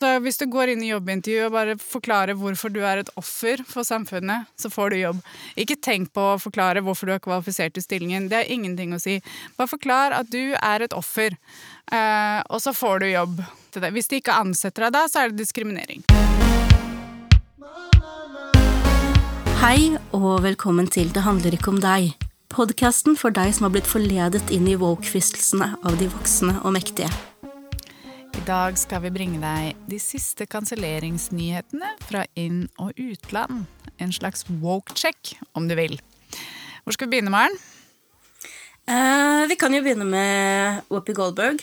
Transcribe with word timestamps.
Så 0.00 0.14
hvis 0.24 0.38
du 0.40 0.46
går 0.48 0.70
inn 0.72 0.80
i 0.80 0.94
jobbintervju 0.94 1.40
og 1.44 1.52
bare 1.52 1.74
forklarer 1.76 2.38
hvorfor 2.40 2.72
du 2.72 2.78
er 2.80 3.02
et 3.02 3.10
offer 3.20 3.60
for 3.68 3.84
samfunnet, 3.84 4.48
så 4.56 4.70
får 4.72 4.94
du 4.94 4.96
jobb. 4.96 5.18
Ikke 5.60 5.76
tenk 5.76 6.14
på 6.16 6.24
å 6.24 6.38
forklare 6.40 6.80
hvorfor 6.86 7.10
du 7.10 7.12
er 7.12 7.20
kvalifisert 7.20 7.74
til 7.76 7.84
stillingen. 7.84 8.30
Det 8.32 8.38
er 8.38 8.48
ingenting 8.48 8.94
å 8.96 9.00
si. 9.02 9.18
Bare 9.60 9.68
forklar 9.68 10.16
at 10.16 10.32
du 10.32 10.56
er 10.56 10.86
et 10.86 10.96
offer, 10.96 11.36
eh, 11.92 12.40
og 12.48 12.64
så 12.64 12.72
får 12.72 13.04
du 13.04 13.10
jobb. 13.10 13.42
Hvis 13.76 14.08
de 14.08 14.22
ikke 14.22 14.40
ansetter 14.40 14.88
deg 14.88 14.96
da, 14.96 15.04
så 15.04 15.20
er 15.20 15.34
det 15.34 15.44
diskriminering. 15.44 16.00
Hei 19.60 19.98
og 20.16 20.40
velkommen 20.46 20.88
til 20.88 21.12
Det 21.12 21.28
handler 21.28 21.52
ikke 21.52 21.74
om 21.74 21.82
deg. 21.84 22.14
Podkasten 22.48 23.20
for 23.20 23.36
deg 23.36 23.52
som 23.52 23.68
har 23.68 23.76
blitt 23.76 23.90
forledet 23.90 24.48
inn 24.48 24.64
i 24.64 24.80
woke-fristelsene 24.80 25.74
av 25.84 26.00
de 26.00 26.08
voksne 26.08 26.56
og 26.64 26.72
mektige. 26.80 27.12
I 28.40 28.44
dag 28.46 28.76
skal 28.80 29.02
vi 29.04 29.10
bringe 29.12 29.36
deg 29.36 29.80
de 29.90 29.98
siste 30.00 30.46
kanselleringsnyhetene 30.48 31.90
fra 32.08 32.22
inn- 32.40 32.70
og 32.80 32.96
utland. 32.96 33.66
En 34.00 34.14
slags 34.16 34.46
woke-check, 34.48 35.34
om 35.52 35.66
du 35.68 35.74
vil. 35.76 35.98
Hvor 36.86 36.96
skal 36.96 37.10
vi 37.10 37.18
begynne, 37.18 37.34
Maren? 37.34 37.58
Eh, 38.88 39.44
vi 39.50 39.58
kan 39.60 39.76
jo 39.76 39.82
begynne 39.84 40.08
med 40.08 40.80
Whoopi 40.88 41.12
Goldberg, 41.18 41.60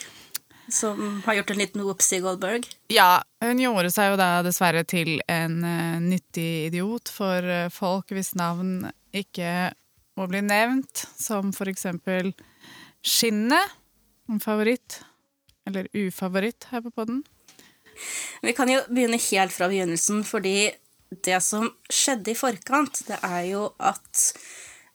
som 0.70 1.18
har 1.26 1.40
gjort 1.40 1.56
en 1.56 1.62
liten 1.64 1.82
whoopsie 1.82 2.22
Goldberg. 2.22 2.70
Ja, 2.94 3.24
hun 3.42 3.64
gjorde 3.64 3.90
seg 3.96 4.14
jo 4.14 4.22
da 4.22 4.30
dessverre 4.46 4.86
til 4.86 5.16
en 5.26 5.58
uh, 5.66 5.98
nyttig 6.04 6.68
idiot 6.70 7.10
for 7.10 7.42
uh, 7.42 7.74
folk 7.74 8.14
hvis 8.14 8.36
navn 8.38 8.92
ikke 9.18 9.72
må 10.14 10.30
bli 10.30 10.46
nevnt, 10.46 11.08
som 11.18 11.50
for 11.58 11.74
eksempel 11.74 12.36
Skinnet, 13.02 13.80
en 14.30 14.44
favoritt, 14.44 15.02
eller 15.68 15.90
ufavoritt 15.94 16.70
her 16.72 16.84
på 16.86 16.94
podden. 16.96 17.24
Vi 18.42 18.54
kan 18.54 18.70
jo 18.70 18.84
begynne 18.90 19.20
helt 19.20 19.54
fra 19.54 19.70
begynnelsen, 19.72 20.24
fordi 20.28 20.70
det 21.24 21.40
som 21.44 21.70
skjedde 21.90 22.34
i 22.34 22.38
forkant, 22.38 23.04
det 23.08 23.18
er 23.24 23.44
jo 23.50 23.64
at 23.80 24.24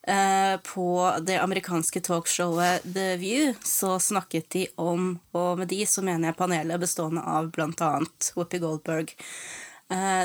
eh, 0.07 0.55
på 0.63 0.87
det 1.25 1.39
amerikanske 1.41 2.03
talkshowet 2.05 2.85
The 2.85 3.15
View 3.21 3.53
så 3.65 3.97
snakket 3.99 4.49
de 4.55 4.67
om, 4.81 5.17
og 5.33 5.59
med 5.61 5.71
de 5.73 5.83
så 5.89 6.05
mener 6.05 6.31
jeg 6.31 6.39
panelet 6.39 6.83
bestående 6.83 7.25
av 7.25 7.51
blant 7.55 7.81
annet 7.83 8.31
Whoopi 8.37 8.61
Goldberg, 8.63 9.15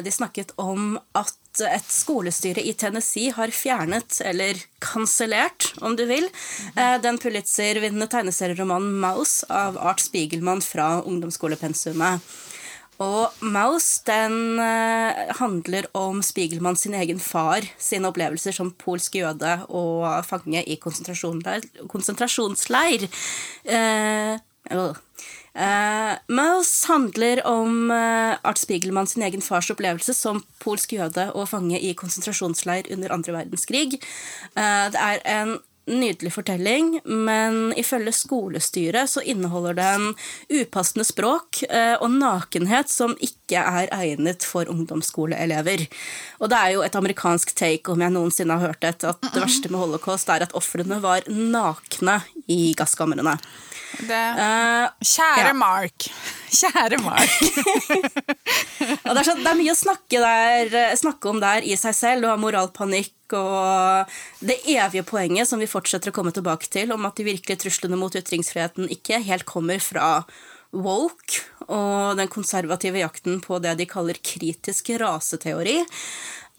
de 0.04 0.12
snakket 0.12 0.54
om 0.56 0.94
at 1.18 1.36
et 1.66 1.90
skolestyre 1.90 2.62
i 2.62 2.74
Tennessee 2.78 3.32
har 3.34 3.52
fjernet, 3.54 4.20
eller 4.24 4.58
kansellert, 4.84 5.72
om 5.82 5.96
du 5.96 6.04
vil, 6.06 6.28
eh, 6.76 6.98
den 7.02 7.18
Pulitzer-vinnende 7.18 8.08
tegneserieromanen 8.08 9.00
Mouse 9.00 9.46
av 9.50 9.78
Art 9.78 10.00
Spiegelmann 10.00 10.62
fra 10.62 11.02
ungdomsskolepensumet. 11.02 12.20
Og 12.98 13.30
Mouse 13.40 14.02
den 14.06 14.58
eh, 14.58 15.34
handler 15.38 15.86
om 15.94 16.22
Spiegelmann 16.22 16.76
sin 16.76 16.94
egen 16.98 17.20
far 17.22 17.62
sine 17.78 18.10
opplevelser 18.10 18.52
som 18.52 18.72
polsk 18.74 19.20
jøde 19.20 19.52
og 19.68 20.24
fange 20.26 20.64
i 20.66 20.76
konsentrasjonsleir. 20.82 21.62
konsentrasjonsleir. 21.86 23.06
Eh. 23.64 24.38
Uh, 25.58 26.14
Mouse 26.30 26.86
handler 26.86 27.40
om 27.46 27.90
uh, 27.90 28.38
Art 28.46 28.60
Spiegelmann 28.60 29.08
sin 29.10 29.24
egen 29.26 29.42
fars 29.42 29.70
opplevelse 29.74 30.14
som 30.14 30.44
polsk 30.62 30.94
jøde 30.94 31.24
og 31.34 31.48
fange 31.50 31.80
i 31.82 31.96
konsentrasjonsleir 31.98 32.86
under 32.94 33.14
andre 33.16 33.34
verdenskrig. 33.40 33.98
Uh, 34.54 34.86
det 34.94 35.02
er 35.02 35.24
en 35.34 35.56
nydelig 35.88 36.32
fortelling, 36.34 36.98
men 37.04 37.72
ifølge 37.78 38.14
skolestyret 38.16 39.10
så 39.10 39.22
inneholder 39.24 39.76
den 39.78 40.08
upassende 40.52 41.06
språk 41.08 41.62
og 42.00 42.08
nakenhet 42.12 42.90
som 42.92 43.14
ikke 43.24 43.60
er 43.60 43.90
egnet 43.94 44.44
for 44.46 44.68
ungdomsskoleelever. 44.70 45.86
Og 46.42 46.52
det 46.52 46.58
er 46.58 46.74
jo 46.76 46.84
et 46.86 46.98
amerikansk 46.98 47.54
take, 47.58 47.92
om 47.92 48.04
jeg 48.04 48.14
noensinne 48.14 48.58
har 48.58 48.72
hørt 48.72 48.82
det, 48.84 48.94
at 49.08 49.30
det 49.32 49.42
verste 49.42 49.72
med 49.72 49.82
holocaust 49.82 50.28
er 50.32 50.46
at 50.46 50.54
ofrene 50.58 51.00
var 51.02 51.26
nakne 51.28 52.20
i 52.48 52.74
gasskamrene. 52.78 53.38
Det, 53.98 54.18
uh, 54.36 54.86
kjære 55.00 55.48
ja. 55.48 55.54
Mark. 55.56 56.08
Kjære 56.58 56.98
Mark. 57.02 57.32
det, 58.78 59.14
er 59.14 59.24
så, 59.24 59.34
det, 59.38 59.48
er 59.48 59.58
mye 59.58 59.74
å 59.74 59.78
snakke, 59.78 60.20
der, 60.22 60.96
snakke, 61.00 61.32
om 61.32 61.40
der 61.42 61.64
i 61.66 61.76
seg 61.80 61.96
selv. 61.96 62.24
Du 62.24 62.30
har 62.30 62.40
moralpanikk 62.40 63.14
og 63.36 64.14
det 64.40 64.60
evige 64.70 65.06
poenget 65.06 65.48
som 65.50 65.60
vi 65.60 65.70
fortsetter 65.70 66.12
å 66.12 66.16
komme 66.16 66.32
tilbake 66.34 66.70
til, 66.72 66.92
om 66.94 67.08
at 67.08 67.18
de 67.18 67.26
virkelige 67.26 67.64
truslene 67.64 67.98
mot 68.00 68.14
ytringsfriheten 68.14 68.88
ikke 68.94 69.22
helt 69.26 69.48
kommer 69.48 69.82
fra 69.82 70.22
woke 70.70 71.44
og 71.68 72.18
den 72.18 72.28
konservative 72.32 73.00
jakten 73.00 73.40
på 73.44 73.60
det 73.64 73.74
de 73.78 73.88
kaller 73.88 74.18
kritisk 74.20 74.90
raseteori. 75.00 75.80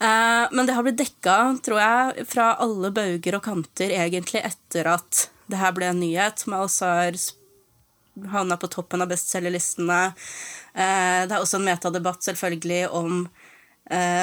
Uh, 0.00 0.46
men 0.54 0.64
det 0.64 0.74
har 0.74 0.86
blitt 0.86 1.00
dekka, 1.00 1.36
tror 1.64 1.82
jeg, 1.82 2.24
fra 2.30 2.54
alle 2.62 2.92
bauger 2.94 3.36
og 3.36 3.44
kanter 3.44 3.92
egentlig 3.92 4.40
etter 4.46 4.88
at 4.94 5.26
det 5.50 5.58
her 5.60 5.74
ble 5.76 5.90
en 5.90 6.00
nyhet, 6.00 6.40
som 6.40 6.56
altså 6.56 6.88
har 6.88 7.18
havna 8.30 8.56
på 8.56 8.70
toppen 8.70 9.02
av 9.02 9.10
bestselgerlistene. 9.10 10.00
Eh, 10.74 11.20
det 11.26 11.34
er 11.34 11.40
også 11.40 11.58
en 11.58 11.66
metadebatt 11.66 12.26
selvfølgelig 12.26 12.82
om 12.96 13.22
eh, 13.24 13.39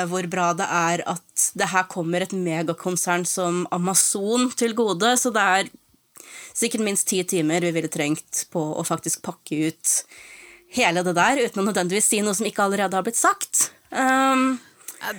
hvor 0.08 0.24
bra 0.32 0.52
det 0.56 0.64
er 0.72 1.02
at 1.12 1.48
det 1.60 1.68
her 1.74 1.84
kommer 1.92 2.24
et 2.24 2.32
megakonsern 2.32 3.26
som 3.28 3.66
Amazon 3.76 4.48
til 4.56 4.72
gode. 4.78 5.10
Så 5.20 5.34
det 5.36 5.44
er 5.44 5.72
sikkert 6.58 6.86
minst 6.86 7.08
ti 7.08 7.20
timer 7.28 7.62
vi 7.68 7.74
ville 7.76 7.92
trengt 7.92 8.46
på 8.54 8.64
å 8.80 8.86
faktisk 8.88 9.26
pakke 9.28 9.68
ut 9.68 9.94
hele 10.76 11.04
det 11.06 11.14
der, 11.16 11.44
uten 11.46 11.62
å 11.62 11.68
nødvendigvis 11.70 12.10
si 12.12 12.22
noe 12.24 12.36
som 12.38 12.48
ikke 12.48 12.66
allerede 12.66 12.98
har 12.98 13.06
blitt 13.06 13.20
sagt. 13.20 13.70
Um, 13.92 14.58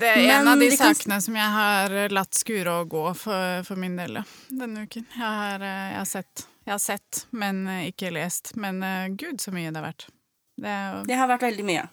det 0.01 0.11
er 0.11 0.27
en 0.35 0.51
av 0.51 0.61
de 0.61 0.69
sakene 0.77 1.21
som 1.25 1.37
jeg 1.39 1.55
har 1.55 1.97
latt 2.13 2.37
skure 2.37 2.81
og 2.83 2.93
gå 2.93 3.05
for, 3.17 3.63
for 3.69 3.81
min 3.81 3.97
del 3.99 4.21
denne 4.51 4.85
uken. 4.85 5.07
Jeg 5.15 5.25
har, 5.25 5.65
eh, 5.65 5.85
jeg, 5.93 5.99
har 6.01 6.11
sett, 6.11 6.47
jeg 6.67 6.75
har, 6.75 6.83
sett, 6.83 7.25
men 7.31 7.65
ikke 7.87 8.13
lest. 8.13 8.57
Men 8.61 8.83
gud, 9.17 9.41
så 9.41 9.55
mye 9.55 9.71
det 9.71 9.81
har 9.81 9.89
vært. 9.89 10.09
Det, 10.59 10.75
jo... 10.75 11.03
det 11.07 11.21
har 11.21 11.31
vært 11.31 11.47
veldig 11.47 11.69
mye. 11.69 11.87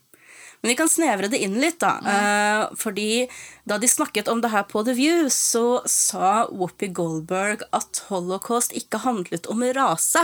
Men 0.61 0.71
vi 0.71 0.75
kan 0.79 0.89
snevre 0.89 1.29
det 1.29 1.41
inn 1.45 1.59
litt, 1.61 1.77
da. 1.83 1.93
Mm. 2.01 2.77
fordi 2.79 3.27
da 3.69 3.77
de 3.77 3.87
snakket 3.87 4.27
om 4.27 4.41
det 4.41 4.49
her 4.49 4.63
på 4.69 4.81
The 4.85 4.95
View, 4.97 5.27
så 5.29 5.81
sa 5.85 6.47
Whoopi 6.49 6.87
Goldberg 6.87 7.61
at 7.75 8.01
holocaust 8.09 8.73
ikke 8.73 9.03
handlet 9.03 9.45
om 9.51 9.63
rase. 9.77 10.23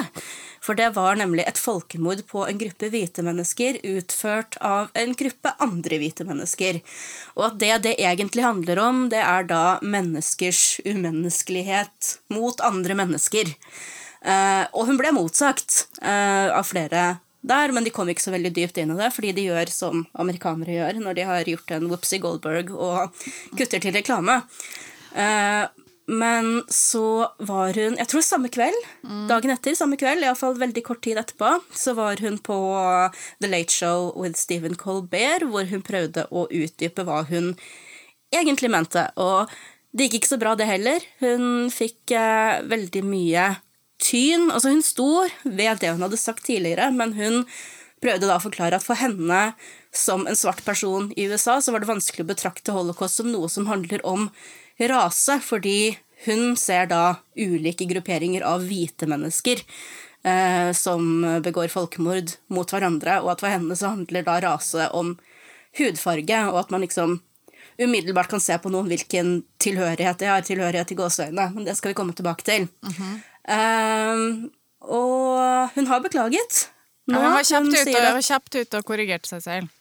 For 0.61 0.77
det 0.77 0.91
var 0.97 1.17
nemlig 1.17 1.45
et 1.49 1.61
folkemord 1.61 2.21
på 2.29 2.45
en 2.45 2.59
gruppe 2.61 2.89
hvite 2.93 3.25
mennesker 3.25 3.79
utført 3.83 4.57
av 4.61 4.91
en 4.97 5.15
gruppe 5.17 5.53
andre 5.61 6.01
hvite 6.01 6.25
mennesker. 6.27 6.81
Og 7.37 7.47
at 7.51 7.57
det 7.61 7.73
det 7.85 7.95
egentlig 8.01 8.45
handler 8.45 8.81
om, 8.81 9.07
det 9.13 9.21
er 9.21 9.47
da 9.49 9.79
menneskers 9.81 10.81
umenneskelighet 10.85 12.15
mot 12.33 12.61
andre 12.65 12.97
mennesker. 12.97 13.53
Uh, 14.21 14.69
og 14.77 14.85
hun 14.89 15.01
ble 15.01 15.13
motsagt 15.17 15.87
uh, 16.03 16.53
av 16.53 16.67
flere 16.69 17.15
der, 17.41 17.73
men 17.73 17.85
de 17.85 17.93
kom 17.93 18.09
ikke 18.11 18.23
så 18.23 18.33
veldig 18.33 18.53
dypt 18.53 18.77
inn 18.77 18.93
i 18.93 18.97
det, 18.99 19.09
fordi 19.15 19.33
de 19.37 19.47
gjør 19.49 19.71
som 19.73 20.03
amerikanere 20.21 20.77
gjør 20.77 20.99
når 21.01 21.17
de 21.17 21.27
har 21.29 21.53
gjort 21.53 21.75
en 21.77 21.87
Whoopsie 21.89 22.21
Goldberg 22.21 22.73
og 22.75 23.23
kutter 23.57 23.81
til 23.81 23.95
reklame. 23.97 24.41
Uh, 25.15 25.65
men 26.11 26.63
så 26.71 27.29
var 27.45 27.77
hun 27.77 27.97
Jeg 27.99 28.09
tror 28.11 28.23
samme 28.25 28.49
kveld, 28.51 28.77
mm. 29.05 29.25
dagen 29.29 29.53
etter, 29.53 29.75
samme 29.77 29.97
kveld, 29.99 30.25
iallfall 30.25 30.57
veldig 30.59 30.83
kort 30.85 31.01
tid 31.05 31.19
etterpå, 31.21 31.53
så 31.71 31.95
var 31.97 32.21
hun 32.21 32.37
på 32.41 32.57
The 33.39 33.49
Late 33.49 33.73
Show 33.73 34.11
with 34.19 34.39
Stephen 34.39 34.75
Colbert, 34.75 35.45
hvor 35.47 35.69
hun 35.71 35.85
prøvde 35.85 36.27
å 36.29 36.47
utdype 36.49 37.05
hva 37.07 37.23
hun 37.29 37.53
egentlig 38.33 38.71
mente. 38.73 39.07
Og 39.21 39.51
det 39.91 40.07
gikk 40.07 40.21
ikke 40.21 40.33
så 40.33 40.41
bra, 40.41 40.55
det 40.55 40.69
heller. 40.69 41.05
Hun 41.23 41.71
fikk 41.73 42.13
uh, 42.15 42.61
veldig 42.69 43.05
mye 43.07 43.47
tyn. 44.01 44.49
Altså, 44.49 44.73
hun 44.73 44.83
sto 44.85 45.09
ved 45.43 45.81
det 45.81 45.93
hun 45.93 46.03
hadde 46.05 46.19
sagt 46.19 46.45
tidligere, 46.47 46.89
men 46.95 47.15
hun 47.17 47.45
prøvde 48.01 48.27
da 48.27 48.39
å 48.39 48.43
forklare 48.43 48.79
at 48.79 48.85
for 48.85 48.97
henne 48.97 49.51
som 49.93 50.25
en 50.27 50.37
svart 50.37 50.63
person 50.65 51.11
i 51.19 51.27
USA, 51.29 51.59
så 51.61 51.73
var 51.73 51.83
det 51.83 51.91
vanskelig 51.91 52.25
å 52.25 52.31
betrakte 52.31 52.75
holocaust 52.75 53.19
som 53.19 53.29
noe 53.31 53.49
som 53.51 53.67
handler 53.69 54.03
om 54.07 54.29
rase, 54.89 55.37
fordi 55.43 55.97
hun 56.25 56.55
ser 56.57 56.87
da 56.89 57.21
ulike 57.37 57.85
grupperinger 57.89 58.45
av 58.45 58.63
hvite 58.65 59.09
mennesker 59.09 59.61
eh, 60.23 60.69
som 60.77 61.25
begår 61.43 61.71
folkemord 61.73 62.37
mot 62.53 62.71
hverandre, 62.71 63.19
og 63.21 63.35
at 63.35 63.43
for 63.43 63.53
henne 63.53 63.77
så 63.77 63.93
handler 63.95 64.25
da 64.25 64.39
rase 64.45 64.87
om 64.97 65.15
hudfarge, 65.77 66.39
og 66.49 66.63
at 66.63 66.73
man 66.73 66.85
liksom 66.85 67.19
umiddelbart 67.81 68.29
kan 68.29 68.41
se 68.43 68.57
på 68.61 68.69
noen 68.69 68.89
hvilken 68.91 69.41
tilhørighet 69.61 70.21
de 70.21 70.29
har, 70.29 70.45
tilhørighet 70.45 70.93
i 70.93 70.97
gåseøynene, 70.99 71.47
men 71.55 71.67
det 71.67 71.77
skal 71.77 71.93
vi 71.93 71.97
komme 71.97 72.13
tilbake 72.13 72.45
til. 72.45 72.67
Mm 72.83 72.93
-hmm. 72.93 73.19
Um, 73.49 74.51
og 74.81 75.69
hun 75.75 75.87
har 75.89 76.01
beklaget. 76.03 76.65
Nå, 77.09 77.17
ja, 77.17 77.25
hun 77.25 77.35
var 77.35 77.47
kjapt 77.47 77.73
ute 77.73 78.01
og, 78.11 78.21
kjapt 78.25 78.57
ut 78.59 78.77
og 78.77 78.87
korrigerte 78.87 79.31
seg 79.31 79.43
selv. 79.45 79.77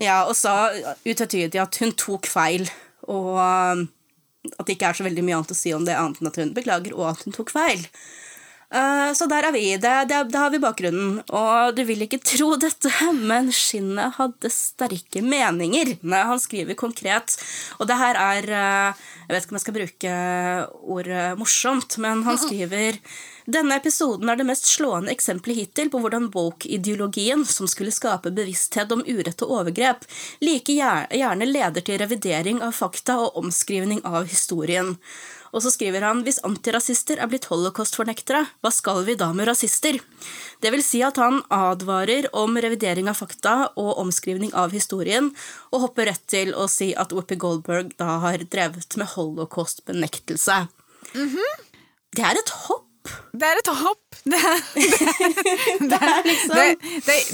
Ja, 0.00 0.24
og 0.26 0.34
sa 0.38 0.72
utvetydig 1.06 1.60
at 1.62 1.78
hun 1.82 1.94
tok 1.98 2.26
feil, 2.26 2.66
og 3.06 3.34
um, 3.38 3.84
at 4.58 4.66
det 4.66 4.76
ikke 4.76 4.90
er 4.90 4.98
så 4.98 5.06
veldig 5.06 5.24
mye 5.26 5.38
annet 5.38 5.54
å 5.54 5.58
si 5.58 5.74
om 5.74 5.86
det, 5.86 5.94
annet 5.98 6.20
enn 6.20 6.30
at 6.30 6.40
hun 6.40 6.54
beklager, 6.56 6.96
og 6.98 7.12
at 7.12 7.26
hun 7.26 7.36
tok 7.36 7.52
feil. 7.54 7.84
Eh, 8.72 9.10
så 9.14 9.28
der 9.30 9.48
er 9.48 9.54
vi. 9.54 9.66
Det, 9.76 9.92
det, 10.10 10.20
det 10.32 10.40
har 10.40 10.50
vi 10.54 10.62
bakgrunnen. 10.62 11.20
Og 11.28 11.76
du 11.76 11.82
vil 11.86 12.06
ikke 12.06 12.22
tro 12.24 12.54
dette, 12.60 12.90
men 13.30 13.52
Skinnet 13.54 14.16
hadde 14.18 14.52
sterke 14.52 15.22
meninger. 15.24 15.96
Nei, 16.02 16.24
han 16.30 16.42
skriver 16.42 16.78
konkret. 16.78 17.36
Og 17.78 17.90
det 17.90 18.00
her 18.00 18.18
er 18.20 18.50
eh, 18.50 19.04
Jeg 19.24 19.34
vet 19.34 19.46
ikke 19.46 19.54
om 19.54 19.60
jeg 19.60 19.66
skal 19.66 19.78
bruke 19.78 20.16
ordet 20.96 21.28
morsomt, 21.40 21.98
men 22.02 22.26
han 22.26 22.40
skriver 22.40 23.00
denne 23.44 23.76
episoden 23.76 24.30
er 24.32 24.38
det 24.40 24.46
mest 24.48 24.64
slående 24.70 25.12
eksempelet 25.12 25.58
hittil 25.58 25.90
på 25.92 26.00
hvordan 26.00 26.30
woke-ideologien, 26.32 27.42
som 27.44 27.68
skulle 27.68 27.92
skape 27.92 28.32
bevissthet 28.32 28.92
om 28.94 29.04
urett 29.04 29.44
og 29.44 29.52
overgrep, 29.58 30.06
like 30.40 30.72
gjerne 30.72 31.48
leder 31.50 31.84
til 31.84 32.00
revidering 32.00 32.62
av 32.64 32.72
fakta 32.72 33.18
og 33.20 33.36
omskrivning 33.42 34.00
av 34.08 34.30
historien. 34.32 34.94
Og 35.54 35.62
så 35.62 35.70
skriver 35.70 36.02
han 36.02 36.24
hvis 36.26 36.40
antirasister 36.46 37.20
er 37.22 37.30
blitt 37.30 37.46
holocaust-fornektere, 37.46 38.42
hva 38.58 38.72
skal 38.74 39.04
vi 39.06 39.14
da 39.18 39.30
med 39.36 39.46
rasister? 39.46 40.00
Det 40.60 40.72
vil 40.74 40.82
si 40.82 41.02
at 41.06 41.20
han 41.22 41.42
advarer 41.54 42.26
om 42.34 42.58
revidering 42.58 43.06
av 43.10 43.20
fakta 43.20 43.54
og 43.78 44.00
omskrivning 44.02 44.50
av 44.58 44.74
historien, 44.74 45.30
og 45.70 45.86
hopper 45.86 46.10
rett 46.10 46.24
til 46.30 46.50
å 46.58 46.66
si 46.70 46.90
at 46.98 47.14
Whoopi 47.14 47.38
Goldberg 47.38 47.94
da 48.00 48.18
har 48.26 48.42
drevet 48.50 48.98
med 48.98 49.14
holocaust-benektelse. 49.14 50.66
Mm 51.14 51.28
-hmm. 51.30 51.54
Det 52.14 52.22
er 52.22 52.38
et 52.38 52.50
hopp 52.66 52.93
det 53.34 53.48
er 53.48 53.60
et 53.60 53.68
hopp. 53.68 54.00
Det 54.24 54.38
er, 54.38 54.60
det, 55.84 55.96
er, 55.98 56.20
liksom 56.28 56.54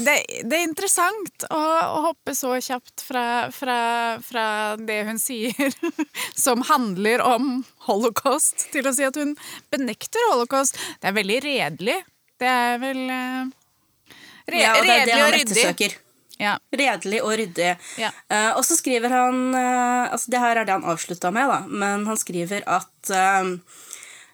det, 0.03 0.15
det 0.43 0.57
er 0.57 0.63
interessant 0.65 1.45
å, 1.47 1.59
å, 1.61 1.99
hoppe 2.09 2.33
så 2.35 2.57
kjapt 2.59 3.03
fra, 3.05 3.23
fra, 3.55 3.77
fra, 4.25 4.45
det 4.75 4.97
hun 5.07 5.21
sier, 5.21 5.71
som 6.45 6.65
handler 6.67 7.23
om 7.23 7.61
holocaust, 7.87 8.67
til 8.73 8.89
å 8.89 8.93
si 8.97 9.05
at 9.07 9.15
hun 9.15 9.37
benekter 9.71 10.25
holocaust. 10.33 10.79
Det 10.99 11.11
er 11.11 11.15
veldig 11.15 11.39
redelig. 11.45 11.99
Det 12.41 12.49
er 12.49 12.81
vel 12.81 12.99
uh, 13.07 13.45
re, 14.51 14.59
ja, 14.59 14.73
og 14.75 14.89
det 14.89 14.97
er 14.97 15.05
det 15.07 15.19
han 15.21 15.37
ettersøker. 15.37 15.95
Ja. 16.41 16.57
Redelig 16.73 17.21
og 17.23 17.37
ryddig. 17.39 17.71
Ja. 18.01 18.11
Uh, 18.25 18.57
og 18.57 18.65
så 18.67 18.75
skriver 18.75 19.13
han 19.13 19.39
uh, 19.55 20.11
altså 20.11 20.33
Det 20.33 20.43
her 20.43 20.59
er 20.59 20.67
det 20.67 20.75
han 20.75 20.91
avslutta 20.91 21.31
med, 21.31 21.47
da, 21.47 21.61
men 21.69 22.03
han 22.09 22.19
skriver 22.19 22.67
at 22.67 23.13
uh, 23.15 23.55
Eh, 23.55 23.90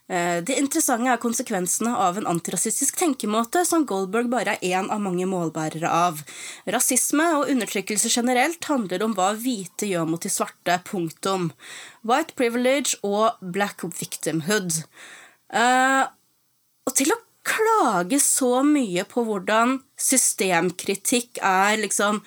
det 0.07 0.55
interessante 0.55 1.11
er 1.11 1.19
konsekvensene 1.19 1.91
av 1.91 2.15
en 2.15 2.29
antirasistisk 2.31 2.95
tenkemåte 2.95 3.65
som 3.67 3.83
Goldberg 3.89 4.29
bare 4.31 4.53
er 4.55 4.77
én 4.79 4.87
av 4.93 5.01
mange 5.03 5.27
målbærere 5.27 5.89
av. 5.91 6.21
Rasisme 6.63 7.25
og 7.35 7.51
undertrykkelse 7.51 8.13
generelt 8.13 8.63
handler 8.71 9.03
om 9.03 9.17
hva 9.17 9.33
hvite 9.35 9.89
gjør 9.89 10.07
mot 10.07 10.23
de 10.23 10.31
svarte. 10.31 10.79
Punktum. 10.87 11.49
White 12.07 12.37
privilege 12.39 12.95
og 13.03 13.35
black 13.41 13.83
victimhood. 13.99 14.79
Uh, 15.51 16.07
og 16.87 16.95
til 16.95 17.11
å 17.11 17.19
klage 17.47 18.19
så 18.23 18.61
mye 18.65 19.05
på 19.07 19.23
hvordan 19.27 19.77
systemkritikk 19.99 21.39
er 21.43 21.79
liksom 21.81 22.21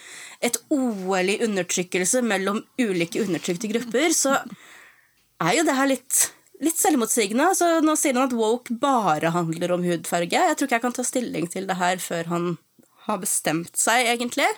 et 0.45 0.57
OL 0.73 1.33
i 1.33 1.41
undertrykkelse 1.45 2.23
mellom 2.25 2.63
ulike 2.81 3.23
undertrykte 3.25 3.71
grupper, 3.73 4.13
så 4.17 4.39
er 5.41 5.59
jo 5.59 5.67
det 5.69 5.77
her 5.77 5.91
litt 5.93 6.23
litt 6.65 6.81
selvmotsigende. 6.81 7.51
Så 7.57 7.71
nå 7.85 7.97
sier 7.99 8.17
han 8.17 8.29
at 8.29 8.37
woke 8.37 8.77
bare 8.83 9.33
handler 9.35 9.77
om 9.77 9.87
hudfarge. 9.87 10.37
Jeg 10.37 10.59
tror 10.59 10.69
ikke 10.69 10.79
jeg 10.79 10.87
kan 10.87 10.99
ta 10.99 11.07
stilling 11.07 11.51
til 11.53 11.69
det 11.71 11.79
her 11.81 12.01
før 12.03 12.31
han 12.35 12.53
har 13.07 13.21
bestemt 13.23 13.81
seg, 13.81 14.07
egentlig. 14.13 14.49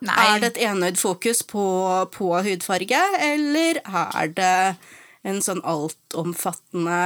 Nei. 0.00 0.16
Er 0.16 0.40
det 0.40 0.54
et 0.54 0.62
enøyd 0.70 0.96
fokus 0.96 1.42
på, 1.44 1.64
på, 2.14 2.30
hudfarge, 2.46 3.02
eller 3.20 3.82
er 3.84 4.32
det 4.32 4.54
en 5.28 5.42
sånn 5.44 5.60
altomfattende 5.68 7.00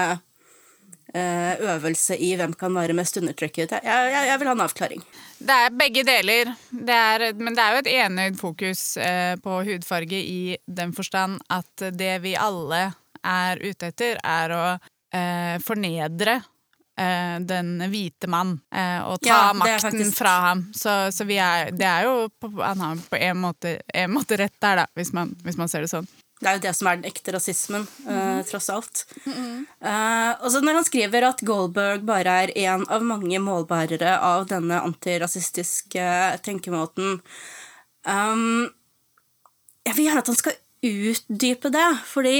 eh, 1.10 1.58
øvelse 1.58 2.14
i 2.22 2.30
hvem 2.38 2.54
kan 2.54 2.76
være 2.78 2.94
mest 2.94 3.18
undertrykket? 3.18 3.74
Jeg, 3.80 4.12
jeg, 4.14 4.28
jeg, 4.30 4.38
vil 4.38 4.50
ha 4.50 4.54
en 4.54 4.66
avklaring. 4.68 5.02
Det 5.42 5.56
er 5.64 5.74
begge 5.74 6.04
deler, 6.06 6.52
det 6.70 7.00
er, 7.00 7.26
men 7.34 7.58
det 7.58 7.64
er 7.64 7.74
jo 7.74 7.82
et 7.82 7.92
enøyd 7.96 8.38
fokus 8.38 8.84
eh, 9.02 9.34
på 9.42 9.58
hudfarge 9.66 10.20
i 10.20 10.60
den 10.70 10.94
forstand 10.94 11.42
at 11.50 11.88
det 11.98 12.20
vi 12.22 12.38
alle 12.38 12.92
er 13.24 13.62
ute 13.62 13.92
etter, 13.92 14.18
er 14.20 14.54
å 14.54 14.64
eh, 15.14 15.54
fornedre 15.64 16.36
eh, 16.98 17.36
den 17.40 17.76
hvite 17.90 18.30
mann 18.30 18.56
eh, 18.74 19.00
og 19.06 19.20
ta 19.22 19.30
ja, 19.30 19.54
makten 19.56 19.80
faktisk... 19.88 20.18
fra 20.18 20.34
ham. 20.48 20.66
Så, 20.74 20.96
så 21.14 21.26
er, 21.28 21.72
det 21.74 21.88
er 21.88 22.08
jo 22.08 22.28
på, 22.40 22.52
han 22.60 22.84
har 22.84 23.06
på 23.10 23.20
en 23.20 23.40
måte, 23.46 23.78
en 23.94 24.12
måte 24.14 24.38
rett 24.40 24.56
der, 24.60 24.84
da, 24.84 24.86
hvis 24.98 25.14
man, 25.16 25.34
hvis 25.44 25.58
man, 25.60 25.70
ser 25.70 25.86
det 25.86 25.92
sånn. 25.94 26.08
Det 26.40 26.50
er 26.50 26.56
jo 26.58 26.64
det 26.64 26.72
som 26.76 26.88
er 26.90 26.98
den 26.98 27.08
ekte 27.08 27.32
rasismen, 27.32 27.84
mm. 28.04 28.42
tross 28.50 28.66
alt. 28.74 29.04
Mm. 29.24 29.62
og 30.42 30.48
så 30.50 30.60
når 30.60 30.80
han 30.80 30.84
skriver 30.84 31.24
at 31.28 31.44
Goldberg 31.46 32.02
bare 32.04 32.34
er 32.42 32.52
en 32.66 32.82
av 32.92 33.06
mange 33.06 33.38
målbærere 33.40 34.16
av 34.18 34.48
denne 34.50 34.82
antirasistiske 34.84 36.08
tenkemåten 36.44 37.22
um, 38.02 38.66
Jeg 39.86 39.94
vil 39.94 40.08
gjerne 40.08 40.24
at 40.26 40.32
han 40.34 40.40
skal 40.42 40.58
utdype 40.84 41.72
det, 41.72 41.86
fordi 42.10 42.36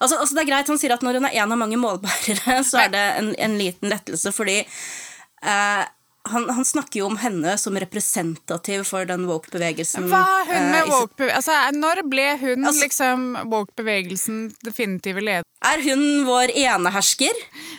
Altså, 0.00 0.18
altså, 0.20 0.36
det 0.36 0.44
er 0.44 0.50
greit, 0.50 0.68
Han 0.68 0.80
sier 0.80 0.94
at 0.96 1.04
når 1.04 1.20
hun 1.20 1.28
er 1.28 1.36
en 1.40 1.52
av 1.54 1.60
mange 1.60 1.80
målbærere, 1.80 2.60
så 2.70 2.84
er 2.84 2.94
det 2.94 3.04
en, 3.20 3.34
en 3.48 3.58
liten 3.60 3.92
lettelse, 3.92 4.32
fordi 4.36 4.58
eh, 4.62 5.84
han, 6.32 6.48
han, 6.50 6.64
snakker 6.64 7.00
jo 7.00 7.06
om 7.10 7.16
henne 7.20 7.56
som 7.58 7.76
representativ 7.78 8.84
for 8.88 9.08
den 9.08 9.26
woke-bevegelsen. 9.28 10.08
Hva 10.10 10.22
er 10.42 10.50
hun 10.50 10.70
med 10.72 10.80
eh, 10.82 10.92
woke 10.92 11.28
altså, 11.30 11.56
Når 11.76 12.02
ble 12.10 12.26
hun 12.40 12.66
altså, 12.66 12.82
liksom 12.84 13.26
woke-bevegelsen 13.52 14.46
definitive 14.66 15.24
leder? 15.24 15.46
Er 15.66 15.82
hun 15.82 16.26
vår 16.26 16.52
enehersker? 16.52 17.38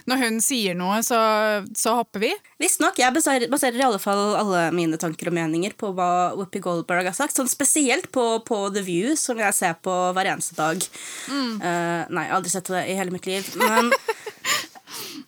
Når 0.09 0.21
hun 0.23 0.39
sier 0.43 0.75
noe, 0.77 0.99
så, 1.05 1.19
så 1.77 1.93
hopper 1.99 2.23
vi? 2.25 2.31
Visstnok. 2.61 2.97
Jeg 2.99 3.13
baserer, 3.15 3.47
baserer 3.51 3.79
i 3.79 3.85
alle 3.85 4.01
fall 4.01 4.35
alle 4.39 4.63
mine 4.75 4.97
tanker 4.99 5.29
og 5.29 5.37
meninger 5.37 5.75
på 5.77 5.91
hva 5.95 6.33
Whoopi 6.33 6.61
Goldberg 6.63 7.07
har 7.11 7.15
sagt. 7.15 7.37
Sånn 7.37 7.51
spesielt 7.51 8.09
på, 8.11 8.25
på, 8.47 8.63
The 8.73 8.83
View, 8.83 9.13
som 9.19 9.39
jeg 9.39 9.55
ser 9.55 9.77
på 9.85 9.93
hver 10.17 10.33
eneste 10.33 10.57
dag. 10.57 10.87
Mm. 11.29 11.53
Uh, 11.61 12.01
nei, 12.17 12.25
aldri 12.33 12.51
sett 12.51 12.71
det 12.73 12.87
i 12.89 12.97
hele 12.97 13.13
mitt 13.13 13.29
liv. 13.29 13.45
Men 13.61 13.93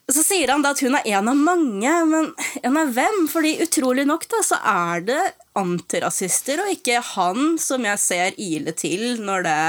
Så 0.09 0.23
sier 0.25 0.49
han 0.49 0.63
da 0.65 0.71
at 0.73 0.81
hun 0.81 0.95
er 0.97 1.05
en 1.13 1.29
av 1.29 1.37
mange, 1.37 1.91
men 2.09 2.31
en 2.65 2.77
av 2.81 2.93
hvem? 2.95 3.25
Fordi 3.29 3.57
utrolig 3.61 4.07
nok 4.09 4.25
da, 4.31 4.41
så 4.45 4.57
er 4.65 5.03
det 5.05 5.19
antirasister, 5.59 6.63
og 6.63 6.73
ikke 6.73 7.01
han 7.13 7.59
som 7.61 7.85
jeg 7.85 8.01
ser 8.01 8.39
ile 8.41 8.73
til 8.77 9.21
når 9.21 9.45
det 9.45 9.59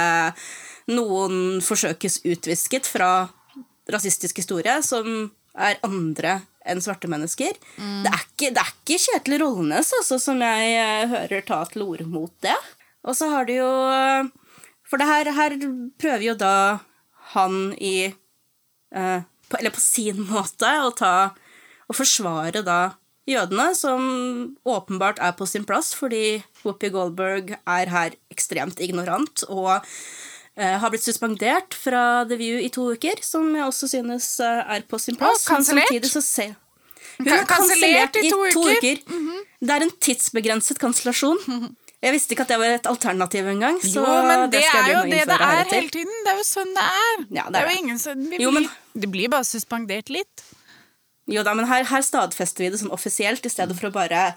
noen 0.90 1.60
forsøkes 1.64 2.22
utvisket 2.25 2.88
fra 2.88 3.28
rasistisk 3.90 4.40
historie, 4.40 4.78
som 4.87 5.28
er 5.58 5.81
andre 5.87 6.40
enn 6.69 6.81
svarte 6.84 7.08
mennesker. 7.10 7.56
Mm. 7.76 8.02
Det, 8.04 8.12
er 8.12 8.25
ikke, 8.25 8.50
det, 8.54 8.62
er 8.62 8.72
ikke, 8.75 9.00
Kjetil 9.04 9.40
Rollenes 9.43 9.93
altså, 9.96 10.20
som 10.22 10.40
jeg 10.44 10.76
eh, 10.76 11.08
hører 11.10 11.44
ta 11.46 11.62
til 11.69 11.84
orde 11.86 12.06
mot 12.08 12.32
det. 12.44 12.56
Og 13.08 13.16
så 13.16 13.31
har 13.32 13.48
du 13.48 13.54
jo 13.54 13.70
For 14.88 15.00
det 15.00 15.06
her, 15.08 15.31
her 15.32 15.56
prøver 16.00 16.24
jo 16.26 16.34
da 16.36 16.55
han 17.32 17.72
i 17.79 18.10
uh, 18.10 19.22
på, 19.50 19.58
eller 19.60 19.74
på 19.74 19.82
sin 19.82 20.22
måte, 20.30 20.70
å 20.86 20.94
ta 20.96 21.14
og 21.90 21.98
forsvare 21.98 22.62
da 22.62 22.80
jødene, 23.30 23.70
som 23.78 24.02
åpenbart 24.69 25.20
er 25.22 25.34
på 25.38 25.46
sin 25.48 25.66
plass, 25.69 25.92
fordi 25.96 26.40
Whoopi 26.62 26.90
Goldberg 26.94 27.54
er 27.58 27.92
her 27.92 28.16
ekstremt 28.32 28.80
ignorant 28.82 29.44
og 29.48 29.72
uh, 29.80 30.76
har 30.82 30.90
blitt 30.92 31.06
suspendert 31.06 31.76
fra 31.76 32.24
The 32.30 32.38
View 32.40 32.62
i 32.62 32.70
to 32.72 32.90
uker, 32.94 33.22
som 33.26 33.50
jeg 33.56 33.66
også 33.66 33.90
synes 33.90 34.32
uh, 34.42 34.62
er 34.70 34.86
på 34.88 35.00
sin 35.02 35.19
plass. 35.20 35.46
Og 35.46 35.56
kansellert? 35.56 35.90
Hun 37.20 37.28
er 37.34 37.46
kansellert 37.48 38.16
i 38.16 38.30
to 38.30 38.38
uker. 38.46 38.76
uker. 38.78 39.02
Mm 39.10 39.28
-hmm. 39.28 39.40
Det 39.60 39.70
er 39.74 39.82
en 39.82 39.96
tidsbegrenset 40.00 40.78
kansellasjon. 40.78 41.38
Mm 41.46 41.58
-hmm. 41.60 41.74
Jeg 42.00 42.14
visste 42.14 42.32
ikke 42.32 42.46
at 42.46 42.52
det 42.54 42.56
var 42.62 42.74
et 42.78 42.86
alternativ 42.88 43.48
engang. 43.50 43.76
jo, 43.84 44.04
men 44.24 44.46
det, 44.48 44.62
det 44.62 44.69
er 44.69 44.86
jo 44.94 45.02
det 45.04 45.24
det 45.28 45.36
er 45.36 45.66
hele 45.69 45.92
tiden. 45.92 46.14
Det 46.24 46.32
er 46.32 46.38
jo 46.38 46.46
sånn 46.48 46.72
det 46.76 46.86
er. 46.86 47.26
Ja, 47.28 47.44
det, 47.52 47.60
er 47.60 47.69
det, 47.69 47.76
ingen 47.82 48.00
blir, 48.24 48.40
jo, 48.40 48.54
men, 48.56 48.69
det 48.96 49.10
blir 49.12 49.28
bare 49.32 49.44
suspendert 49.44 50.08
litt. 50.08 50.44
Jo 51.30 51.44
da, 51.46 51.52
men 51.54 51.69
her, 51.69 51.84
her, 51.86 52.02
stadfester 52.02 52.64
vi 52.64 52.70
det 52.72 52.80
sånn 52.80 52.94
offisielt, 52.94 53.44
i 53.46 53.52
stedet 53.52 53.76
for 53.76 53.90
å 53.90 53.92
bare 53.94 54.30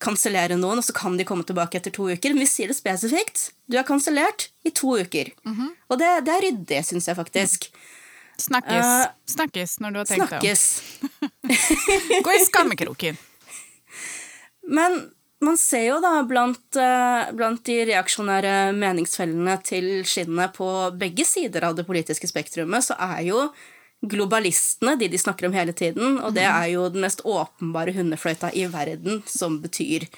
kansellere 0.00 0.56
noen, 0.56 0.78
og 0.78 0.86
så 0.86 0.94
kan 0.96 1.18
de 1.18 1.26
komme 1.26 1.44
tilbake 1.44 1.80
etter 1.80 1.92
to 1.92 2.06
uker. 2.06 2.32
Men 2.32 2.46
vi 2.46 2.48
sier 2.48 2.70
det 2.70 2.78
spesifikt. 2.78 3.48
Du 3.66 3.76
er 3.80 3.86
kansellert 3.88 4.48
i 4.62 4.70
to 4.70 4.94
uker. 4.96 5.34
Mm 5.42 5.54
-hmm. 5.58 5.74
Og 5.90 5.98
det, 5.98 6.14
det, 6.24 6.34
er 6.36 6.46
ryddig, 6.46 6.84
syns 6.86 7.08
jeg 7.08 7.16
faktisk. 7.16 7.70
Snakkes. 8.38 8.86
Uh, 8.86 9.10
snakkes 9.26 9.80
når 9.80 9.90
du 9.90 9.98
har 9.98 10.04
tenkt 10.06 10.28
snakkes. 10.28 10.82
deg 11.00 11.30
om. 12.14 12.22
Gå 12.24 12.30
i 12.30 12.44
skammekroken. 12.44 13.18
Men 14.76 15.10
man 15.44 15.58
ser 15.58 15.84
jo 15.86 15.98
da 16.02 16.22
blant, 16.26 16.76
eh, 16.76 17.30
blant, 17.36 17.62
de 17.66 17.76
reaksjonære 17.92 18.72
meningsfellene 18.74 19.54
til 19.66 19.88
skinnet 20.08 20.56
på 20.56 20.68
begge 20.98 21.26
sider 21.26 21.68
av 21.68 21.76
det 21.78 21.86
politiske 21.86 22.26
spektrumet, 22.30 22.88
så 22.88 22.96
er 22.98 23.20
jo 23.28 23.44
globalistene 24.02 24.96
de 24.98 25.08
de 25.10 25.18
snakker 25.18 25.48
om 25.48 25.54
hele 25.54 25.74
tiden, 25.74 26.18
og 26.22 26.34
det 26.34 26.46
mhm. 26.46 26.56
er 26.62 26.66
jo 26.74 26.88
den 26.94 27.04
mest 27.06 27.22
åpenbare 27.26 27.94
hundefløyta 27.94 28.50
i 28.54 28.66
verden 28.70 29.22
som 29.26 29.60
betyr 29.62 30.08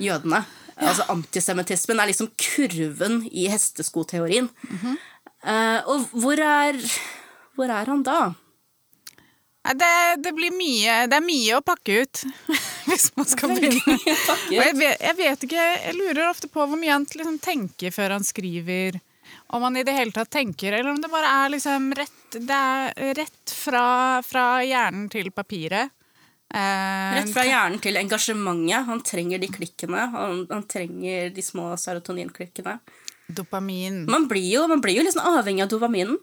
jødene. 0.00 0.44
Ja. 0.76 0.90
Altså 0.90 1.06
Antisemittismen 1.12 2.00
er 2.00 2.10
liksom 2.10 2.28
kurven 2.36 3.22
i 3.32 3.46
hesteskoteorien. 3.48 4.48
Mm 4.68 4.78
-hmm. 4.82 4.96
uh, 5.48 5.80
og 5.88 6.08
hvor 6.12 6.40
er, 6.40 6.76
hvor 7.54 7.64
er 7.64 7.84
han 7.84 8.02
da? 8.02 8.34
Det, 9.66 10.22
det 10.22 10.32
blir 10.34 10.52
mye 10.54 11.06
Det 11.10 11.16
er 11.16 11.24
mye 11.26 11.56
å 11.56 11.64
pakke 11.64 12.02
ut 12.02 12.24
hvis 12.90 13.10
man 13.16 13.28
skal 13.28 13.52
begynne. 13.56 13.98
Jeg 14.52 14.76
vet, 14.78 15.00
jeg 15.02 15.16
vet 15.18 15.44
ikke 15.48 15.66
Jeg 15.82 15.96
lurer 15.98 16.28
ofte 16.30 16.48
på 16.52 16.64
hvor 16.64 16.78
mye 16.78 16.94
han 16.94 17.06
liksom 17.10 17.38
tenker 17.42 17.94
før 17.94 18.16
han 18.16 18.26
skriver. 18.26 19.00
Om 19.54 19.62
han 19.66 19.76
i 19.78 19.84
det 19.86 19.94
hele 19.94 20.14
tatt 20.14 20.30
tenker, 20.30 20.74
eller 20.74 20.92
om 20.92 21.00
det 21.02 21.10
bare 21.10 21.30
er 21.44 21.52
liksom 21.54 21.90
rett 21.98 22.36
er 22.36 23.14
rett 23.16 23.52
fra, 23.54 24.22
fra 24.26 24.46
hjernen 24.66 25.08
til 25.10 25.30
papiret. 25.34 25.92
Eh, 26.54 27.14
Rett 27.16 27.32
fra 27.34 27.44
hjernen 27.46 27.80
til 27.82 27.98
engasjementet. 27.98 28.86
Han 28.86 29.02
trenger 29.06 29.42
de 29.42 29.50
klikkene. 29.50 30.06
Han, 30.14 30.44
han 30.50 30.64
trenger 30.70 31.30
de 31.34 31.42
små 31.42 31.72
serotoninklikkene. 31.80 32.78
Dopamin. 33.26 34.04
Man 34.10 34.28
blir 34.30 34.46
jo, 34.52 34.66
man 34.70 34.82
blir 34.84 35.00
jo 35.00 35.06
liksom 35.06 35.26
avhengig 35.26 35.64
av 35.64 35.72
dopaminen. 35.72 36.18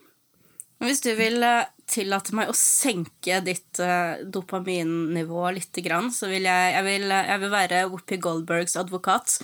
Hvis 0.84 1.02
du 1.04 1.12
vil 1.16 1.44
eh, 1.84 1.90
tillate 1.90 2.34
meg 2.36 2.50
å 2.50 2.56
senke 2.56 3.40
ditt 3.44 3.80
uh, 3.82 4.20
dopaminnivå 4.24 5.44
litt, 5.56 5.76
grann, 5.84 6.10
så 6.14 6.28
vil 6.30 6.46
jeg, 6.48 6.72
jeg, 6.74 6.84
vil, 6.86 7.12
jeg 7.12 7.40
vil 7.42 7.52
være 7.52 7.80
Whoopi 7.90 8.18
Goldbergs 8.22 8.76
advokat. 8.80 9.38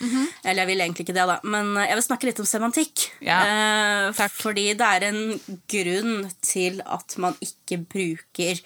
Eller 0.45 0.63
jeg 0.63 0.71
vil 0.71 0.85
egentlig 0.85 1.07
ikke 1.07 1.17
det, 1.17 1.27
da. 1.29 1.39
Men 1.45 1.73
eh, 1.77 1.89
jeg 1.91 1.99
vil 1.99 2.07
snakke 2.07 2.29
litt 2.29 2.43
om 2.43 2.49
semantikk. 2.49 3.07
Ja, 3.25 3.41
Uh, 3.51 4.27
fordi 4.41 4.71
det 4.79 4.87
er 4.87 5.05
en 5.09 5.23
grunn 5.71 6.29
til 6.45 6.81
at 6.85 7.17
man 7.21 7.37
ikke 7.43 7.81
bruker 7.91 8.61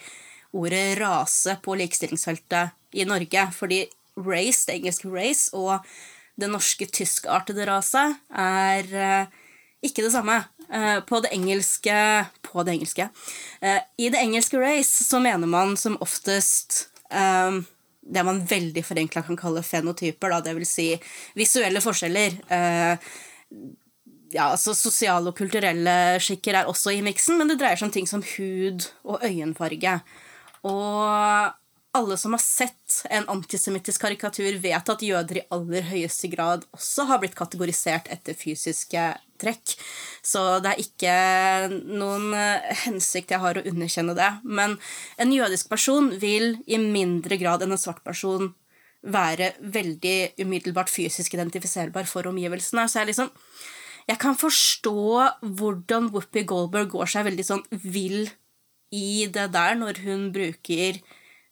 ordet 0.55 0.97
rase 0.99 1.55
på 1.63 1.75
likestillingsfeltet 1.79 2.99
i 2.99 3.07
Norge. 3.07 3.47
Fordi 3.55 3.81
race, 4.15 4.65
det 4.67 4.79
engelske 4.79 5.11
race, 5.11 5.49
og 5.55 5.83
det 6.39 6.51
norske 6.51 6.87
tyskartede 6.91 7.67
rase 7.67 8.03
er 8.31 8.93
uh, 8.93 9.41
ikke 9.85 10.05
det 10.05 10.13
samme. 10.13 10.39
Eh, 10.75 10.99
på 10.99 11.19
det 11.19 11.31
engelske 11.33 12.25
På 12.41 12.63
det 12.63 12.71
engelske. 12.75 13.09
Eh, 13.61 13.79
I 13.97 14.09
det 14.09 14.19
engelske 14.19 14.59
race 14.59 15.03
så 15.03 15.19
mener 15.19 15.47
man 15.47 15.77
som 15.77 15.97
oftest 16.03 16.89
eh, 17.09 17.61
det 18.05 18.23
man 18.23 18.43
veldig 18.45 18.83
forenkla 18.85 19.23
kan 19.25 19.37
kalle 19.39 19.63
fenotyper, 19.65 20.29
da, 20.29 20.53
vil 20.53 20.67
si 20.69 20.91
visuelle 21.33 21.81
forskjeller. 21.81 22.35
Ja, 24.29 24.51
altså 24.51 24.75
Sosiale 24.77 25.31
og 25.31 25.39
kulturelle 25.39 26.19
skikker 26.21 26.59
er 26.59 26.69
også 26.69 26.93
i 26.93 27.01
miksen, 27.01 27.39
men 27.39 27.49
det 27.49 27.57
dreier 27.57 27.81
seg 27.81 27.87
om 27.87 27.95
ting 27.95 28.05
som 28.05 28.21
hud 28.35 28.85
og 29.09 29.25
øyenfarge. 29.25 29.95
Og 30.69 31.49
alle 31.95 32.17
som 32.19 32.35
har 32.35 32.41
sett 32.43 33.01
en 33.09 33.27
antisemittisk 33.31 34.03
karikatur, 34.03 34.57
vet 34.63 34.89
at 34.91 35.05
jøder 35.05 35.39
i 35.39 35.45
aller 35.55 35.87
høyeste 35.87 36.29
grad 36.33 36.65
også 36.75 37.07
har 37.09 37.21
blitt 37.21 37.37
kategorisert 37.37 38.09
etter 38.13 38.37
fysiske 38.37 39.05
trekk. 39.41 39.75
Så 40.23 40.43
det 40.63 40.73
er 40.73 40.83
ikke 40.83 41.15
noen 41.87 42.33
eh, 42.35 42.67
hensikt 42.85 43.31
jeg 43.33 43.43
har 43.43 43.59
å 43.59 43.65
underkjenne 43.71 44.15
det. 44.17 44.29
Men 44.43 44.77
en 45.21 45.33
jødisk 45.33 45.71
person 45.71 46.11
vil 46.21 46.57
i 46.67 46.79
mindre 46.81 47.39
grad 47.41 47.63
enn 47.63 47.75
en 47.75 47.81
svart 47.81 48.03
person 48.05 48.53
være 49.05 49.53
veldig 49.61 50.41
umiddelbart 50.41 50.89
fysisk 50.89 51.35
identifiserbar 51.37 52.07
for 52.09 52.27
omgivelsene. 52.27 52.87
Så 52.89 53.01
jeg 53.01 53.13
liksom 53.13 53.31
jeg 54.05 54.21
kan 54.21 54.37
forstå 54.37 54.97
hvordan 55.57 56.11
Whoopi 56.13 56.43
Goldberg 56.45 56.91
går 56.93 57.09
seg 57.09 57.25
veldig 57.25 57.45
sånn 57.45 57.63
vill 57.71 58.27
i 58.93 59.25
det 59.33 59.47
der 59.55 59.77
når 59.79 60.03
hun 60.05 60.27
bruker 60.33 60.99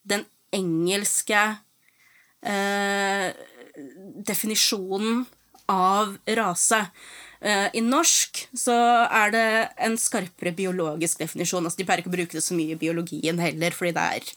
den 0.06 0.26
engelske 0.54 1.44
eh, 2.46 3.30
definisjonen 4.28 5.26
av 5.72 6.18
rase. 6.38 6.82
Eh, 7.42 7.70
I 7.74 7.82
norsk 7.84 8.44
så 8.58 8.76
er 9.08 9.32
det 9.34 9.46
en 9.88 9.96
skarpere 10.00 10.54
biologisk 10.56 11.24
definisjon. 11.24 11.66
Altså, 11.66 11.82
de 11.82 11.88
pleier 11.88 12.04
ikke 12.04 12.12
å 12.12 12.18
bruke 12.18 12.38
det 12.38 12.44
så 12.46 12.58
mye 12.58 12.76
i 12.76 12.80
biologien 12.80 13.40
heller, 13.42 13.76
fordi 13.76 13.96
det 13.98 14.10
er 14.18 14.28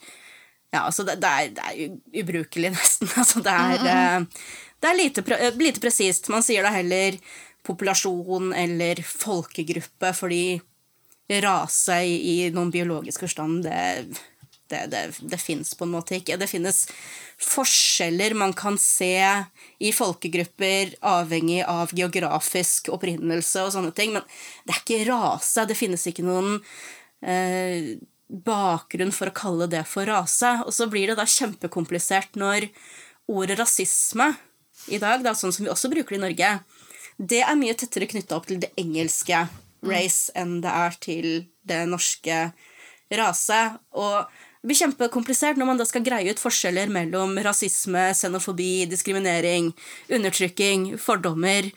ja, 0.74 0.80
altså 0.82 1.04
det, 1.06 1.20
det, 1.22 1.28
er, 1.30 1.50
det 1.54 1.66
er 1.70 2.22
ubrukelig, 2.24 2.72
nesten. 2.76 3.10
Altså 3.16 3.42
det 3.44 3.52
er, 3.54 3.84
eh, 3.90 4.46
det 4.82 4.90
er 4.90 4.98
lite, 4.98 5.22
pre- 5.26 5.52
lite 5.60 5.82
presist. 5.82 6.30
Man 6.32 6.44
sier 6.44 6.66
da 6.66 6.72
heller 6.74 7.18
populasjon 7.66 8.52
eller 8.54 9.00
folkegruppe, 9.06 10.12
fordi 10.14 10.42
rase 11.42 11.96
i, 12.06 12.16
i 12.30 12.34
noen 12.54 12.68
biologisk 12.70 13.24
forstand, 13.24 13.64
det, 13.66 14.18
det, 14.72 14.82
det, 14.92 15.02
det 15.20 15.38
fins 15.40 15.74
på 15.76 15.86
en 15.86 15.94
måte 15.94 16.18
ikke. 16.18 16.38
Det 16.40 16.48
finnes 16.50 16.84
forskjeller 17.42 18.36
man 18.38 18.54
kan 18.56 18.78
se 18.80 19.14
i 19.78 19.92
folkegrupper 19.92 20.96
avhengig 21.06 21.62
av 21.68 21.92
geografisk 21.96 22.90
opprinnelse 22.94 23.66
og 23.66 23.74
sånne 23.76 23.94
ting, 23.96 24.14
men 24.16 24.24
det 24.64 24.74
er 24.74 24.82
ikke 24.82 25.08
rase. 25.10 25.66
Det 25.68 25.78
finnes 25.78 26.06
ikke 26.08 26.26
noen 26.26 26.58
eh, 27.22 27.96
bakgrunn 28.26 29.14
for 29.14 29.30
å 29.30 29.36
kalle 29.36 29.68
det 29.70 29.84
for 29.88 30.08
rase. 30.08 30.56
Og 30.66 30.74
så 30.74 30.88
blir 30.90 31.12
det 31.12 31.18
da 31.20 31.28
kjempekomplisert 31.28 32.38
når 32.40 32.70
ordet 33.30 33.58
rasisme 33.60 34.32
i 34.92 34.98
dag, 35.02 35.22
da, 35.24 35.34
sånn 35.34 35.54
som 35.54 35.66
vi 35.66 35.72
også 35.72 35.90
bruker 35.90 36.14
det 36.14 36.20
i 36.20 36.24
Norge, 36.26 36.50
det 37.16 37.40
er 37.42 37.56
mye 37.58 37.74
tettere 37.78 38.08
knytta 38.10 38.36
opp 38.36 38.48
til 38.50 38.60
det 38.62 38.74
engelske 38.78 39.46
race 39.86 40.32
enn 40.36 40.58
det 40.64 40.72
er 40.72 40.98
til 41.00 41.28
det 41.66 41.82
norske 41.88 42.40
rase. 43.16 43.60
Og 43.96 44.26
blir 44.66 44.78
kjempekomplisert 44.78 45.58
når 45.60 45.68
man 45.70 45.80
da 45.80 45.86
skal 45.88 46.04
greie 46.06 46.32
ut 46.32 46.42
forskjeller 46.42 46.90
mellom 46.92 47.36
rasisme, 47.44 48.08
xenofobi, 48.18 48.86
diskriminering, 48.90 49.70
undertrykking, 50.12 50.92
fordommer. 51.00 51.70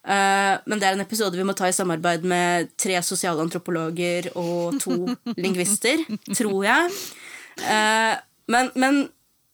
Eh, 0.00 0.54
men 0.64 0.80
det 0.80 0.88
er 0.88 0.96
en 0.96 1.04
episode 1.04 1.36
vi 1.36 1.44
må 1.44 1.52
ta 1.56 1.68
i 1.68 1.76
samarbeid 1.76 2.24
med 2.24 2.72
tre 2.80 2.96
sosialantropologer 3.04 4.30
og 4.40 4.80
to 4.80 4.96
lingvister, 5.42 6.02
tror 6.32 6.64
jeg. 6.64 6.98
Eh, 7.60 8.14
men, 8.50 8.72
men 8.80 9.02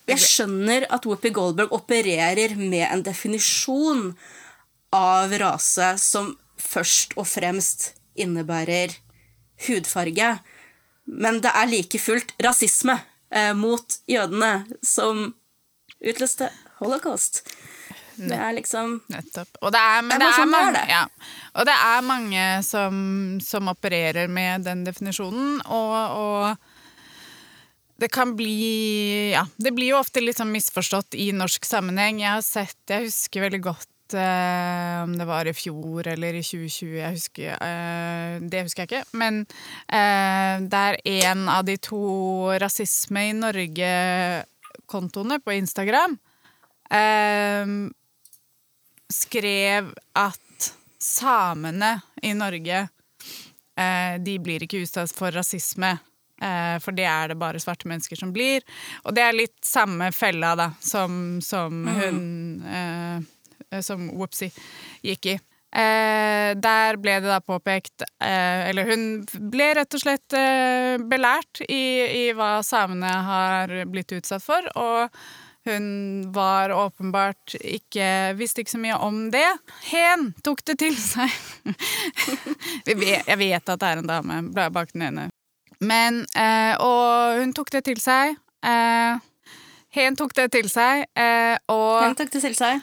jeg 0.07 0.23
skjønner 0.23 0.87
at 0.95 1.07
Whoopi 1.09 1.33
Goldberg 1.35 1.75
opererer 1.75 2.55
med 2.59 2.87
en 2.87 3.03
definisjon 3.07 4.13
av 4.95 5.35
rase 5.43 5.97
som 5.99 6.37
først 6.63 7.17
og 7.19 7.27
fremst 7.29 7.91
innebærer 8.17 8.95
hudfarge. 9.67 10.37
Men 11.07 11.41
det 11.45 11.53
er 11.55 11.71
like 11.71 12.01
fullt 12.03 12.35
rasisme 12.43 12.99
eh, 13.31 13.53
mot 13.57 13.99
jødene 14.11 14.67
som 14.85 15.29
utløste 16.03 16.51
holocaust. 16.81 17.45
Det 18.17 18.37
er 18.37 18.55
liksom 18.57 19.01
Nettopp. 19.13 19.59
Og 19.61 19.73
det 19.75 19.81
er, 19.81 20.07
Det 20.09 20.19
det 20.23 20.29
er 20.31 20.49
mange, 20.49 20.85
ja. 20.89 21.03
og 21.53 21.67
det 21.69 21.75
er 21.75 22.07
mange 22.07 22.45
som, 22.65 22.95
som 23.45 23.69
opererer 23.69 24.29
med 24.29 24.65
den 24.65 24.87
definisjonen, 24.87 25.61
og, 25.67 26.17
og 26.17 26.57
det 28.01 28.09
kan 28.13 28.33
bli 28.37 29.33
Ja, 29.35 29.45
det 29.57 29.75
blir 29.77 29.93
jo 29.93 30.01
ofte 30.01 30.25
litt 30.25 30.41
sånn 30.41 30.53
misforstått 30.53 31.17
i 31.17 31.31
norsk 31.37 31.65
sammenheng. 31.65 32.23
Jeg 32.25 32.33
har 32.39 32.45
sett 32.45 32.93
Jeg 32.93 33.09
husker 33.11 33.47
veldig 33.47 33.63
godt 33.69 33.89
om 34.15 35.19
det 35.19 35.27
var 35.27 35.47
i 35.49 35.55
fjor 35.57 36.07
eller 36.13 36.35
i 36.39 36.43
2020, 36.45 36.99
jeg 37.01 37.13
husker, 37.17 37.51
eh, 37.65 38.41
det 38.41 38.63
husker 38.67 38.81
jeg 38.85 38.91
ikke. 38.93 39.05
Men 39.19 39.35
der 39.89 40.61
det 40.71 40.79
er 40.79 40.97
en 41.33 41.49
av 41.49 41.65
de 41.67 41.77
to 41.81 42.05
Rasisme 42.61 43.21
i 43.31 43.37
Norge-kontoene 43.37 45.41
på 45.43 45.51
Instagram 45.57 46.19
eh, 46.91 47.67
skrev 49.13 49.95
at 50.13 50.73
samene 50.99 52.01
i 52.23 52.35
Norge 52.35 52.89
eh, 53.77 54.15
de 54.21 54.37
blir 54.43 54.65
ikke 54.65 54.83
utsatt 54.85 55.15
for 55.15 55.35
rasisme. 55.35 55.97
Eh, 56.43 56.77
for 56.85 56.97
det 56.97 57.07
er 57.09 57.33
det 57.33 57.39
bare 57.41 57.61
svarte 57.63 57.89
mennesker 57.89 58.19
som 58.19 58.33
blir. 58.35 58.65
Og 59.05 59.15
det 59.17 59.25
er 59.25 59.37
litt 59.37 59.59
samme 59.65 60.11
fella 60.17 60.55
da, 60.59 60.71
som, 60.81 61.39
som 61.45 61.87
hun 61.87 62.21
eh, 62.67 63.21
Som 63.83 64.09
Whoopsie 64.15 64.53
gikk 65.05 65.27
i. 65.35 65.37
Eh, 65.77 66.53
der 66.57 66.97
ble 67.03 67.17
det 67.21 67.29
da 67.29 67.41
påpekt 67.45 68.05
eh, 68.23 68.69
Eller 68.71 68.87
hun 68.89 69.03
ble 69.51 69.67
rett 69.77 69.97
og 69.99 70.01
slett 70.01 70.37
eh, 70.39 70.95
belært 71.03 71.61
i, 71.67 71.83
i 72.07 72.23
hva 72.39 72.63
samene 72.65 73.11
har 73.27 73.75
blitt 73.91 74.15
utsatt 74.17 74.45
for. 74.47 74.71
Og 74.79 75.11
hun 75.67 75.87
var 76.33 76.71
åpenbart 76.71 77.57
ikke 77.59 78.09
Visste 78.39 78.63
ikke 78.63 78.77
så 78.77 78.81
mye 78.81 78.97
om 79.03 79.27
det. 79.35 79.49
Hen 79.91 80.31
tok 80.47 80.63
det 80.71 80.79
til 80.87 80.97
seg. 80.97 81.35
Jeg 82.87 82.97
vet, 83.43 83.67
at 83.67 83.81
det 83.83 83.91
er 83.91 84.01
en 84.05 84.09
dame 84.09 84.41
bak 84.55 84.95
den 84.95 85.09
ene. 85.11 85.29
Men 85.83 86.23
eh, 86.39 86.79
Og 86.81 87.43
hun 87.43 87.53
tok 87.59 87.75
det 87.75 87.85
til 87.91 88.01
seg. 88.01 88.39
Eh, 88.65 89.19
Hen 89.97 90.17
tok 90.17 90.35
det 90.37 90.51
til 90.53 90.67
seg, 90.69 91.07
eh, 91.17 91.57
og 91.73 92.03
Hen 92.05 92.17
tok 92.19 92.33
det 92.35 92.43
til 92.45 92.57
seg? 92.57 92.83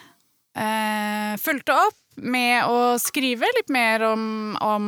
Eh, 0.56 1.34
fulgte 1.42 1.76
opp 1.76 2.00
med 2.22 2.70
å 2.70 2.96
skrive 3.02 3.50
litt 3.58 3.72
mer 3.74 4.04
om, 4.06 4.26
om 4.62 4.88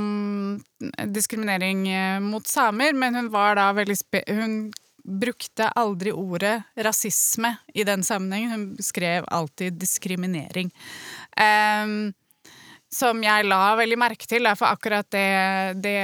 diskriminering 1.10 1.88
eh, 1.90 2.20
mot 2.22 2.48
samer, 2.48 2.94
men 2.94 3.18
hun 3.18 3.30
var 3.34 3.58
da 3.60 3.72
veldig 3.74 3.98
spe 3.98 4.24
Hun 4.30 4.74
brukte 5.06 5.70
aldri 5.78 6.10
ordet 6.12 6.64
rasisme 6.82 7.56
i 7.74 7.84
den 7.86 8.04
sammenhengen. 8.04 8.52
Hun 8.52 8.84
skrev 8.84 9.26
alltid 9.28 9.78
diskriminering. 9.78 10.72
Ehm, 11.38 12.14
som 12.90 13.20
jeg 13.24 13.46
la 13.46 13.76
veldig 13.78 13.98
merke 14.00 14.28
til. 14.30 14.48
For 14.58 14.72
akkurat 14.72 15.08
det, 15.14 15.28
det, 15.84 16.00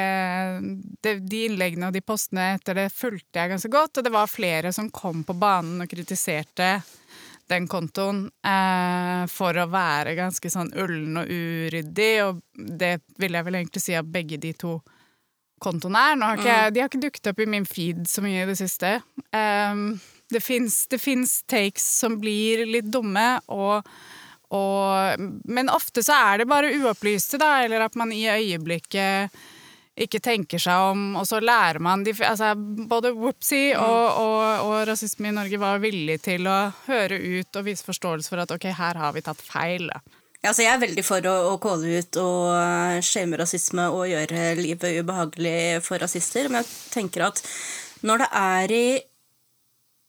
det, 1.01 1.15
De 1.25 1.43
innleggene 1.47 1.89
og 1.89 1.95
de 1.95 2.03
postene 2.05 2.51
etter 2.57 2.77
det 2.77 2.89
fulgte 2.93 3.41
jeg 3.41 3.53
ganske 3.53 3.71
godt. 3.73 3.97
Og 3.97 4.05
det 4.05 4.13
var 4.13 4.31
flere 4.31 4.73
som 4.75 4.91
kom 4.93 5.25
på 5.25 5.37
banen 5.39 5.81
og 5.81 5.89
kritiserte 5.91 6.75
den 7.51 7.67
kontoen 7.71 8.23
eh, 8.47 9.25
for 9.31 9.57
å 9.57 9.67
være 9.71 10.15
ganske 10.17 10.51
sånn 10.53 10.71
ullen 10.79 11.19
og 11.21 11.29
uryddig, 11.29 12.13
og 12.25 12.41
det 12.55 12.95
vil 13.21 13.37
jeg 13.37 13.47
vel 13.47 13.59
egentlig 13.59 13.83
si 13.83 13.97
at 13.97 14.09
begge 14.09 14.39
de 14.41 14.53
to 14.57 14.77
kontoene 15.61 16.05
er. 16.11 16.17
Har 16.23 16.39
ikke, 16.39 16.55
mm. 16.57 16.73
De 16.73 16.81
har 16.81 16.89
ikke 16.89 17.03
dukket 17.05 17.29
opp 17.33 17.43
i 17.43 17.49
min 17.53 17.67
feed 17.69 18.07
så 18.09 18.23
mye 18.25 18.45
i 18.45 18.49
det 18.49 18.57
siste. 18.59 18.95
Um, 19.35 19.99
det 20.31 20.41
fins 20.41 21.37
takes 21.51 21.85
som 21.99 22.17
blir 22.21 22.65
litt 22.69 22.89
dumme, 22.91 23.27
og 23.51 23.85
og, 24.51 25.21
men 25.47 25.71
ofte 25.71 26.03
så 26.03 26.17
er 26.31 26.41
det 26.41 26.49
bare 26.51 26.73
uopplyste, 26.75 27.39
da, 27.39 27.61
eller 27.63 27.85
at 27.85 27.95
man 27.95 28.11
i 28.11 28.25
øyeblikket 28.27 29.31
ikke 29.99 30.21
tenker 30.23 30.61
seg 30.61 30.91
om, 30.93 31.01
og 31.19 31.25
så 31.27 31.41
lærer 31.43 31.81
man 31.83 32.05
de, 32.05 32.13
altså, 32.23 32.53
Både 32.55 33.11
Whoopsie 33.11 33.75
mm. 33.75 33.83
og, 33.83 34.21
og, 34.21 34.69
og, 34.69 34.77
rasisme 34.87 35.29
i 35.29 35.35
Norge 35.35 35.59
var 35.59 35.83
villig 35.83 36.21
til 36.23 36.47
å 36.47 36.71
høre 36.87 37.19
ut 37.19 37.59
og 37.59 37.67
vise 37.67 37.85
forståelse 37.85 38.31
for 38.31 38.43
at 38.43 38.55
ok, 38.55 38.69
her 38.77 39.01
har 39.01 39.13
vi 39.15 39.25
tatt 39.25 39.43
feil. 39.43 39.91
Altså 40.41 40.63
jeg 40.63 40.73
er 40.73 40.81
veldig 40.81 41.03
for 41.05 41.27
å, 41.29 41.35
å 41.51 41.59
calle 41.61 41.99
ut 42.01 42.17
og 42.23 42.47
uh, 42.55 42.97
shame 43.05 43.37
rasisme 43.37 43.85
og 43.93 44.07
gjøre 44.09 44.55
livet 44.57 45.03
ubehagelig 45.03 45.83
for 45.85 46.01
rasister, 46.01 46.49
men 46.49 46.63
jeg 46.63 46.71
tenker 46.95 47.27
at 47.27 47.43
når 48.07 48.23
det 48.23 48.29
er 48.39 48.73
i 48.73 48.85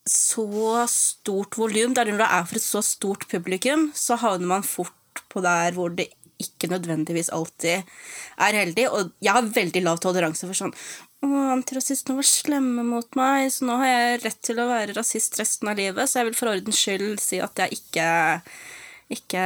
så 0.09 0.87
stort 0.91 1.59
volum, 1.59 1.93
når 1.95 2.17
det 2.17 2.27
er 2.27 2.47
for 2.49 2.59
et 2.59 2.65
så 2.65 2.81
stort 2.83 3.29
publikum, 3.31 3.91
så 3.95 4.17
havner 4.19 4.49
man 4.57 4.67
fort 4.67 5.23
på 5.31 5.43
der 5.45 5.77
hvor 5.77 5.93
det 5.95 6.09
ikke 6.43 6.71
nødvendigvis 6.73 7.33
alltid 7.35 7.89
er 8.43 8.61
heldig. 8.63 8.89
Og 8.91 9.17
jeg 9.23 9.39
har 9.39 9.55
veldig 9.57 9.87
lav 9.87 10.03
toleranse 10.03 10.49
for 10.49 10.59
sånn 10.59 10.77
å, 11.23 11.31
antirasistene 11.55 12.19
var 12.19 12.27
slemme 12.27 12.85
mot 12.87 13.19
meg, 13.19 13.47
så 13.55 13.67
nå 13.69 13.79
har 13.83 13.91
jeg 13.91 14.23
rett 14.25 14.41
til 14.43 14.59
å 14.59 14.69
være 14.71 14.97
rasist 14.97 15.39
resten 15.39 15.71
av 15.71 15.79
livet, 15.79 16.11
så 16.11 16.21
jeg 16.21 16.31
vil 16.31 16.39
for 16.39 16.51
ordens 16.51 16.81
skyld 16.83 17.23
si 17.23 17.39
at 17.43 17.63
jeg 17.63 17.79
ikke 17.79 18.07
ikke 19.14 19.42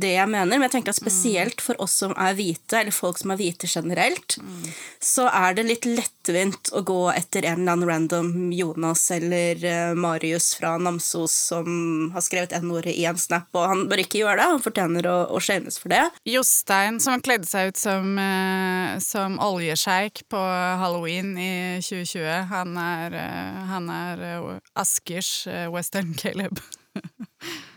det 0.00 0.12
jeg 0.14 0.30
mener, 0.30 0.56
men 0.56 0.66
jeg 0.66 0.74
tenker 0.76 0.94
at 0.94 0.98
spesielt 0.98 1.62
for 1.64 1.78
oss 1.82 1.96
som 2.02 2.14
er 2.20 2.36
hvite, 2.38 2.78
eller 2.80 2.94
folk 2.94 3.18
som 3.20 3.32
er 3.34 3.40
hvite 3.40 3.68
generelt, 3.70 4.36
mm. 4.40 4.68
så 5.02 5.26
er 5.30 5.56
det 5.56 5.66
litt 5.68 5.88
lettvint 5.88 6.70
å 6.74 6.82
gå 6.86 7.00
etter 7.14 7.46
en 7.48 7.62
eller 7.62 7.74
annen 7.74 7.88
random 7.88 8.30
Jonas 8.54 9.06
eller 9.14 9.60
uh, 9.64 9.96
Marius 9.98 10.52
fra 10.58 10.74
Namsos 10.78 11.34
som 11.50 12.10
har 12.14 12.24
skrevet 12.24 12.54
N-ordet 12.58 12.94
i 12.94 13.06
en 13.08 13.18
snap, 13.20 13.50
og 13.56 13.68
han 13.70 13.84
bør 13.90 14.04
ikke 14.04 14.22
gjøre 14.22 14.38
det. 14.40 14.48
Han 14.54 14.64
fortjener 14.64 15.10
å, 15.10 15.16
å 15.34 15.42
skjenes 15.42 15.80
for 15.82 15.94
det. 15.94 16.04
Jostein, 16.28 17.00
som 17.02 17.22
kledde 17.24 17.48
seg 17.50 17.72
ut 17.72 17.80
som, 17.80 18.14
uh, 18.18 18.96
som 19.04 19.38
oljesjeik 19.42 20.24
på 20.32 20.40
halloween 20.80 21.34
i 21.38 21.52
2020, 21.84 22.50
han 22.54 22.80
er, 22.80 23.20
uh, 23.20 23.62
han 23.74 23.92
er 23.92 24.26
Askers 24.78 25.36
Western 25.72 26.14
Caleb. 26.18 26.60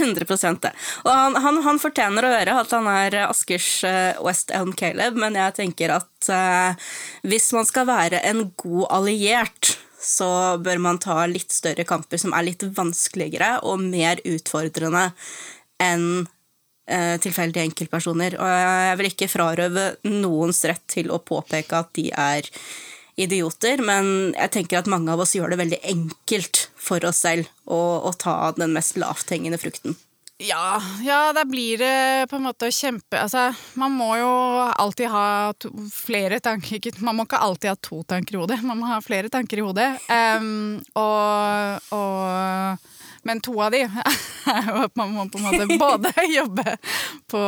100 0.00 0.58
det. 0.62 0.72
Og 1.04 1.10
han, 1.10 1.36
han, 1.36 1.60
han, 1.64 1.80
fortjener 1.82 2.26
å 2.26 2.32
høre 2.34 2.58
at 2.60 2.74
han 2.74 2.88
er 2.90 3.18
Askers 3.26 3.68
uh, 3.86 4.14
West 4.24 4.52
Elm 4.54 4.74
Caleb, 4.76 5.18
men 5.20 5.38
jeg 5.38 5.56
tenker 5.58 5.94
at 5.96 6.30
eh, 6.32 6.92
hvis 7.28 7.50
man 7.56 7.66
skal 7.68 7.88
være 7.88 8.20
en 8.24 8.46
god 8.60 8.86
alliert, 8.98 9.74
så 10.04 10.58
bør 10.60 10.80
man 10.84 11.00
ta 11.02 11.24
litt 11.28 11.52
større 11.52 11.86
kamper 11.88 12.20
som 12.20 12.34
er 12.36 12.48
litt 12.48 12.64
vanskeligere 12.76 13.58
og 13.64 13.82
mer 13.82 14.20
utfordrende 14.28 15.08
enn 15.82 16.26
eh, 16.88 17.16
tilfeldige 17.22 17.64
enkeltpersoner. 17.70 18.36
Og 18.40 18.50
jeg 18.50 18.98
vil 19.00 19.10
ikke 19.12 19.30
frarøve 19.32 19.86
noens 20.10 20.64
rett 20.68 20.84
til 20.92 21.12
å 21.12 21.22
påpeke 21.24 21.80
at 21.80 21.94
de 21.96 22.10
er 22.12 22.50
idioter, 23.20 23.82
men 23.84 24.34
jeg 24.34 24.52
tenker 24.56 24.80
at 24.80 24.90
mange 24.90 25.12
av 25.12 25.22
oss 25.22 25.34
gjør 25.36 25.54
det 25.54 25.60
veldig 25.62 25.80
enkelt 25.92 26.66
for 26.74 27.04
oss 27.06 27.22
selv 27.24 27.48
å, 27.64 27.78
å 28.08 28.14
ta 28.18 28.52
den 28.58 28.74
mest 28.74 28.98
lavthengende 29.00 29.60
frukten. 29.60 29.96
Ja, 30.42 30.82
ja, 31.02 31.32
da 31.32 31.44
blir 31.44 31.78
det 31.78 32.26
på 32.30 32.36
en 32.36 32.42
måte 32.48 32.66
å 32.66 32.74
kjempe 32.74 33.20
Altså, 33.22 33.52
man 33.78 33.92
må 33.94 34.16
jo 34.18 34.30
alltid 34.66 35.06
ha 35.12 35.52
to, 35.54 35.70
flere 35.94 36.40
tanker 36.42 36.82
Man 37.06 37.14
må 37.14 37.22
ikke 37.28 37.38
alltid 37.38 37.70
ha 37.70 37.76
to 37.78 38.00
tanker 38.02 38.34
i 38.34 38.40
hodet, 38.40 38.58
man 38.66 38.80
må 38.80 38.88
ha 38.90 38.98
flere 39.04 39.30
tanker 39.30 39.62
i 39.62 39.64
hodet. 39.64 39.86
Um, 40.10 40.82
og, 40.98 41.86
og, 41.94 42.90
men 43.22 43.44
to 43.46 43.54
av 43.62 43.70
de 43.76 43.84
er 44.56 44.68
jo 44.72 44.82
at 44.88 44.98
man 44.98 45.14
må 45.14 45.28
på 45.30 45.38
en 45.38 45.46
måte 45.46 45.78
både 45.86 46.12
jobbe 46.34 46.76
på, 47.30 47.44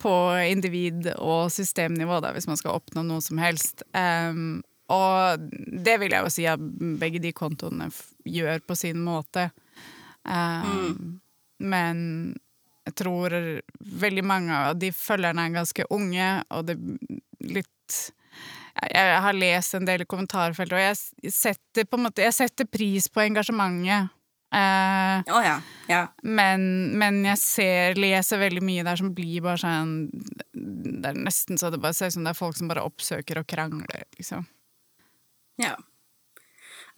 på 0.00 0.14
individ- 0.48 1.12
og 1.18 1.52
systemnivå 1.52 2.22
da, 2.24 2.32
hvis 2.32 2.48
man 2.48 2.56
skal 2.56 2.80
oppnå 2.80 3.04
noe 3.04 3.20
som 3.24 3.36
helst. 3.42 3.84
Um, 3.92 4.62
og 4.88 5.48
det 5.84 5.98
vil 6.00 6.14
jeg 6.14 6.24
jo 6.24 6.32
si 6.32 6.44
at 6.48 6.62
begge 7.00 7.20
de 7.22 7.32
kontoene 7.36 7.90
gjør 8.24 8.62
på 8.64 8.76
sin 8.78 9.00
måte. 9.04 9.50
Um, 10.24 10.68
mm. 10.68 11.08
Men 11.68 11.98
jeg 12.88 12.96
tror 13.02 13.34
veldig 14.04 14.24
mange 14.24 14.60
av 14.70 14.78
de 14.80 14.92
følgerne 14.96 15.44
er 15.44 15.58
ganske 15.58 15.88
unge, 15.92 16.30
og 16.54 16.70
det 16.70 16.78
litt 17.44 17.74
jeg 18.78 19.22
har 19.24 19.34
lest 19.34 19.74
en 19.74 19.86
del 19.88 20.04
i 20.04 20.06
kommentarfeltet, 20.06 20.76
og 20.76 20.84
jeg 20.84 21.32
setter, 21.34 21.86
på 21.88 21.98
en 21.98 22.04
måte, 22.06 22.22
jeg 22.22 22.36
setter 22.36 22.68
pris 22.70 23.08
på 23.10 23.24
engasjementet. 23.24 24.12
Uh, 24.48 25.20
oh, 25.34 25.42
ja. 25.44 25.56
Ja. 25.90 26.04
Men, 26.22 26.62
men, 26.96 27.18
jeg 27.26 27.40
ser, 27.42 27.98
leser 28.00 28.40
veldig 28.40 28.62
mye 28.64 28.84
der 28.86 28.96
som 28.96 29.10
blir 29.12 29.42
bare 29.44 29.60
sånn 29.60 29.90
Det 30.08 31.10
er 31.10 31.18
nesten 31.20 31.60
så 31.60 31.68
det 31.68 31.82
bare 31.82 31.92
ser 31.92 32.08
ut 32.08 32.14
som 32.14 32.24
det 32.24 32.32
er 32.32 32.38
folk 32.38 32.56
som 32.56 32.70
bare 32.70 32.86
oppsøker 32.88 33.42
og 33.42 33.48
krangler, 33.50 34.06
liksom. 34.16 34.46
Ja. 35.58 35.74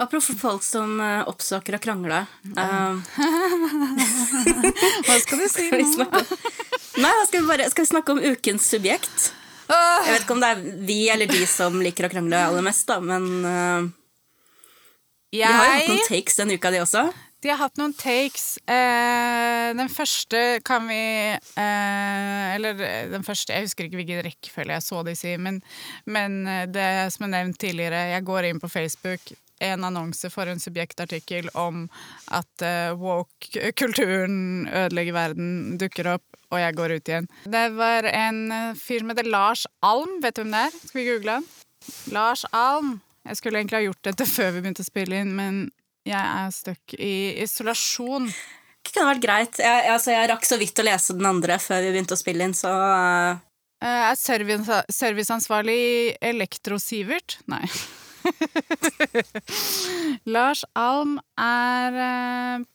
Apropos 0.00 0.32
folk 0.40 0.64
som 0.64 0.96
uh, 1.00 1.28
oppsøker 1.28 1.76
og 1.76 1.82
krangler 1.84 2.24
uh, 2.56 2.96
Hva 5.04 5.18
skal 5.20 5.42
du 5.42 5.48
si 5.52 5.66
nå? 5.68 6.06
Nei, 7.00 7.12
skal 7.28 7.42
vi, 7.42 7.44
bare, 7.44 7.68
skal 7.72 7.84
vi 7.84 7.90
snakke 7.90 8.16
om 8.16 8.22
ukens 8.24 8.68
subjekt? 8.68 9.30
Jeg 9.70 10.14
vet 10.14 10.24
ikke 10.24 10.34
om 10.34 10.40
det 10.42 10.48
er 10.50 10.62
vi 10.88 10.98
eller 11.12 11.30
de 11.30 11.44
som 11.46 11.76
liker 11.84 12.08
å 12.08 12.10
krangle 12.10 12.40
aller 12.48 12.64
mest, 12.64 12.88
da, 12.88 12.96
men 12.98 13.28
uh, 13.44 13.84
jeg... 15.30 15.46
Vi 15.46 15.46
har 15.46 15.68
jo 15.68 15.76
hatt 15.76 15.92
noen 15.92 16.08
takes 16.08 16.40
denne 16.40 16.56
uka, 16.58 16.72
de 16.74 16.80
også. 16.82 17.04
De 17.40 17.48
har 17.48 17.56
hatt 17.62 17.78
noen 17.80 17.94
takes. 17.96 18.58
Eh, 18.68 19.70
den 19.76 19.88
første 19.92 20.60
kan 20.66 20.84
vi 20.90 21.00
eh, 21.32 22.48
Eller 22.54 22.82
eh, 22.84 23.06
den 23.08 23.24
første 23.24 23.54
Jeg 23.54 23.68
husker 23.68 23.86
ikke 23.86 24.00
hvilken 24.02 24.24
rekkefølge 24.26 24.76
jeg 24.76 24.84
så 24.84 25.00
disse 25.06 25.30
i, 25.32 25.38
men, 25.40 25.62
men, 26.04 26.42
eh, 26.44 26.66
det 26.68 27.08
som 27.14 27.26
er 27.26 27.32
nevnt 27.38 27.60
tidligere, 27.62 28.10
jeg 28.12 28.26
går 28.28 28.50
inn 28.50 28.60
på 28.60 28.68
Facebook, 28.68 29.32
en 29.60 29.84
annonse 29.88 30.28
for 30.32 30.48
en 30.48 30.60
subjektartikkel 30.60 31.48
om 31.58 31.86
at 32.36 32.64
eh, 32.64 32.92
woke-kulturen 33.00 34.68
ødelegger 34.68 35.16
verden, 35.16 35.50
dukker 35.80 36.14
opp, 36.16 36.24
og 36.52 36.60
jeg 36.60 36.76
går 36.76 36.96
ut 36.96 37.12
igjen. 37.12 37.28
Det 37.48 37.66
var 37.76 38.08
en 38.10 38.40
fyr 38.76 39.04
som 39.04 39.12
heter 39.12 39.28
Lars 39.32 39.66
Alm. 39.86 40.18
Vet 40.24 40.36
du 40.36 40.44
hvem 40.44 40.56
det 40.56 40.64
er? 40.68 40.80
Skal 40.80 41.00
vi 41.00 41.08
google 41.08 41.38
han? 41.38 41.50
Lars 42.12 42.44
Alm. 42.52 42.98
Jeg 43.28 43.36
skulle 43.36 43.60
egentlig 43.60 43.78
ha 43.78 43.84
gjort 43.84 44.08
dette 44.08 44.26
før 44.28 44.56
vi 44.56 44.64
begynte 44.64 44.84
å 44.84 44.88
spille 44.88 45.20
inn, 45.22 45.36
men 45.36 45.68
jeg 46.10 46.30
er 46.44 46.54
stuck 46.54 46.94
i 46.98 47.14
isolasjon. 47.44 48.28
Det 48.80 48.94
kunne 48.94 49.12
vært 49.12 49.22
greit. 49.24 49.60
Jeg, 49.62 49.86
altså, 49.92 50.14
jeg 50.14 50.30
rakk 50.30 50.48
så 50.48 50.58
vidt 50.60 50.80
å 50.80 50.86
lese 50.86 51.16
den 51.16 51.28
andre 51.28 51.60
før 51.62 51.84
vi 51.84 51.94
begynte 51.94 52.16
å 52.16 52.20
spille 52.20 52.48
inn, 52.48 52.56
så 52.56 52.72
uh... 52.72 53.46
Er 53.80 54.16
service, 54.20 54.82
serviceansvarlig 54.92 56.16
Elektro-Sivert? 56.20 57.38
Nei. 57.48 57.64
Lars 60.34 60.66
Alm 60.76 61.14
er 61.40 61.96
uh, 61.96 62.66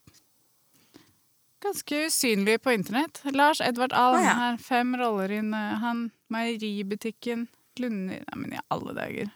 ganske 1.66 2.06
usynlig 2.08 2.58
på 2.66 2.74
internett. 2.74 3.22
Lars 3.36 3.62
Edvard 3.62 3.94
Alm 3.94 4.18
ah, 4.18 4.26
ja. 4.26 4.38
har 4.42 4.58
fem 4.62 4.96
roller 4.98 5.36
inn. 5.38 5.54
Han 5.54 6.08
Meieributikken 6.34 7.46
Lunder 7.80 8.24
Nei, 8.24 8.40
men 8.40 8.56
i 8.56 8.62
alle 8.74 8.96
dager. 8.96 9.30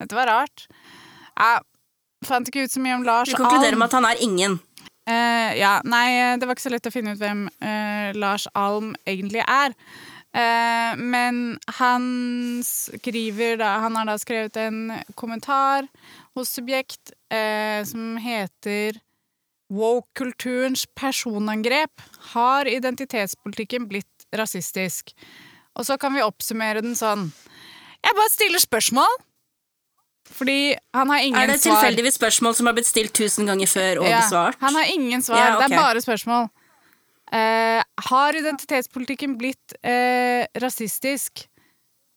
Dette 0.00 0.16
var 0.18 0.28
rart. 0.30 0.66
Ja, 1.36 1.60
Fant 2.26 2.48
ikke 2.50 2.66
ut 2.66 2.74
så 2.74 2.82
mye 2.82 2.96
om 2.98 3.06
Lars 3.06 3.30
Alm. 3.30 3.36
Vi 3.36 3.42
konkluderer 3.42 3.78
med 3.78 3.88
at 3.88 3.96
han 3.98 4.08
er 4.08 4.24
ingen. 4.24 4.58
Uh, 5.06 5.52
ja, 5.54 5.78
nei, 5.86 6.34
det 6.34 6.48
var 6.48 6.56
ikke 6.56 6.66
så 6.66 6.72
lett 6.74 6.88
å 6.88 6.90
finne 6.90 7.14
ut 7.14 7.22
hvem 7.22 7.46
uh, 7.62 8.10
Lars 8.18 8.48
Alm 8.58 8.94
egentlig 9.06 9.44
er. 9.44 9.74
Uh, 10.34 10.98
men 10.98 11.56
han 11.78 12.02
skriver 12.66 13.54
da 13.56 13.78
Han 13.86 13.94
har 13.96 14.08
da 14.10 14.16
skrevet 14.20 14.58
en 14.60 14.90
kommentar 15.16 15.86
hos 16.36 16.50
Subjekt 16.58 17.14
som 17.88 18.18
heter 18.20 18.98
Woke-kulturens 19.72 20.84
personangrep. 20.94 22.04
Har 22.34 22.68
identitetspolitikken 22.70 23.88
blitt 23.90 24.26
rasistisk? 24.36 25.14
Og 25.74 25.88
så 25.88 25.96
kan 25.98 26.14
vi 26.14 26.22
oppsummere 26.22 26.84
den 26.84 26.94
sånn. 26.98 27.30
Jeg 28.04 28.18
bare 28.20 28.34
stiller 28.34 28.62
spørsmål. 28.62 29.18
Fordi 30.34 30.76
han 30.92 31.10
har 31.10 31.18
ingen 31.18 31.36
svar. 31.36 31.48
Er 31.48 31.52
det 31.52 31.62
tilfeldigvis 31.64 32.18
spørsmål 32.18 32.54
som 32.58 32.68
har 32.68 32.76
blitt 32.76 32.88
stilt 32.88 33.14
tusen 33.16 33.48
ganger 33.48 33.70
før 33.70 34.02
og 34.02 34.08
ja, 34.10 34.20
besvart? 34.24 34.58
Han 34.60 34.74
har 34.74 34.92
ingen 34.92 35.22
svar. 35.22 35.40
Ja, 35.40 35.50
okay. 35.56 35.68
Det 35.68 35.78
er 35.78 35.82
bare 35.82 36.04
spørsmål. 36.04 36.48
Uh, 37.26 37.82
har 38.10 38.38
identitetspolitikken 38.38 39.36
blitt 39.40 39.76
uh, 39.80 40.44
rasistisk? 40.62 41.46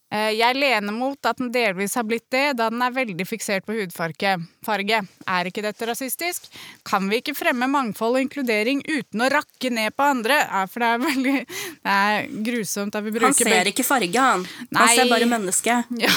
Eh, 0.09 0.31
jeg 0.39 0.57
lener 0.57 0.93
mot 0.93 1.27
at 1.29 1.37
den 1.37 1.51
delvis 1.53 1.93
har 1.99 2.05
blitt 2.09 2.25
det, 2.33 2.55
da 2.57 2.69
den 2.73 2.81
er 2.81 2.93
veldig 2.95 3.25
fiksert 3.29 3.65
på 3.67 3.75
hudfarge. 3.77 4.31
Farge. 4.65 5.01
Er 5.29 5.49
ikke 5.49 5.61
dette 5.61 5.85
rasistisk? 5.85 6.47
Kan 6.87 7.09
vi 7.11 7.19
ikke 7.21 7.35
fremme 7.37 7.67
mangfold 7.69 8.17
og 8.17 8.23
inkludering 8.23 8.81
uten 8.87 9.21
å 9.21 9.29
rakke 9.29 9.69
ned 9.73 9.93
på 9.93 10.07
andre? 10.15 10.39
Ja, 10.47 10.63
for 10.69 10.81
det 10.81 10.89
er 10.89 11.03
veldig 11.03 11.35
Det 11.39 11.93
er 11.93 12.25
grusomt 12.47 12.97
at 12.97 13.05
vi 13.05 13.13
bruker 13.13 13.29
Han 13.29 13.37
ser 13.37 13.69
ikke 13.69 13.85
farge, 13.85 14.25
han. 14.25 14.45
Nei. 14.69 14.81
Han 14.81 14.95
ser 14.97 15.13
bare 15.13 15.29
menneske. 15.29 15.77
Ja, 15.99 16.11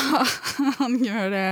han 0.79 0.95
gjør 1.03 1.33
det. 1.33 1.47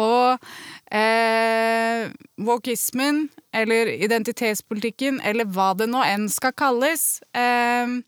Og 0.00 0.48
eh, 0.94 2.08
walkismen, 2.48 3.26
eller 3.54 3.90
identitetspolitikken, 3.92 5.20
eller 5.26 5.48
hva 5.52 5.74
det 5.78 5.88
nå 5.90 6.02
enn 6.06 6.26
skal 6.32 6.54
kalles, 6.56 7.20
eh, 7.36 7.98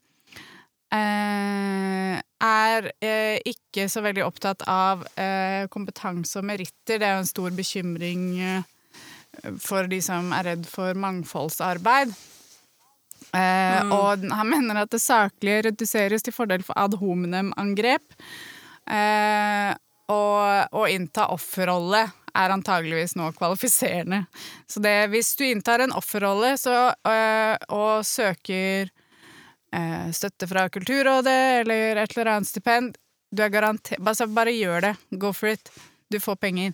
eh, 0.96 2.18
er 2.44 2.90
eh, 3.04 3.38
ikke 3.48 3.86
så 3.92 4.02
veldig 4.04 4.24
opptatt 4.26 4.64
av 4.70 5.04
eh, 5.20 5.66
kompetanse 5.72 6.38
og 6.40 6.46
meritter. 6.48 6.98
Det 7.00 7.06
er 7.06 7.16
jo 7.18 7.22
en 7.24 7.28
stor 7.30 7.50
bekymring 7.56 8.22
eh, 8.40 8.62
for 9.62 9.88
de 9.90 10.00
som 10.04 10.32
er 10.36 10.48
redd 10.52 10.68
for 10.68 10.96
mangfoldsarbeid. 10.98 12.14
Eh, 13.36 13.92
Og 13.94 14.24
han 14.32 14.48
mener 14.50 14.82
at 14.82 14.90
det 14.90 15.02
saklige 15.04 15.66
reduseres 15.68 16.24
til 16.26 16.34
fordel 16.34 16.64
for 16.66 16.74
ad 16.80 16.96
hominem-angrep. 16.98 18.16
Eh, 18.90 19.74
og 20.10 20.74
å 20.74 20.86
innta 20.90 21.28
offerrolle 21.30 22.00
er 22.34 22.54
antageligvis 22.54 23.14
noe 23.18 23.30
kvalifiserende. 23.36 24.24
Så 24.66 24.82
det, 24.82 24.96
hvis 25.12 25.30
du 25.38 25.44
inntar 25.46 25.82
en 25.84 25.94
offerrolle 25.94 26.56
så, 26.58 26.90
øh, 27.06 27.54
og 27.74 28.02
søker 28.06 28.90
øh, 29.74 30.08
støtte 30.16 30.48
fra 30.50 30.68
Kulturrådet 30.68 31.60
eller 31.60 32.02
et 32.02 32.16
eller 32.16 32.32
annet 32.34 32.48
stipend, 32.48 32.94
du 33.30 33.42
er 33.42 33.52
garantert 33.52 34.02
bare, 34.02 34.28
bare 34.34 34.56
gjør 34.56 34.80
det. 34.88 34.94
Go 35.20 35.32
for 35.32 35.52
it. 35.54 35.70
Du 36.10 36.18
får 36.18 36.34
penger. 36.34 36.72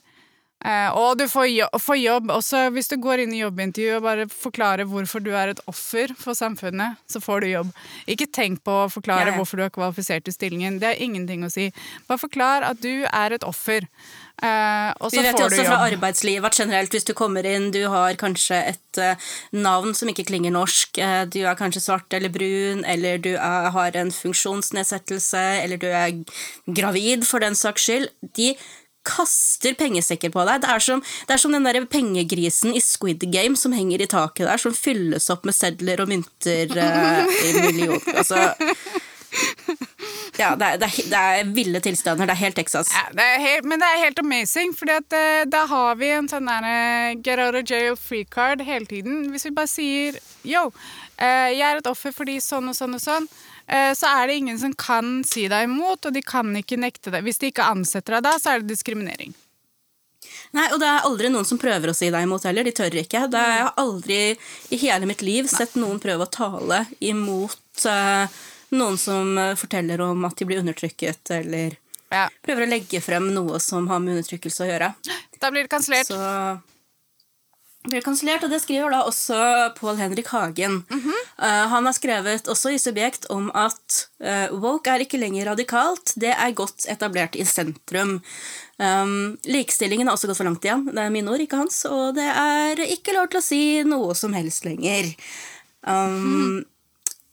Eh, 0.66 0.88
og 0.98 1.14
du 1.20 1.29
får 1.31 1.46
jobb, 1.46 1.76
får 1.79 1.98
jobb 2.00 2.31
også 2.35 2.64
hvis 2.74 2.90
du 2.90 2.96
går 3.02 3.22
inn 3.22 3.35
i 3.37 3.42
jobbintervju 3.44 3.98
og 4.00 4.07
bare 4.07 4.26
forklarer 4.33 4.88
hvorfor 4.90 5.22
du 5.22 5.31
er 5.38 5.52
et 5.52 5.62
offer 5.70 6.11
for 6.18 6.35
samfunnet, 6.35 6.98
så 7.07 7.22
får 7.22 7.44
du 7.44 7.50
jobb. 7.52 7.72
Ikke 8.11 8.26
tenk 8.26 8.64
på 8.66 8.74
å 8.83 8.90
forklare 8.90 9.29
Ja, 9.29 9.35
ja. 9.35 9.38
hvorfor 9.38 9.61
du 9.61 9.66
er 9.66 9.74
kvalifisert 9.74 10.26
til 10.26 10.35
stillingen. 10.35 10.81
Det 10.83 10.90
har 10.90 11.02
ingenting 11.02 11.46
å 11.46 11.50
si. 11.52 11.68
Bare 12.09 12.18
forklar 12.18 12.66
at 12.66 12.81
du 12.83 13.07
er 13.07 13.37
et 13.37 13.46
offer. 13.46 13.87
Uh, 14.37 14.92
og 15.00 15.09
så 15.09 15.16
Vi 15.16 15.22
vet 15.24 15.38
jo 15.40 15.46
også 15.46 15.62
fra 15.64 15.79
arbeidslivet 15.87 16.44
at 16.44 16.59
generelt 16.59 16.92
hvis 16.92 17.07
du 17.09 17.14
kommer 17.16 17.46
inn, 17.48 17.70
du 17.72 17.87
har 17.88 18.18
kanskje 18.20 18.59
et 18.74 19.00
uh, 19.00 19.31
navn 19.57 19.94
som 19.96 20.11
ikke 20.12 20.26
klinger 20.29 20.52
norsk, 20.52 20.98
uh, 21.00 21.22
du 21.24 21.38
er 21.46 21.57
kanskje 21.57 21.81
svart 21.87 22.12
eller 22.12 22.35
brun, 22.35 22.83
eller 22.85 23.22
du 23.22 23.31
er, 23.33 23.70
har 23.72 23.96
en 23.96 24.12
funksjonsnedsettelse, 24.12 25.44
eller 25.62 25.81
du 25.81 25.88
er 25.88 26.18
gravid 26.68 27.24
for 27.24 27.40
den 27.46 27.57
saks 27.57 27.88
skyld. 27.88 28.11
De 28.37 28.52
kaster 29.07 29.77
pengesekker 29.79 30.33
på 30.35 30.45
deg. 30.49 30.62
Det 30.64 30.73
er 30.75 30.83
som, 30.83 31.03
det 31.29 31.37
er 31.37 31.42
som 31.42 31.55
den 31.55 31.66
der 31.66 31.81
pengegrisen 31.90 32.75
i 32.77 32.83
Squid 32.85 33.25
Game 33.33 33.59
som 33.59 33.75
henger 33.77 34.03
i 34.03 34.11
taket 34.11 34.49
der, 34.49 34.61
som 34.61 34.75
fylles 34.77 35.31
opp 35.33 35.47
med 35.49 35.57
sedler 35.57 36.03
og 36.03 36.11
mynter 36.12 36.77
eh, 36.77 37.37
i 37.47 37.53
million... 37.61 38.01
Altså 38.16 38.55
Ja, 40.37 40.53
det 40.57 40.66
er, 40.66 40.79
det, 40.81 40.87
er, 40.87 41.09
det 41.11 41.21
er 41.21 41.51
ville 41.57 41.81
tilstander. 41.81 42.29
Det 42.29 42.35
er 42.37 42.42
helt 42.42 42.59
Texas. 42.59 42.90
Ja, 42.92 43.07
det 43.16 43.27
helt, 43.40 43.69
men 43.69 43.81
det 43.81 43.88
er 43.88 44.03
helt 44.05 44.21
amazing, 44.21 44.75
at 44.92 45.16
eh, 45.16 45.45
da 45.49 45.64
har 45.71 45.97
vi 46.01 46.11
en 46.12 46.29
sånn 46.29 46.49
der 46.49 46.69
eh, 46.69 47.16
get 47.25 47.40
out 47.40 47.57
of 47.57 47.64
jail 47.69 47.97
free 47.97 48.25
card 48.25 48.64
hele 48.64 48.88
tiden. 48.88 49.31
Hvis 49.33 49.49
vi 49.49 49.55
bare 49.57 49.71
sier 49.71 50.21
yo, 50.45 50.69
eh, 51.16 51.57
jeg 51.57 51.64
er 51.64 51.81
et 51.81 51.90
offer 51.90 52.12
fordi 52.12 52.38
sånn 52.45 52.69
og 52.69 52.77
sånn 52.77 52.99
og 52.99 53.03
sånn, 53.03 53.29
så 53.66 54.07
er 54.07 54.29
det 54.29 54.37
ingen 54.38 54.59
som 54.62 54.70
kan 54.79 55.24
si 55.26 55.48
deg 55.50 55.66
imot, 55.66 56.07
og 56.07 56.14
de 56.14 56.22
kan 56.22 56.52
ikke 56.55 56.79
nekte 56.79 57.11
deg. 57.11 57.24
Hvis 57.26 57.40
de 57.42 57.50
ikke 57.50 57.66
ansetter 57.66 58.16
deg 58.16 58.26
da, 58.29 58.37
så 58.38 58.52
er 58.55 58.62
det 58.62 58.70
diskriminering. 58.70 59.35
Nei, 60.57 60.66
og 60.72 60.81
det 60.81 60.88
er 60.88 61.07
aldri 61.07 61.31
noen 61.33 61.46
som 61.48 61.59
prøver 61.61 61.90
å 61.90 61.96
si 61.96 62.09
deg 62.12 62.26
imot 62.26 62.46
heller. 62.46 62.66
De 62.66 62.74
tør 62.76 62.94
ikke. 63.02 63.26
Det 63.31 63.40
er, 63.40 63.55
jeg 63.59 63.64
har 63.66 63.81
aldri 63.83 64.20
i 64.72 64.81
hele 64.81 65.09
mitt 65.11 65.24
liv 65.26 65.48
sett 65.50 65.76
noen 65.79 66.00
prøve 66.02 66.26
å 66.26 66.33
tale 66.33 66.85
imot 67.05 67.87
uh, 67.88 68.38
noen 68.74 68.96
som 68.98 69.37
eh, 69.38 69.52
forteller 69.59 70.00
om 70.02 70.24
at 70.26 70.38
de 70.38 70.46
blir 70.48 70.62
undertrykket, 70.62 71.31
eller 71.40 71.76
Ja, 72.11 72.26
prøver 72.42 72.66
å 72.66 72.70
legge 72.70 73.00
frem 73.02 73.29
noe 73.35 73.61
som 73.62 73.87
har 73.90 74.00
med 74.02 74.16
undertrykkelse 74.16 74.64
å 74.64 74.70
gjøre. 74.70 74.88
da 75.42 75.50
blir 75.52 75.66
det 75.66 75.72
kansellert. 75.72 76.11
Det 77.87 78.01
kansellert, 78.03 78.42
og 78.42 78.51
det 78.51 78.59
skriver 78.64 78.90
da 78.90 79.05
også 79.07 79.37
Pål 79.77 80.01
Henrik 80.01 80.27
Hagen. 80.35 80.81
Eh, 80.90 81.64
han 81.70 81.87
har 81.87 81.94
skrevet 81.94 82.49
også 82.51 82.72
i 82.75 82.81
Subjekt 82.83 83.29
om 83.31 83.46
at 83.55 83.99
uh, 84.25 84.51
woke 84.59 84.90
er 84.90 85.05
ikke 85.05 85.20
lenger 85.20 85.46
radikalt, 85.53 86.14
det 86.18 86.33
er 86.35 86.55
godt 86.59 86.87
etablert 86.90 87.37
i 87.38 87.44
sentrum. 87.46 88.16
Um, 88.83 89.37
likestillingen 89.46 90.09
har 90.11 90.16
også 90.18 90.29
gått 90.31 90.40
for 90.40 90.49
langt 90.49 90.66
igjen. 90.66 90.83
Det 90.90 90.99
er 91.05 91.12
mine 91.14 91.31
ord, 91.33 91.40
ikke 91.44 91.61
hans. 91.62 91.79
Og 91.88 92.16
det 92.18 92.27
er 92.27 92.83
ikke 92.90 93.14
lov 93.16 93.31
til 93.33 93.40
å 93.40 93.44
si 93.46 93.61
noe 93.87 94.16
som 94.18 94.35
helst 94.37 94.66
lenger. 94.66 95.12
Um, 95.87 96.64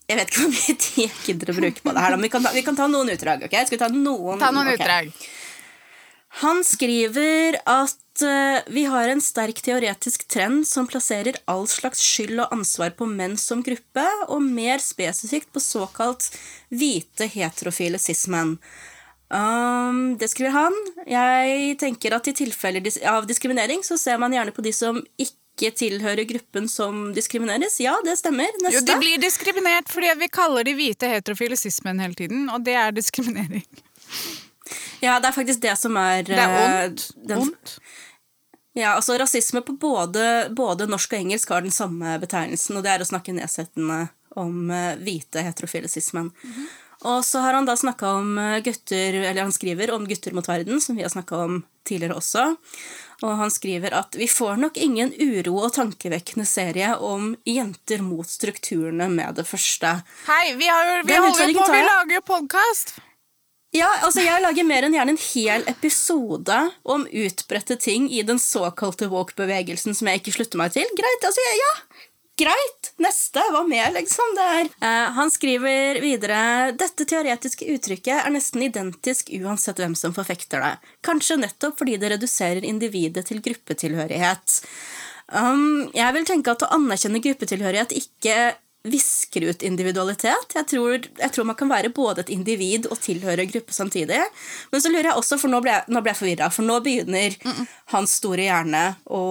Jeg 0.08 0.20
vet 0.20 0.30
ikke 0.30 0.44
hvor 0.44 0.54
mye 0.54 0.78
tid 0.84 1.02
jeg 1.08 1.22
gidder 1.26 1.50
å 1.54 1.58
bruke 1.58 1.82
på 1.82 1.96
det 1.96 2.02
her, 2.06 2.14
da, 2.14 2.20
men 2.20 2.28
vi 2.28 2.34
kan 2.36 2.46
ta, 2.46 2.52
vi 2.54 2.64
kan 2.68 2.78
ta 2.78 2.88
noen 2.92 3.10
utdrag. 3.16 3.48
ok? 3.48 3.56
Skal 3.66 3.78
vi 3.78 3.82
ta 3.82 3.90
noen, 3.90 4.38
Ta 4.40 4.52
noen 4.54 4.70
okay. 4.70 4.78
utdrag. 4.78 5.14
Han 6.44 6.64
skriver 6.66 7.60
at 7.70 7.98
eh, 8.22 8.62
vi 8.68 8.84
har 8.86 9.10
en 9.10 9.22
sterk 9.22 9.62
teoretisk 9.66 10.28
trend 10.30 10.68
som 10.68 10.86
plasserer 10.88 11.40
all 11.50 11.66
slags 11.68 12.00
skyld 12.04 12.40
og 12.44 12.52
ansvar 12.54 12.92
på 13.00 13.08
menn 13.10 13.38
som 13.38 13.64
gruppe, 13.66 14.06
og 14.30 14.42
mer 14.44 14.78
spesifikt 14.84 15.50
på 15.56 15.60
såkalt 15.64 16.30
hvite 16.70 17.26
heterofile 17.34 17.98
cis-menn. 17.98 18.58
Um, 19.34 20.18
det 20.22 20.30
skriver 20.30 20.52
han. 20.54 20.76
Jeg 21.10 21.78
tenker 21.82 22.14
at 22.14 22.28
i 22.30 22.36
tilfeller 22.38 22.86
av 23.10 23.26
diskriminering 23.26 23.82
så 23.88 23.98
ser 23.98 24.20
man 24.22 24.36
gjerne 24.36 24.54
på 24.54 24.62
de 24.62 24.74
som 24.78 25.00
ikke 25.18 25.72
tilhører 25.74 26.28
gruppen 26.30 26.68
som 26.70 27.08
diskrimineres. 27.16 27.80
Ja, 27.82 27.96
det 28.06 28.20
stemmer. 28.22 28.52
Neste. 28.62 28.76
Jo, 28.78 28.86
de 28.92 29.00
blir 29.02 29.18
diskriminert 29.24 29.90
fordi 29.90 30.14
vi 30.22 30.30
kaller 30.34 30.68
de 30.70 30.76
hvite 30.78 31.10
heterofile 31.10 31.58
cis-menn 31.58 32.02
hele 32.04 32.14
tiden, 32.20 32.46
og 32.54 32.62
det 32.68 32.78
er 32.78 32.94
diskriminering. 32.94 33.66
Ja, 35.04 35.18
det 35.20 35.28
er 35.32 35.36
faktisk 35.36 35.60
det 35.66 35.74
som 35.82 35.98
er 36.00 36.22
Det 36.24 36.38
er 36.40 36.54
eh, 36.54 36.86
ondt. 36.86 37.08
den- 37.28 37.42
Ondt. 37.48 37.74
Ja, 38.74 38.96
altså 38.98 39.18
Rasisme 39.18 39.62
på 39.62 39.76
både, 39.78 40.50
både 40.50 40.88
norsk 40.90 41.14
og 41.14 41.20
engelsk 41.20 41.52
har 41.54 41.62
den 41.62 41.74
samme 41.74 42.18
betegnelsen, 42.22 42.78
og 42.78 42.86
det 42.86 42.96
er 42.96 43.04
å 43.04 43.10
snakke 43.10 43.36
nedsettende 43.36 44.08
om 44.40 44.72
eh, 44.74 44.96
hvite 44.98 45.44
heterofile 45.46 45.88
sismenn. 45.88 46.32
Mm 46.44 46.54
-hmm. 46.54 46.72
Og 47.04 47.26
så 47.26 47.40
har 47.40 47.54
han 47.54 47.66
da 47.66 47.76
snakka 47.78 48.10
om 48.10 48.38
eh, 48.38 48.60
gutter, 48.60 49.14
eller 49.14 49.42
han 49.42 49.52
skriver 49.52 49.92
om 49.92 50.08
gutter 50.08 50.32
mot 50.32 50.48
verden, 50.48 50.82
som 50.82 50.96
vi 50.96 51.02
har 51.04 51.10
snakka 51.10 51.38
om 51.38 51.64
tidligere 51.88 52.16
også. 52.16 52.56
Og 53.22 53.36
han 53.38 53.52
skriver 53.52 53.94
at 53.94 54.16
vi 54.16 54.28
får 54.28 54.56
nok 54.56 54.78
ingen 54.78 55.14
uro 55.20 55.58
og 55.58 55.74
tankevekkende 55.74 56.46
serie 56.46 56.96
om 56.96 57.36
jenter 57.46 58.02
mot 58.02 58.28
strukturene 58.30 59.10
med 59.10 59.36
det 59.36 59.48
første. 59.48 60.02
Hei, 60.28 60.56
vi, 60.56 60.68
har 60.68 61.04
vi 61.04 61.14
holder 61.14 61.54
på, 61.54 61.72
vi 61.72 61.88
lager 61.88 62.16
jo 62.16 62.22
podkast! 62.22 62.96
Ja, 63.74 63.90
altså 64.06 64.22
Jeg 64.22 64.42
lager 64.44 64.66
mer 64.70 64.86
enn 64.86 64.94
gjerne 64.94 65.16
en 65.16 65.24
hel 65.34 65.64
episode 65.72 66.58
om 66.86 67.08
utbredte 67.10 67.78
ting 67.82 68.06
i 68.14 68.22
den 68.26 68.38
såkalte 68.42 69.10
walk-bevegelsen 69.10 69.98
som 69.98 70.10
jeg 70.10 70.22
ikke 70.22 70.34
slutter 70.36 70.62
meg 70.62 70.76
til. 70.76 70.86
Greit, 71.00 71.26
altså, 71.26 71.46
ja. 71.58 71.72
Greit! 72.38 72.92
Neste, 73.02 73.42
hva 73.54 73.64
mer, 73.66 73.92
liksom? 73.94 74.36
Det 74.38 74.46
er. 74.60 74.70
Eh, 74.86 75.10
han 75.18 75.30
skriver 75.34 76.00
videre 76.02 76.38
Dette 76.78 77.06
teoretiske 77.10 77.68
uttrykket 77.76 78.24
er 78.24 78.34
nesten 78.34 78.66
identisk 78.66 79.30
uansett 79.42 79.82
hvem 79.82 79.98
som 79.98 80.14
forfekter 80.14 80.62
det. 80.62 80.74
Kanskje 81.06 81.42
nettopp 81.42 81.82
fordi 81.82 81.98
det 82.02 82.14
reduserer 82.14 82.66
individet 82.66 83.26
til 83.30 83.42
gruppetilhørighet. 83.42 84.60
Um, 85.34 85.90
jeg 85.96 86.14
vil 86.14 86.30
tenke 86.30 86.54
at 86.54 86.66
å 86.66 86.74
anerkjenne 86.76 87.22
gruppetilhørighet 87.26 87.94
ikke 87.98 88.38
visker 88.84 89.46
ut 89.48 89.64
individualitet. 89.64 90.56
Jeg 90.56 90.68
tror, 90.68 91.06
jeg 91.20 91.32
tror 91.32 91.48
man 91.48 91.58
kan 91.60 91.70
være 91.72 91.92
både 91.96 92.26
et 92.26 92.32
individ 92.36 92.90
og 92.92 93.00
tilhøre 93.04 93.46
gruppe 93.48 93.76
samtidig. 93.76 94.20
Men 94.74 94.84
så 94.84 94.92
lurer 94.92 95.10
jeg 95.12 95.20
også, 95.22 95.40
for 95.40 95.52
nå 95.52 95.62
ble 95.64 95.72
jeg, 95.72 95.86
nå 95.88 96.02
ble 96.04 96.12
jeg 96.12 96.20
forvirra, 96.20 96.50
for 96.52 96.68
nå 96.68 96.80
begynner 96.84 97.38
hans 97.94 98.18
store 98.20 98.50
hjerne 98.50 98.84
å 99.08 99.24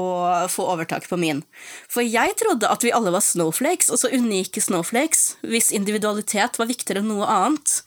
få 0.52 0.66
overtak 0.72 1.08
på 1.10 1.20
min. 1.20 1.44
For 1.92 2.04
jeg 2.06 2.36
trodde 2.40 2.70
at 2.72 2.86
vi 2.86 2.94
alle 2.96 3.12
var 3.12 3.24
snowflakes, 3.24 3.92
og 3.92 4.00
så 4.00 4.12
unike 4.14 4.64
snowflakes, 4.64 5.24
hvis 5.44 5.72
individualitet 5.76 6.56
var 6.60 6.70
viktigere 6.72 7.04
enn 7.04 7.12
noe 7.12 7.28
annet. 7.28 7.82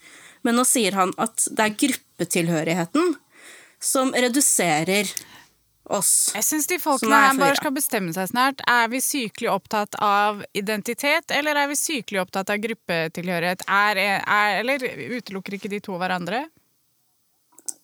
Men 0.45 0.59
nå 0.59 0.67
sier 0.69 0.93
han 0.93 1.15
at 1.17 1.47
det 1.49 1.65
er 1.65 1.79
gruppetilhørigheten 1.81 3.15
som 3.81 4.13
reduserer 4.13 5.09
oss. 5.93 6.31
Jeg 6.35 6.45
syns 6.47 6.67
de 6.69 6.79
folkene 6.81 7.15
er 7.15 7.27
her 7.29 7.39
bare 7.39 7.57
skal 7.59 7.73
bestemme 7.75 8.13
seg 8.15 8.29
snart. 8.31 8.63
Er 8.69 8.89
vi 8.91 9.01
sykelig 9.03 9.51
opptatt 9.53 9.97
av 10.03 10.43
identitet, 10.57 11.33
eller 11.35 11.59
er 11.61 11.69
vi 11.71 11.77
sykelig 11.79 12.23
opptatt 12.25 12.51
av 12.53 12.61
gruppetilhørighet? 12.63 13.65
Er, 13.69 14.01
er, 14.21 14.59
eller 14.63 14.87
utelukker 15.19 15.57
ikke 15.57 15.71
de 15.71 15.81
to 15.83 15.99
hverandre? 16.01 16.45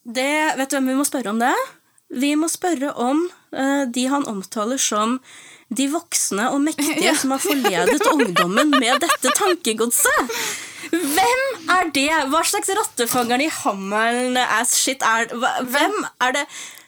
Det, 0.02 0.58
vet 0.58 0.72
du 0.72 0.78
hvem 0.78 0.92
vi 0.94 0.98
må 0.98 1.06
spørre 1.08 1.34
om 1.34 1.42
det? 1.42 1.54
Vi 2.12 2.34
må 2.36 2.50
spørre 2.52 2.92
om 3.00 3.24
uh, 3.56 3.86
de 3.88 4.08
han 4.12 4.26
omtaler 4.28 4.82
som 4.82 5.20
de 5.72 5.88
voksne 5.92 6.50
og 6.52 6.60
mektige 6.66 7.14
som 7.22 7.36
har 7.36 7.44
forledet 7.44 8.10
ungdommen 8.12 8.74
med 8.76 9.00
dette 9.04 9.32
tankegodset. 9.38 10.36
Hvem 10.92 11.72
er 11.72 11.90
det? 11.96 12.10
Hva 12.34 12.42
slags 12.44 12.72
rottefangeren 12.76 13.46
i 13.46 13.52
hammeren 13.62 14.36
ass 14.42 14.74
shit 14.76 15.04
er 15.08 15.30
Hvem 15.32 15.98
er 16.26 16.36
det? 16.36 16.46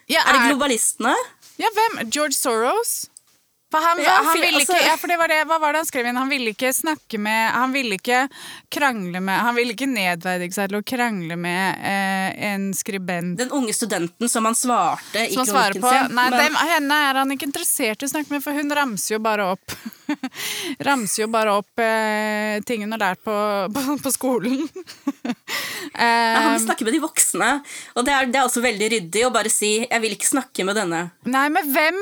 Ja, 0.09 0.19
Er 0.27 0.33
det 0.33 0.41
er- 0.41 0.47
globalistene? 0.49 1.15
Ja, 1.59 1.65
hvem? 1.73 2.09
George 2.11 2.33
Soros? 2.33 3.05
Han, 3.81 3.99
Ja, 4.03 4.19
han 4.23 4.33
ville 4.37 4.59
altså- 4.59 4.75
ikke, 4.77 4.85
ja, 4.85 4.95
for 4.97 5.07
det 5.07 5.17
var 5.17 5.27
det, 5.27 5.39
Hva 5.49 5.59
var 5.59 5.73
det 5.73 5.79
han 5.83 5.85
skrev 5.85 6.05
inn? 6.05 6.17
Han 6.17 6.29
ville 6.29 6.51
ikke 6.53 6.69
snakke 6.73 7.17
med 7.19 7.51
Han 7.51 7.71
ville 7.73 7.97
ikke 7.97 8.29
krangle 8.69 9.19
med 9.21 9.39
Han 9.39 9.55
ville 9.55 9.73
ikke 9.73 9.87
nedverdige 9.89 10.53
seg 10.53 10.69
til 10.69 10.77
å 10.79 10.83
krangle 10.85 11.35
med 11.39 11.79
eh, 11.81 12.51
en 12.53 12.73
skribent 12.73 13.37
Den 13.37 13.49
unge 13.51 13.73
studenten 13.73 14.29
som 14.29 14.45
han 14.45 14.53
svarte 14.55 15.25
i 15.29 15.35
kronikken 15.35 15.81
på. 15.81 15.89
sin. 15.89 16.15
Nei, 16.15 16.29
men- 16.29 16.39
dem, 16.39 16.55
henne 16.55 16.99
er 17.09 17.13
han 17.23 17.31
ikke 17.31 17.47
interessert 17.49 18.03
i 18.03 18.05
å 18.05 18.11
snakke 18.13 18.29
med, 18.35 18.43
for 18.43 18.53
hun 18.53 18.69
ramser 18.71 19.15
jo 19.15 19.19
bare 19.19 19.51
opp 19.55 19.77
Ramser 20.87 21.23
jo 21.23 21.27
bare 21.33 21.53
opp 21.57 21.79
eh, 21.79 22.59
ting 22.67 22.83
hun 22.85 22.91
har 22.91 22.99
lært 22.99 23.23
på, 23.23 23.33
på, 23.73 23.97
på 24.03 24.11
skolen. 24.13 24.59
Nei, 25.23 25.33
han 25.97 26.49
eh, 26.49 26.51
vil 26.57 26.65
snakke 26.67 26.85
med 26.87 26.93
de 26.97 27.01
voksne, 27.03 27.49
og 27.95 28.05
det 28.07 28.13
er, 28.13 28.29
det 28.33 28.39
er 28.41 28.47
også 28.47 28.63
veldig 28.63 28.89
ryddig 28.97 29.25
å 29.27 29.31
bare 29.33 29.51
si 29.53 29.73
'jeg 29.83 30.01
vil 30.03 30.15
ikke 30.17 30.29
snakke 30.29 30.65
med 30.67 30.77
denne'. 30.79 31.09
Nei, 31.25 31.47
men 31.49 31.71
hvem 31.73 31.99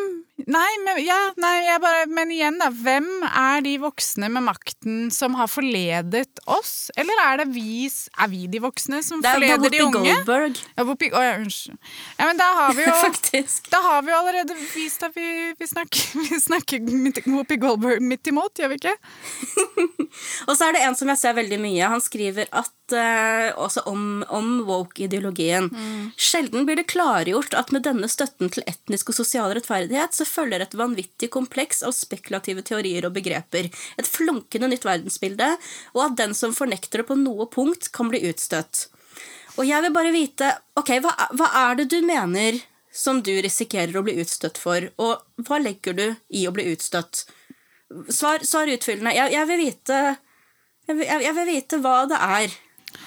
Nei, 0.51 0.69
men, 0.83 0.97
ja, 1.05 1.17
nei 1.39 1.53
jeg 1.63 1.79
bare, 1.83 2.07
men 2.11 2.31
igjen, 2.33 2.57
da. 2.59 2.67
Hvem 2.75 3.05
er 3.29 3.61
de 3.63 3.75
voksne 3.79 4.27
med 4.33 4.43
makten 4.43 5.05
som 5.13 5.35
har 5.39 5.47
forledet 5.51 6.41
oss? 6.51 6.89
Eller 6.99 7.21
er 7.23 7.41
det 7.43 7.47
vi 7.53 7.85
Er 7.87 8.27
vi 8.31 8.41
de 8.51 8.59
voksne 8.63 8.99
som 9.05 9.21
Det 9.23 9.29
er 9.31 9.37
forleder 9.39 9.71
de 9.71 9.81
unge? 9.85 10.01
Goldberg, 10.17 10.59
Ja, 10.75 10.83
Whoopi, 10.87 11.11
å, 11.15 11.21
ja, 11.23 11.37
unnskyld. 11.39 11.77
Ja, 12.17 12.27
men 12.27 12.41
da 12.41 12.49
har 12.57 12.75
vi 12.75 12.83
jo. 12.87 12.95
Da 13.71 13.81
har 13.85 14.01
vi 14.03 14.11
jo 14.11 14.17
allerede 14.19 14.57
vist 14.73 15.03
at 15.07 15.15
vi, 15.15 15.27
vi 15.59 15.69
snakker, 15.71 16.03
vi 16.31 16.41
snakker 16.43 16.83
midt- 16.89 17.23
Whoopi 17.27 17.57
Goldberg 17.61 18.03
midt 18.03 18.27
imot, 18.33 18.59
gjør 18.59 18.73
vi 18.73 18.81
ikke? 18.81 18.95
Og 20.49 20.55
så 20.57 20.67
er 20.67 20.75
det 20.75 20.83
en 20.89 20.97
som 20.99 21.09
jeg 21.13 21.21
ser 21.21 21.37
veldig 21.37 21.61
mye. 21.63 21.87
Han 21.95 22.03
skriver 22.03 22.49
at 22.51 22.71
eh, 22.95 23.49
også 23.58 23.84
om, 23.89 24.23
om 24.30 24.49
woke-ideologien. 24.67 25.69
Sjelden 26.19 26.65
blir 26.67 26.80
det 26.80 26.89
klargjort 26.91 27.56
at 27.58 27.73
med 27.75 27.86
denne 27.88 28.10
støtten 28.12 28.51
til 28.54 28.65
etnisk 28.69 29.12
og 29.12 29.17
sosial 29.19 29.54
rettferdighet 29.58 30.15
så 30.15 30.27
følger 30.27 30.63
et 30.63 30.77
vanvittig 30.77 31.32
kompleks 31.34 31.82
av 31.88 31.95
spekulative 31.97 32.63
teorier 32.67 33.08
og 33.08 33.15
begreper, 33.17 33.69
et 33.71 34.10
flunkende 34.10 34.71
nytt 34.71 34.88
verdensbilde, 34.88 35.54
og 35.95 36.04
at 36.06 36.17
den 36.19 36.36
som 36.38 36.56
fornekter 36.56 37.04
det 37.04 37.10
på 37.12 37.19
noe 37.19 37.47
punkt, 37.51 37.91
kan 37.95 38.12
bli 38.12 38.23
utstøtt. 38.30 38.88
Og 39.60 39.65
jeg 39.67 39.84
vil 39.84 39.93
bare 39.95 40.13
vite, 40.15 40.49
ok, 40.80 40.95
hva, 41.04 41.12
hva 41.38 41.47
er 41.65 41.82
det 41.82 41.89
du 41.91 41.99
mener 42.06 42.62
som 42.91 43.21
du 43.23 43.34
risikerer 43.43 43.95
å 43.97 44.04
bli 44.06 44.17
utstøtt 44.21 44.60
for, 44.60 44.89
og 45.01 45.45
hva 45.47 45.60
legger 45.62 45.95
du 45.97 46.08
i 46.36 46.47
å 46.47 46.56
bli 46.56 46.67
utstøtt? 46.71 47.25
Svar, 48.08 48.43
svar 48.47 48.71
utfyllende. 48.71 49.12
Jeg, 49.15 49.34
jeg 49.36 49.47
vil 49.49 49.65
vite 49.65 50.01
jeg 50.88 50.97
vil, 50.97 51.08
jeg 51.08 51.36
vil 51.38 51.47
vite 51.47 51.80
hva 51.84 51.95
det 52.10 52.19
er 52.19 52.54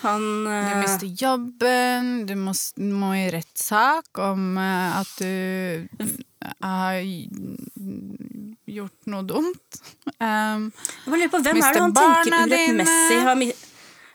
han 0.02 0.24
Du 0.44 0.50
eh, 0.50 0.78
mister 0.80 1.10
jobben, 1.24 2.26
du 2.28 2.34
må, 2.38 2.54
må 2.92 3.12
i 3.18 3.26
rettssak 3.34 4.22
om 4.24 4.56
eh, 4.60 4.98
at 5.00 5.12
du 5.18 6.24
har 6.60 7.00
gjort 8.64 9.12
noe 9.12 9.24
dumt. 9.28 9.78
Um, 10.18 10.68
på, 11.04 11.40
Hvem 11.44 11.62
er 11.62 11.76
det 11.76 11.84
han 11.84 11.94
tenker 11.96 12.34
urettmessig 12.44 13.22
har 13.24 13.38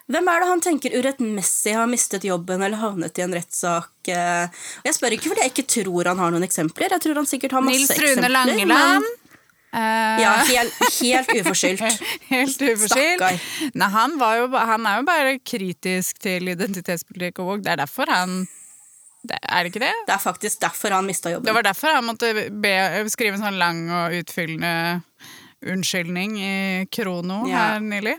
hvem 0.10 0.26
er 0.26 0.42
det 0.42 0.48
han 0.50 0.62
tenker 0.66 0.94
urettmessig 0.98 1.76
har 1.78 1.90
mistet 1.90 2.24
jobben 2.26 2.64
eller 2.66 2.82
havnet 2.82 3.20
i 3.20 3.22
en 3.22 3.34
rettssak? 3.38 3.92
eh? 4.10 4.64
Jeg 4.88 4.96
spør 4.98 5.14
ikke 5.14 5.30
fordi 5.30 5.44
jeg 5.46 5.54
ikke 5.54 5.68
tror 5.70 6.10
han 6.10 6.22
har 6.24 6.34
noen 6.34 6.46
eksempler. 6.48 6.96
Jeg 6.96 7.04
tror 7.04 7.20
han 7.22 7.30
sikkert 7.30 7.54
har 7.54 7.62
masse 7.62 7.94
Nils 7.94 8.18
Rune. 8.18 8.32
Langeland. 8.34 9.06
Eh, 9.74 10.22
Ja, 10.24 10.34
helt, 10.50 10.74
helt 11.00 11.34
uforskyldt. 11.40 11.82
Helt 12.30 12.62
uforskyldt. 12.62 13.20
Stakkar. 13.20 13.42
Nei, 13.74 13.90
han, 13.96 14.16
var 14.22 14.38
jo, 14.40 14.48
han 14.56 14.88
er 14.90 15.02
jo 15.02 15.08
bare 15.10 15.36
kritisk 15.40 16.20
til 16.24 16.50
identitetspolitikk 16.54 17.42
og 17.44 17.52
våg 17.54 17.66
Det 17.66 17.74
er 17.74 17.82
derfor 17.84 18.10
han 18.14 18.40
det, 19.22 19.36
Er 19.44 19.64
det 19.66 19.74
ikke 19.74 19.84
det? 19.84 19.92
Det 20.08 20.14
er 20.16 20.24
faktisk 20.24 20.62
derfor 20.62 20.96
han 20.96 21.06
mista 21.06 21.32
jobben. 21.34 21.46
Det 21.50 21.54
var 21.58 21.66
derfor 21.68 21.92
han 21.98 22.06
måtte 22.08 22.32
be, 22.50 22.72
skrive 23.12 23.36
en 23.36 23.44
sånn 23.44 23.60
lang 23.60 23.82
og 23.92 24.16
utfyllende 24.22 25.02
unnskyldning 25.68 26.38
i 26.40 26.54
Krono 26.94 27.42
Ja. 27.50 27.74
her 27.74 27.84
nylig. 27.84 28.16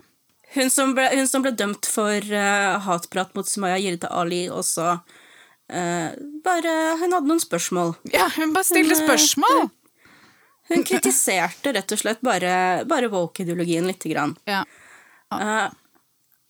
Hun 0.53 0.69
som 0.69 0.93
ble, 0.95 1.07
hun 1.15 1.29
som 1.31 1.43
ble 1.45 1.55
dømt 1.57 1.87
for 1.89 2.21
uh, 2.35 2.77
hatprat 2.85 3.33
mot 3.39 3.49
Sumaya 3.49 3.79
Jirde 3.81 4.11
Ali 4.13 4.49
også 4.53 4.99
Uh, 5.71 6.11
Bare 6.43 6.73
Hun 6.99 7.13
hadde 7.15 7.29
noen 7.31 7.39
spørsmål. 7.39 7.93
Ja, 8.11 8.25
hun 8.35 8.51
bare 8.57 8.67
stilte 8.67 8.97
Hun, 8.97 9.05
uh, 9.05 9.07
spørsmål! 9.07 9.69
Hun 10.71 10.85
kritiserte 10.87 11.73
rett 11.77 11.93
og 11.95 11.99
slett 12.01 12.21
bare, 12.25 12.53
bare 12.89 13.11
woke-ideologien 13.13 13.87
lite 13.91 14.11
grann. 14.13 14.37
Ja. 14.49 14.61
ja. 15.35 15.71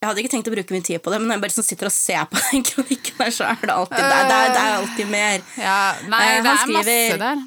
jeg 0.00 0.08
hadde 0.10 0.22
ikke 0.22 0.32
tenkt 0.34 0.50
å 0.50 0.54
bruke 0.54 0.76
min 0.76 0.84
tid 0.86 1.00
på 1.04 1.12
det, 1.12 1.20
men 1.22 1.30
når 1.30 1.38
jeg 1.38 1.44
bare 1.46 1.56
sånn 1.56 1.68
sitter 1.70 1.88
og 1.90 1.94
ser 1.96 2.26
på 2.32 2.40
den 2.50 2.64
kronikken 2.70 3.16
der, 3.22 3.32
så 3.36 3.48
er 3.48 3.62
det 3.64 3.74
alltid, 3.74 3.96
det 4.04 4.18
er, 4.18 4.28
det 4.28 4.36
er, 4.36 4.52
det 4.54 4.62
er 4.66 4.74
alltid 4.80 5.10
mer. 5.14 5.46
ja 5.60 5.78
nei, 6.12 6.20
Eh, 6.30 6.42
det 6.44 6.54
er 6.56 6.74
masse 6.76 7.20
der. 7.24 7.42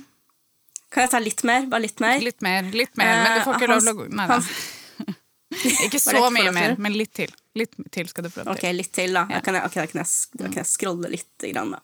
Kan 0.94 1.08
jeg 1.08 1.10
ta 1.14 1.20
litt 1.26 1.42
mer? 1.50 1.64
Bare 1.72 1.82
litt 1.88 2.02
mer? 2.04 2.20
Litt 2.22 2.42
mer, 2.46 2.68
litt 2.74 2.98
mer, 3.02 3.14
men 3.24 3.38
du 3.38 3.46
får 3.48 3.56
ikke 3.58 3.70
Eh, 3.70 3.74
lov 3.74 3.80
til 3.82 3.94
å 3.94 4.00
gå 4.02 4.10
Nei, 4.14 4.28
da. 4.30 4.40
Ikke 5.86 6.00
så 6.02 6.16
ikke 6.18 6.30
mye 6.34 6.52
mer, 6.54 6.72
men 6.82 6.96
litt 6.98 7.12
til. 7.14 7.30
Litt 7.58 7.76
til 7.94 8.08
skal 8.10 8.26
du 8.26 8.30
lov 8.40 8.48
Ok, 8.56 8.64
litt 8.74 8.90
til, 8.94 9.14
da. 9.14 9.28
Da 9.30 9.40
kan 9.46 9.58
jeg, 9.58 9.68
okay, 9.70 9.84
da 9.84 9.90
kan 9.92 10.00
jeg, 10.02 10.14
da 10.40 10.48
kan 10.50 10.62
jeg 10.64 10.70
scrolle 10.70 11.12
litt. 11.14 11.30
Grann, 11.46 11.76
da. 11.76 11.82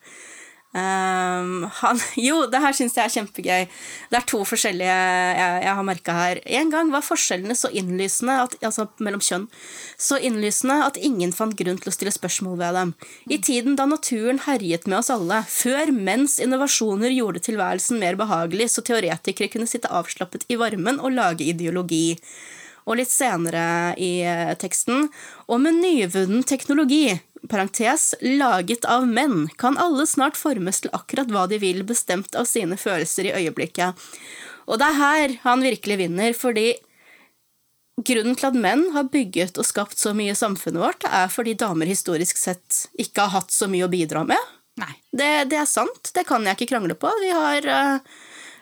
Ehm, 0.78 1.64
han, 1.80 2.00
jo, 2.28 2.44
det 2.52 2.60
her 2.62 2.76
syns 2.78 2.98
jeg 2.98 3.08
er 3.08 3.14
kjempegøy. 3.14 3.64
Det 4.12 4.20
er 4.20 4.28
to 4.30 4.44
forskjellige 4.46 4.98
jeg, 4.98 5.64
jeg 5.66 5.76
har 5.80 5.88
merka 5.88 6.16
her. 6.18 6.42
En 6.60 6.74
gang 6.74 6.92
var 6.94 7.06
forskjellene 7.06 7.58
så 7.58 7.72
innlysende, 7.74 8.36
at, 8.46 8.58
altså 8.62 8.86
mellom 9.02 9.24
kjønn, 9.24 9.48
så 9.98 10.20
innlysende 10.22 10.78
at 10.86 11.00
ingen 11.02 11.34
fant 11.36 11.58
grunn 11.58 11.82
til 11.82 11.92
å 11.92 11.96
stille 11.96 12.14
spørsmål 12.14 12.60
ved 12.62 12.78
dem. 12.78 12.94
I 13.34 13.42
tiden 13.42 13.80
da 13.80 13.88
naturen 13.90 14.44
herjet 14.46 14.86
med 14.86 15.02
oss 15.02 15.12
alle, 15.14 15.42
før 15.50 15.94
menns 15.96 16.38
innovasjoner 16.44 17.14
gjorde 17.16 17.44
tilværelsen 17.50 18.02
mer 18.02 18.20
behagelig, 18.20 18.70
så 18.76 18.86
teoretikere 18.86 19.50
kunne 19.52 19.70
sitte 19.70 19.92
avslappet 19.92 20.46
i 20.50 20.60
varmen 20.60 21.02
og 21.02 21.18
lage 21.18 21.50
ideologi. 21.50 22.20
Og 22.90 22.98
litt 22.98 23.12
senere 23.12 23.94
i 24.02 24.24
eh, 24.26 24.56
teksten 24.58 25.10
Og 25.50 25.60
med 25.62 25.78
nyvunnen 25.78 26.42
teknologi, 26.48 27.12
parentes, 27.48 28.12
laget 28.22 28.86
av 28.90 29.08
menn, 29.08 29.48
kan 29.62 29.78
alle 29.80 30.06
snart 30.10 30.38
formes 30.38 30.82
til 30.84 30.94
akkurat 30.96 31.32
hva 31.32 31.46
de 31.50 31.60
vil, 31.62 31.84
bestemt 31.88 32.36
av 32.36 32.50
sine 32.50 32.78
følelser 32.80 33.30
i 33.30 33.34
øyeblikket. 33.44 34.10
Og 34.70 34.80
det 34.82 34.92
er 34.92 35.00
her 35.00 35.36
han 35.46 35.66
virkelig 35.66 36.00
vinner, 36.04 36.36
fordi 36.38 36.74
grunnen 38.06 38.38
til 38.40 38.50
at 38.52 38.58
menn 38.58 38.86
har 38.96 39.10
bygget 39.12 39.60
og 39.60 39.68
skapt 39.68 40.00
så 40.00 40.14
mye 40.16 40.36
i 40.36 40.38
samfunnet 40.38 40.82
vårt, 40.84 41.08
er 41.08 41.32
fordi 41.32 41.56
damer 41.60 41.90
historisk 41.90 42.40
sett 42.40 42.86
ikke 43.00 43.26
har 43.26 43.40
hatt 43.40 43.56
så 43.56 43.70
mye 43.72 43.88
å 43.88 43.92
bidra 43.92 44.24
med. 44.28 44.56
Nei. 44.80 44.94
Det, 45.12 45.32
det 45.52 45.60
er 45.60 45.68
sant, 45.68 46.12
det 46.16 46.24
kan 46.28 46.46
jeg 46.48 46.56
ikke 46.56 46.72
krangle 46.76 46.96
på. 46.96 47.12
Vi 47.24 47.34
har 47.36 47.66
eh, 47.66 48.16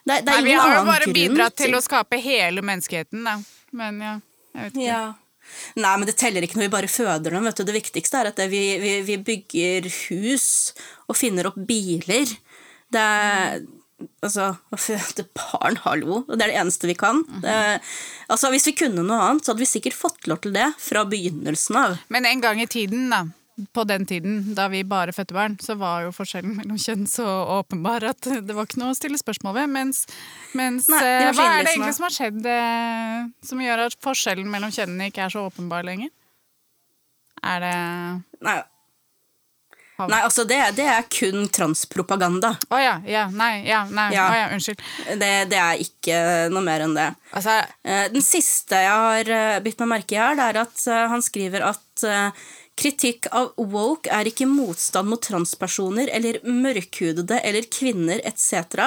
det, 0.07 0.21
det 0.23 0.33
er 0.33 0.39
Nei, 0.39 0.41
vi 0.47 0.57
har 0.57 0.73
jo 0.79 0.83
bare 0.87 1.13
bidratt 1.13 1.57
til 1.59 1.75
å 1.77 1.83
skape 1.83 2.19
hele 2.23 2.63
menneskeheten, 2.65 3.25
da. 3.27 3.37
Men 3.75 4.01
ja, 4.01 4.17
jeg 4.55 4.69
vet 4.69 4.77
ikke. 4.77 4.87
Ja. 4.87 5.05
Nei, 5.77 5.93
men 5.97 6.07
det 6.09 6.17
teller 6.19 6.45
ikke 6.45 6.59
når 6.59 6.67
vi 6.67 6.75
bare 6.75 6.91
føder 6.91 7.33
dem. 7.33 7.47
vet 7.47 7.59
du. 7.59 7.65
Det 7.67 7.77
viktigste 7.77 8.21
er 8.21 8.31
at 8.31 8.43
vi, 8.51 8.61
vi, 8.81 8.93
vi 9.07 9.17
bygger 9.31 9.89
hus 10.09 10.47
og 11.07 11.17
finner 11.19 11.51
opp 11.51 11.59
biler. 11.69 12.37
Det 12.93 13.01
er 13.01 13.65
Altså, 14.21 14.51
å 14.69 14.77
føde 14.77 15.23
barn, 15.33 15.79
hallo. 15.81 16.19
Det 16.29 16.37
er 16.45 16.51
det 16.51 16.57
eneste 16.61 16.85
vi 16.85 16.93
kan. 16.93 17.23
Det, 17.41 17.53
altså, 18.29 18.51
Hvis 18.53 18.67
vi 18.69 18.75
kunne 18.77 19.01
noe 19.01 19.17
annet, 19.25 19.41
så 19.41 19.55
hadde 19.55 19.63
vi 19.63 19.69
sikkert 19.71 19.97
fått 19.97 20.27
lov 20.29 20.43
til 20.43 20.53
det 20.53 20.67
fra 20.77 21.01
begynnelsen 21.09 21.79
av. 21.81 21.95
Men 22.13 22.27
en 22.29 22.43
gang 22.43 22.61
i 22.61 22.67
tiden, 22.69 23.07
da. 23.09 23.23
På 23.73 23.81
den 23.89 24.05
tiden, 24.05 24.53
da 24.53 24.67
vi 24.69 24.83
bare 24.85 25.13
fødte 25.15 25.33
barn, 25.33 25.55
så 25.57 25.73
var 25.79 26.03
jo 26.05 26.11
forskjellen 26.13 26.53
mellom 26.59 26.77
kjønn 26.77 27.07
så 27.09 27.25
åpenbar 27.55 28.03
at 28.11 28.27
det 28.45 28.53
var 28.53 28.67
ikke 28.67 28.77
noe 28.77 28.93
å 28.93 28.97
stille 28.97 29.17
spørsmål 29.17 29.55
ved. 29.55 29.71
Mens, 29.73 30.03
mens 30.53 30.85
Nei, 30.93 30.99
det 31.01 31.13
eh, 31.15 31.31
hva 31.33 31.47
er 31.55 31.65
det 31.65 31.71
egentlig 31.73 31.95
som 31.97 32.05
har 32.05 32.13
skjedd 32.13 32.45
eh, 32.53 33.23
som 33.49 33.63
gjør 33.65 33.81
at 33.87 33.97
forskjellen 34.05 34.51
mellom 34.53 34.73
kjønnene 34.75 35.09
ikke 35.09 35.23
er 35.25 35.33
så 35.33 35.47
åpenbar 35.49 35.87
lenger? 35.87 36.11
Er 37.41 37.63
det 37.65 37.73
Nei, 38.45 38.55
Nei 40.05 40.19
altså, 40.21 40.45
det, 40.45 40.59
det 40.77 40.85
er 40.93 41.09
kun 41.09 41.49
transpropaganda. 41.49 42.53
Å 42.69 42.81
ja, 42.83 42.93
ja, 43.09 43.25
nei, 43.33 43.63
ja, 43.65 43.81
nei, 43.89 44.11
Ja. 44.13 44.27
Oh, 44.29 44.37
ja, 44.37 44.45
unnskyld. 44.53 44.85
Det, 45.17 45.31
det 45.49 45.57
er 45.63 45.81
ikke 45.81 46.21
noe 46.53 46.61
mer 46.61 46.85
enn 46.85 46.93
det. 46.97 47.09
Altså, 47.33 47.57
Eh, 47.81 48.05
Den 48.13 48.21
siste 48.21 48.85
jeg 48.85 48.93
har 48.93 49.33
eh, 49.33 49.57
bitt 49.65 49.81
meg 49.81 49.95
merke 49.95 50.13
i 50.13 50.21
her, 50.21 50.37
det 50.37 50.45
er 50.51 50.61
at 50.67 50.85
han 51.09 51.25
skriver 51.25 51.65
at 51.73 52.05
kritikk 52.77 53.27
av 53.35 53.53
woke 53.57 54.11
er 54.13 54.29
ikke 54.29 54.47
motstand 54.49 55.09
mot 55.09 55.21
transpersoner 55.23 56.11
eller 56.13 56.39
mørkhudede 56.45 57.39
eller 57.43 57.67
kvinner 57.73 58.21
etc., 58.27 58.83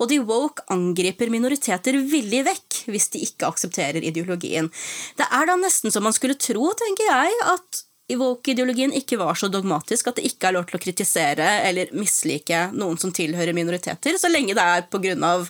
og 0.00 0.08
de 0.10 0.20
woke 0.24 0.64
angriper 0.72 1.32
minoriteter 1.32 1.98
villig 2.10 2.44
vekk 2.48 2.80
hvis 2.92 3.10
de 3.14 3.24
ikke 3.26 3.50
aksepterer 3.50 4.04
ideologien. 4.04 4.70
Det 5.18 5.28
er 5.28 5.50
da 5.50 5.58
nesten 5.60 5.92
som 5.94 6.06
man 6.06 6.16
skulle 6.16 6.38
tro, 6.40 6.70
tenker 6.78 7.10
jeg, 7.10 7.36
at 7.52 7.84
woke-ideologien 8.16 8.92
ikke 8.94 9.18
var 9.18 9.34
så 9.38 9.48
dogmatisk 9.50 10.08
at 10.08 10.20
det 10.20 10.28
ikke 10.28 10.48
er 10.48 10.54
lov 10.54 10.68
til 10.68 10.78
å 10.78 10.82
kritisere 10.82 11.46
eller 11.66 11.90
mislike 11.96 12.68
noen 12.76 13.00
som 13.02 13.12
tilhører 13.14 13.56
minoriteter, 13.56 14.18
så 14.20 14.30
lenge 14.30 14.54
det 14.54 14.62
er 14.62 14.86
på 14.90 15.00
grunn 15.02 15.26
av 15.26 15.48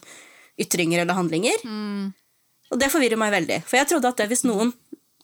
ytringer 0.60 1.02
eller 1.02 1.18
handlinger. 1.18 1.60
Og 2.72 2.80
det 2.80 2.88
forvirrer 2.90 3.20
meg 3.20 3.34
veldig. 3.34 3.60
For 3.68 3.78
jeg 3.78 3.90
trodde 3.92 4.10
at 4.10 4.22
det, 4.22 4.30
hvis 4.32 4.46
noen 4.48 4.72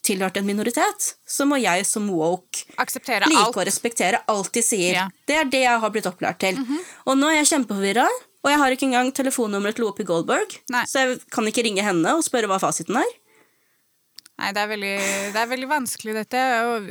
tilhørte 0.02 0.40
en 0.42 0.46
minoritet, 0.48 1.12
så 1.28 1.46
må 1.46 1.56
jeg 1.62 1.84
som 1.86 2.08
woke 2.10 2.64
Akseptere 2.82 3.28
like 3.30 3.38
alt. 3.38 3.56
og 3.56 3.66
respektere 3.68 4.18
alt 4.32 4.50
de 4.56 4.62
sier. 4.66 4.96
Ja. 4.98 5.06
Det 5.30 5.36
er 5.38 5.48
det 5.52 5.60
jeg 5.64 5.80
har 5.84 5.92
blitt 5.94 6.08
opplært 6.10 6.40
til. 6.42 6.58
Og 7.06 7.16
nå 7.18 7.30
er 7.30 7.38
jeg 7.40 7.52
kjempeforvirra, 7.52 8.06
og 8.42 8.50
jeg 8.50 8.58
har 8.58 8.74
ikke 8.74 8.88
engang 8.90 9.12
telefonnummeret 9.14 9.78
til 9.78 9.86
Whoopi 9.86 10.06
Goldberg, 10.08 10.56
Nei. 10.74 10.82
så 10.90 11.04
jeg 11.04 11.20
kan 11.30 11.46
ikke 11.46 11.62
ringe 11.68 11.84
henne 11.86 12.16
og 12.18 12.24
spørre 12.26 12.50
hva 12.50 12.58
fasiten 12.62 12.98
er. 12.98 13.12
Nei, 14.42 14.50
det 14.56 14.62
er 14.64 14.70
veldig, 14.72 14.94
det 15.36 15.38
er 15.44 15.50
veldig 15.52 15.68
vanskelig, 15.70 16.14
dette. 16.18 16.40
Og, 16.66 16.88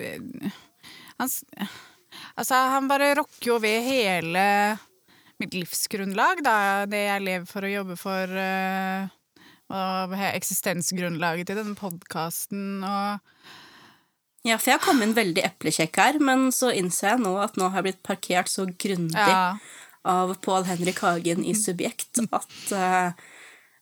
han, 1.20 1.34
altså, 2.40 2.62
han 2.78 2.88
bare 2.88 3.12
rokker 3.20 3.50
jo 3.52 3.58
ved 3.60 3.84
hele 3.90 4.46
mitt 5.42 5.56
livsgrunnlag, 5.58 6.44
da. 6.46 6.56
Det 6.88 7.02
jeg 7.10 7.26
lever 7.28 7.50
for 7.50 7.66
å 7.68 7.72
jobbe 7.74 7.98
for. 8.00 8.32
eh, 8.40 9.10
og 9.72 10.16
eksistensgrunnlaget 10.32 11.50
til 11.50 11.60
denne 11.62 11.78
podkasten 11.80 12.84
og 12.86 13.20
Ja, 14.42 14.56
for 14.58 14.72
jeg 14.72 14.82
kom 14.82 15.04
inn 15.06 15.12
veldig 15.14 15.44
eplekjekk 15.46 15.98
her, 16.02 16.16
men 16.18 16.48
så 16.56 16.72
innser 16.74 17.12
jeg 17.12 17.22
nå 17.22 17.36
at 17.44 17.60
nå 17.62 17.68
har 17.70 17.82
jeg 17.82 17.92
blitt 17.92 18.04
parkert 18.08 18.50
så 18.50 18.66
grundig 18.66 19.14
Ja. 19.22 19.58
av 20.02 20.34
Pål 20.42 20.66
Henrik 20.66 20.98
Hagen 21.06 21.46
i 21.46 21.54
Subjekt 21.54 22.24
at 22.26 22.74
uh, 22.74 23.12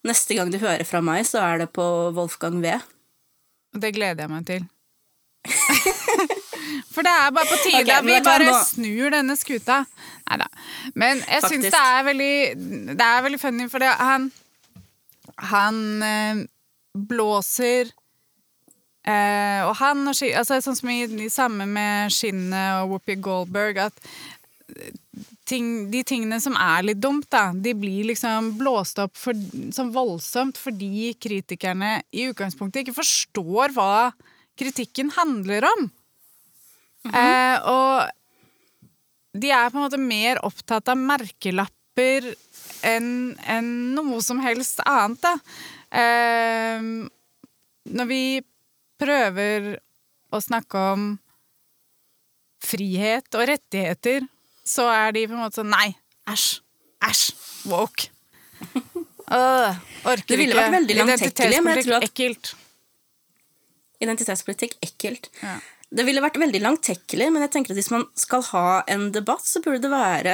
neste 0.04 0.36
gang 0.36 0.52
du 0.52 0.58
hører 0.60 0.84
fra 0.84 1.00
meg, 1.00 1.24
så 1.30 1.40
er 1.46 1.64
det 1.64 1.70
på 1.72 1.86
Wolfgang 2.12 2.60
V. 2.60 2.76
Det 3.80 3.94
gleder 3.96 4.26
jeg 4.26 4.34
meg 4.34 4.46
til. 4.50 4.68
For 6.94 7.06
det 7.06 7.12
er 7.14 7.32
bare 7.32 7.48
på 7.48 7.58
tide 7.64 7.80
okay, 7.84 7.96
at 7.96 8.06
vi 8.06 8.20
bare 8.26 8.54
snur 8.68 9.14
denne 9.14 9.36
skuta. 9.40 9.84
Nei 10.28 10.38
da. 10.42 10.48
Men 11.00 11.22
jeg 11.24 11.46
syns 11.48 11.70
det 11.72 11.80
er 11.80 12.04
veldig 12.06 12.34
Det 13.00 13.06
er 13.06 13.24
veldig 13.26 13.40
funny, 13.42 13.68
for 13.72 13.82
det, 13.84 13.90
han 13.96 14.28
Han 15.52 16.04
eh, 16.04 16.42
blåser 16.94 17.92
eh, 19.08 19.62
Og 19.68 19.76
han 19.80 20.08
og 20.10 20.16
Skin- 20.18 20.36
altså, 20.40 20.60
Sånn 20.64 20.78
som 20.80 20.90
i, 20.92 21.04
i 21.06 21.30
samme 21.32 21.68
med 21.70 22.12
Skinnet 22.14 22.82
og 22.84 22.96
Whoopi 22.96 23.16
Goldberg, 23.24 23.80
at 23.90 24.02
eh, 24.76 24.92
ting, 25.50 25.90
de 25.94 26.04
tingene 26.06 26.38
som 26.44 26.58
er 26.60 26.84
litt 26.90 27.00
dumt, 27.02 27.26
da, 27.32 27.50
de 27.54 27.74
blir 27.74 28.10
liksom 28.12 28.52
blåst 28.60 29.00
opp 29.02 29.16
for, 29.18 29.38
som 29.74 29.94
voldsomt 29.96 30.60
fordi 30.62 31.14
kritikerne 31.18 32.02
i 32.12 32.28
utgangspunktet 32.30 32.84
ikke 32.84 33.00
forstår 33.00 33.74
hva 33.78 34.12
kritikken 34.60 35.10
handler 35.16 35.66
om. 35.72 35.90
eh, 37.14 37.58
og 37.64 38.10
de 39.40 39.52
er 39.54 39.70
på 39.70 39.78
en 39.78 39.86
måte 39.86 40.02
mer 40.02 40.42
opptatt 40.44 40.90
av 40.92 40.98
merkelapper 42.00 42.36
enn 42.88 43.36
en 43.48 43.70
noe 43.96 44.22
som 44.24 44.40
helst 44.44 44.80
annet, 44.88 45.20
da. 45.22 45.34
Eh, 45.92 46.82
når 47.90 48.08
vi 48.08 48.22
prøver 49.00 49.80
å 50.32 50.40
snakke 50.44 50.78
om 50.94 51.10
frihet 52.64 53.36
og 53.36 53.48
rettigheter, 53.50 54.28
så 54.68 54.88
er 54.92 55.12
de 55.16 55.26
på 55.28 55.34
en 55.36 55.42
måte 55.44 55.62
sånn 55.62 55.72
Nei, 55.72 55.96
æsj, 56.30 56.60
æsj, 57.02 57.28
woke. 57.66 58.10
Øh, 59.30 59.76
orker 60.10 60.26
Det 60.26 60.38
ville 60.40 60.56
vært 60.58 60.72
veldig 60.74 60.96
langtekkelig, 60.98 61.58
men 61.62 61.76
jeg 61.78 61.86
tror 61.86 61.96
at- 62.00 62.06
ekkelt. 62.08 62.48
Identitetspolitikk 64.02 64.72
ekkelt. 64.82 65.30
Ja. 65.44 65.60
Det 65.94 66.06
ville 66.08 66.24
vært 66.24 66.40
veldig 66.42 66.62
langtekkelig, 66.64 67.28
men 67.36 67.46
jeg 67.46 67.52
tenker 67.54 67.76
at 67.76 67.78
hvis 67.78 67.92
man 67.94 68.08
skal 68.18 68.42
ha 68.48 68.64
en 68.90 69.12
debatt, 69.14 69.46
så 69.46 69.62
burde 69.62 69.84
det 69.86 69.92
være 69.94 70.34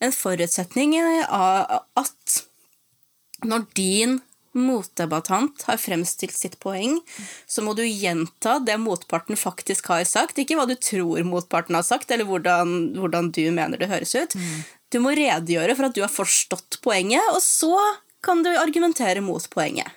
en 0.00 0.12
forutsetning 0.12 0.96
av 1.00 1.82
at 1.96 2.38
når 3.44 3.66
din 3.76 4.18
motdebattant 4.56 5.66
har 5.68 5.76
fremstilt 5.76 6.32
sitt 6.36 6.54
poeng, 6.62 6.98
så 7.46 7.60
må 7.64 7.74
du 7.76 7.82
gjenta 7.84 8.54
det 8.64 8.78
motparten 8.80 9.36
faktisk 9.36 9.90
har 9.92 10.04
sagt. 10.08 10.38
Ikke 10.40 10.56
hva 10.56 10.64
du 10.68 10.72
tror 10.80 11.20
motparten 11.28 11.76
har 11.76 11.84
sagt, 11.84 12.10
eller 12.10 12.24
hvordan, 12.28 12.94
hvordan 12.96 13.28
du 13.36 13.42
mener 13.52 13.76
det 13.80 13.90
høres 13.90 14.14
ut. 14.16 14.36
Du 14.92 14.96
må 15.04 15.12
redegjøre 15.18 15.76
for 15.76 15.88
at 15.90 15.96
du 15.98 16.00
har 16.04 16.12
forstått 16.12 16.80
poenget, 16.84 17.20
og 17.34 17.42
så 17.44 17.76
kan 18.24 18.40
du 18.42 18.48
argumentere 18.56 19.20
mot 19.20 19.44
poenget. 19.52 19.92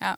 Ja. 0.00 0.14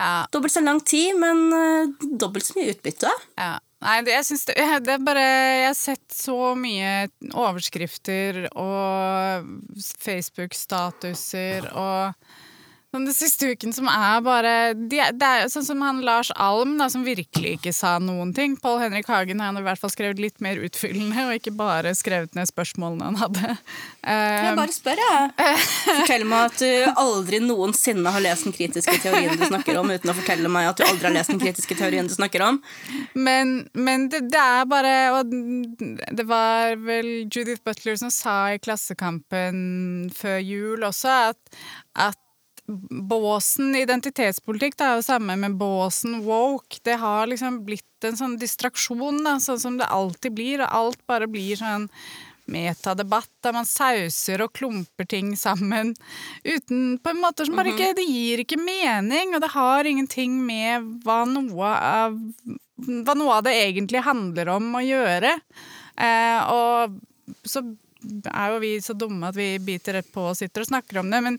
Ja, 0.00 0.24
Dobbelt 0.32 0.54
så 0.54 0.62
lang 0.64 0.80
tid, 0.80 1.12
men 1.20 1.44
eh, 1.52 2.08
dobbelt 2.16 2.48
så 2.48 2.56
mye 2.56 2.72
utbytte. 2.72 3.12
ja. 3.36 3.58
Nei, 3.82 3.96
det, 4.06 4.12
jeg 4.14 4.26
syns 4.28 4.44
det, 4.46 4.54
det 4.86 4.92
er 4.94 5.02
bare 5.02 5.22
Jeg 5.26 5.66
har 5.66 5.78
sett 5.78 6.14
så 6.14 6.52
mye 6.58 7.08
overskrifter 7.34 8.44
og 8.52 9.48
Facebook-statuser 10.04 11.66
og 11.72 12.14
den 12.92 13.14
siste 13.16 13.48
uken 13.54 13.72
som 13.72 13.88
er 13.88 14.20
bare 14.24 14.52
de, 14.76 14.98
Det 15.16 15.28
er 15.28 15.46
sånn 15.52 15.64
som 15.64 15.80
han 15.84 16.02
Lars 16.04 16.28
Alm, 16.36 16.74
da, 16.80 16.90
som 16.92 17.04
virkelig 17.06 17.54
ikke 17.56 17.72
sa 17.72 17.94
noen 18.02 18.34
ting. 18.36 18.58
Pål 18.60 18.82
Henrik 18.82 19.08
Hagen 19.08 19.40
han 19.40 19.56
har 19.56 19.64
i 19.64 19.68
hvert 19.70 19.80
fall 19.80 19.92
skrevet 19.94 20.20
litt 20.20 20.42
mer 20.44 20.60
utfyllende, 20.60 21.24
og 21.28 21.38
ikke 21.38 21.54
bare 21.56 21.94
skrevet 21.96 22.36
ned 22.36 22.50
spørsmålene 22.50 23.08
han 23.08 23.20
hadde. 23.22 23.56
Jeg 24.02 24.48
Eh, 24.52 24.56
bare 24.58 24.74
spør, 24.74 25.00
jeg. 25.00 25.56
Fortell 25.86 26.24
meg 26.28 26.50
at 26.50 26.58
du 26.60 27.00
aldri 27.00 27.40
noensinne 27.42 28.12
har 28.12 28.24
lest 28.24 28.48
den 28.48 28.54
kritiske 28.56 28.98
teorien 29.02 29.38
du 29.38 29.44
snakker 29.46 29.78
om, 29.80 29.88
uten 29.92 30.12
å 30.12 30.16
fortelle 30.18 30.50
meg 30.52 30.68
at 30.72 30.80
du 30.80 30.84
aldri 30.86 31.08
har 31.08 31.16
lest 31.16 31.32
den 31.32 31.40
kritiske 31.42 31.76
teorien 31.78 32.10
du 32.10 32.14
snakker 32.14 32.44
om. 32.44 32.60
Men, 33.14 33.54
men 33.72 34.08
det, 34.12 34.24
det 34.32 34.40
er 34.42 34.66
bare 34.68 34.92
Og 35.16 35.32
det 35.32 36.24
var 36.28 36.76
vel 36.82 37.28
Judith 37.32 37.62
Butler 37.64 37.96
som 38.00 38.10
sa 38.12 38.52
i 38.52 38.60
Klassekampen 38.62 40.10
før 40.16 40.38
jul 40.42 40.84
også 40.86 41.14
at, 41.32 41.56
at 41.94 42.18
båsen 43.12 43.76
identitetspolitikk, 43.78 44.76
det 44.78 44.88
er 44.88 44.98
jo 44.98 45.06
samme 45.06 45.36
med 45.40 45.56
båsen 45.60 46.20
woke, 46.26 46.80
det 46.86 46.98
har 47.02 47.30
liksom 47.30 47.62
blitt 47.66 48.06
en 48.06 48.18
sånn 48.18 48.36
distraksjon, 48.40 49.22
da, 49.24 49.38
sånn 49.42 49.60
som 49.62 49.78
det 49.80 49.90
alltid 49.90 50.36
blir, 50.36 50.64
og 50.64 50.76
alt 50.80 51.02
bare 51.10 51.30
blir 51.30 51.58
sånn 51.60 51.88
metadebatt 52.52 53.30
der 53.44 53.54
man 53.54 53.68
sauser 53.68 54.42
og 54.42 54.50
klumper 54.56 55.06
ting 55.08 55.36
sammen 55.38 55.92
uten 56.42 56.98
på 56.98 57.12
en 57.12 57.20
måte 57.22 57.46
som 57.46 57.54
bare 57.54 57.70
ikke 57.70 57.92
Det 57.94 58.06
gir 58.08 58.42
ikke 58.42 58.58
mening, 58.58 59.36
og 59.36 59.44
det 59.44 59.52
har 59.54 59.88
ingenting 59.88 60.40
med 60.46 60.88
hva 61.06 61.22
noe 61.28 61.70
av 61.70 62.18
hva 62.82 63.14
noe 63.14 63.38
av 63.38 63.46
det 63.46 63.54
egentlig 63.60 64.02
handler 64.02 64.48
om 64.56 64.72
å 64.74 64.82
gjøre. 64.82 65.36
Eh, 65.94 66.50
og 66.50 66.98
så 67.46 67.62
er 68.32 68.52
jo 68.52 68.60
vi 68.62 68.72
så 68.84 68.94
dumme 68.98 69.30
at 69.30 69.36
vi 69.38 69.48
biter 69.62 69.98
rett 69.98 70.10
på 70.12 70.24
og 70.30 70.36
sitter 70.38 70.64
og 70.64 70.70
snakker 70.70 71.00
om 71.02 71.10
det, 71.12 71.20
men, 71.24 71.38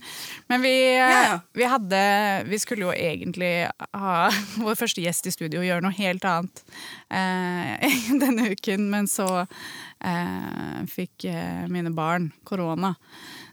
men 0.52 0.64
vi, 0.64 0.74
eh, 0.96 1.02
Ja, 1.02 1.22
ja. 1.28 1.38
vi 1.54 1.70
hadde 1.70 2.02
Vi 2.50 2.60
skulle 2.62 2.88
jo 2.88 2.96
egentlig 2.96 3.54
ha 3.92 4.16
vår 4.66 4.80
første 4.80 5.04
gjest 5.04 5.30
i 5.30 5.36
studio 5.36 5.62
og 5.62 5.68
gjøre 5.70 5.86
noe 5.86 5.98
helt 6.00 6.28
annet 6.30 6.64
eh, 7.10 8.02
denne 8.24 8.52
uken, 8.54 8.90
men 8.92 9.10
så 9.12 9.30
eh, 9.44 10.84
fikk 10.92 11.30
eh, 11.30 11.64
mine 11.72 11.94
barn 11.96 12.32
korona. 12.48 12.96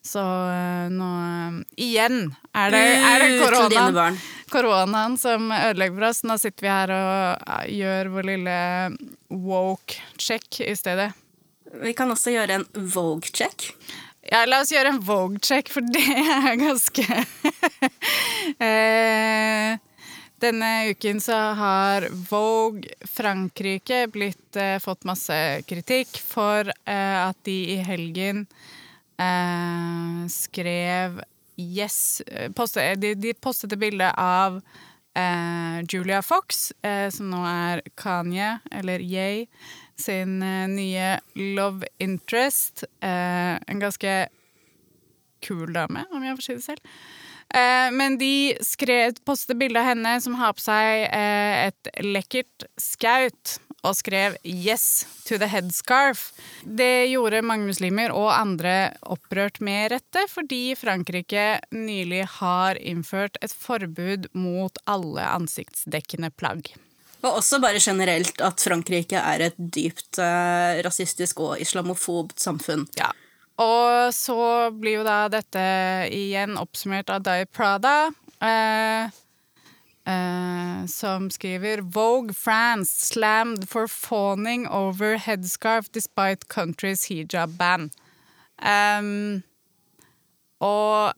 Så 0.02 0.20
eh, 0.20 0.86
nå 0.92 1.08
eh, 1.20 1.56
Igjen 1.84 2.20
er 2.56 2.72
det, 2.72 2.84
er 2.96 3.24
dine 3.26 3.40
koronaen, 3.44 4.20
koronaen 4.52 5.16
som 5.20 5.50
ødelegger 5.52 5.98
for 5.98 6.08
oss. 6.08 6.22
Nå 6.24 6.38
sitter 6.40 6.66
vi 6.66 6.72
her 6.72 6.94
og 6.96 7.50
eh, 7.56 7.66
gjør 7.80 8.14
vår 8.16 8.30
lille 8.32 8.60
woke-check 9.28 10.62
i 10.64 10.76
stedet. 10.78 11.10
Vi 11.70 11.92
kan 11.94 12.10
også 12.10 12.32
gjøre 12.34 12.60
en 12.60 12.66
Vogue-check. 12.74 13.70
Ja, 14.30 14.42
la 14.46 14.60
oss 14.62 14.72
gjøre 14.72 14.94
en 14.94 15.02
Vogue-check, 15.04 15.70
for 15.72 15.86
det 15.86 16.02
er 16.02 16.58
ganske 16.60 17.04
eh, 18.66 19.78
Denne 20.40 20.68
uken 20.90 21.20
så 21.20 21.38
har 21.58 22.06
Vogue 22.30 22.88
Frankrike 23.08 24.06
blitt, 24.12 24.56
eh, 24.56 24.78
fått 24.82 25.06
masse 25.08 25.36
kritikk 25.68 26.20
for 26.24 26.68
eh, 26.68 27.16
at 27.22 27.36
de 27.48 27.56
i 27.74 27.80
helgen 27.84 28.46
eh, 29.20 30.22
skrev 30.32 31.20
Yes 31.60 32.22
postet, 32.56 33.02
de, 33.02 33.12
de 33.20 33.34
postet 33.36 33.74
et 33.74 33.82
bilde 33.82 34.06
av 34.16 34.62
eh, 35.12 35.80
Julia 35.84 36.22
Fox, 36.24 36.70
eh, 36.82 37.08
som 37.12 37.28
nå 37.32 37.42
er 37.44 37.82
Kanye, 38.00 38.54
eller 38.72 39.04
Yay, 39.04 39.44
sin 40.00 40.42
eh, 40.42 40.66
nye 40.70 41.14
love 41.56 41.88
interest. 41.98 42.84
Eh, 43.00 43.56
en 43.56 43.82
ganske 43.82 44.28
kul 45.44 45.72
dame, 45.72 46.04
om 46.12 46.24
jeg 46.24 46.38
får 46.38 46.46
si 46.46 46.58
det 46.58 46.66
selv. 46.66 46.92
Eh, 47.50 47.88
men 47.96 48.18
de 48.20 48.34
skrev, 48.64 49.16
postet 49.26 49.58
bilde 49.60 49.80
av 49.80 49.90
henne 49.92 50.14
som 50.22 50.36
har 50.38 50.54
på 50.54 50.64
seg 50.64 51.08
et 51.10 51.92
lekkert 52.04 52.68
skaut, 52.78 53.58
og 53.80 53.96
skrev 53.96 54.36
'Yes 54.44 55.06
to 55.24 55.38
the 55.38 55.48
headscarf'. 55.48 56.32
Det 56.64 57.08
gjorde 57.08 57.42
mange 57.42 57.66
muslimer 57.66 58.12
og 58.12 58.28
andre 58.28 58.92
opprørt 59.02 59.60
med 59.60 59.92
rette, 59.92 60.26
fordi 60.28 60.76
Frankrike 60.76 61.60
nylig 61.72 62.26
har 62.40 62.76
innført 62.76 63.40
et 63.40 63.52
forbud 63.52 64.28
mot 64.34 64.76
alle 64.86 65.24
ansiktsdekkende 65.24 66.30
plagg. 66.36 66.74
Og 67.20 67.36
også 67.36 67.60
bare 67.60 67.80
generelt 67.82 68.40
at 68.40 68.62
Frankrike 68.64 69.20
er 69.20 69.50
et 69.50 69.58
dypt 69.58 70.20
eh, 70.22 70.80
rasistisk 70.86 71.42
og 71.44 71.60
islamofobt 71.60 72.40
samfunn. 72.40 72.86
Ja. 72.96 73.10
Og 73.60 74.14
så 74.16 74.70
blir 74.72 75.00
jo 75.00 75.04
da 75.04 75.26
dette 75.32 75.62
igjen 76.16 76.56
oppsummert 76.56 77.12
av 77.12 77.26
Di 77.26 77.44
Prada, 77.52 78.08
eh, 78.40 79.10
eh, 80.08 80.78
som 80.88 81.28
skriver 81.28 81.84
Vogue 81.84 82.32
France 82.32 83.12
slammed 83.12 83.68
for 83.68 83.90
fawning 83.90 84.64
over 84.66 85.18
headscarf 85.20 85.92
despite 85.92 86.48
country's 86.48 87.04
hijab 87.12 87.58
ban. 87.60 87.90
Um, 88.60 89.42
og 90.60 91.12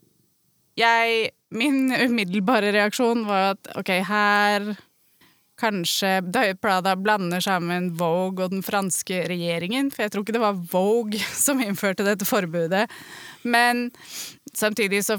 jeg 0.79 1.31
Min 1.53 1.91
umiddelbare 1.93 2.71
reaksjon 2.73 3.27
var 3.29 3.51
at 3.51 3.69
ok, 3.77 3.91
her 4.09 4.71
kanskje 5.63 6.17
Diet 6.35 6.61
Prada 6.63 6.97
blander 6.99 7.43
sammen 7.45 7.93
Vogue 7.99 8.47
og 8.47 8.55
den 8.55 8.65
franske 8.67 9.23
regjeringen, 9.31 9.93
for 9.95 10.05
jeg 10.05 10.15
tror 10.15 10.27
ikke 10.27 10.37
det 10.37 10.43
var 10.43 10.59
Vogue 10.73 11.23
som 11.47 11.63
innførte 11.63 12.07
dette 12.07 12.29
forbudet. 12.29 12.89
Men 13.43 13.89
samtidig 14.55 15.05
så, 15.07 15.19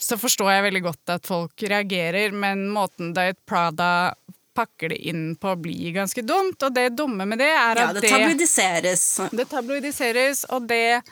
så 0.00 0.18
forstår 0.20 0.54
jeg 0.54 0.66
veldig 0.70 0.84
godt 0.88 1.16
at 1.18 1.28
folk 1.28 1.66
reagerer, 1.68 2.34
men 2.34 2.68
måten 2.72 3.12
Diet 3.16 3.42
Prada 3.48 4.14
pakker 4.56 4.94
det 4.94 5.02
inn 5.10 5.34
på, 5.36 5.52
blir 5.60 5.92
ganske 5.92 6.22
dumt. 6.24 6.62
Og 6.64 6.72
det 6.72 6.88
dumme 6.96 7.26
med 7.28 7.42
det 7.44 7.50
er 7.52 7.76
at 7.76 7.82
Ja, 7.82 7.90
det 7.92 8.08
tabloidiseres. 8.08 9.04
det 9.36 9.48
tabloidiseres, 9.50 10.46
og 10.48 10.68
det 10.70 11.02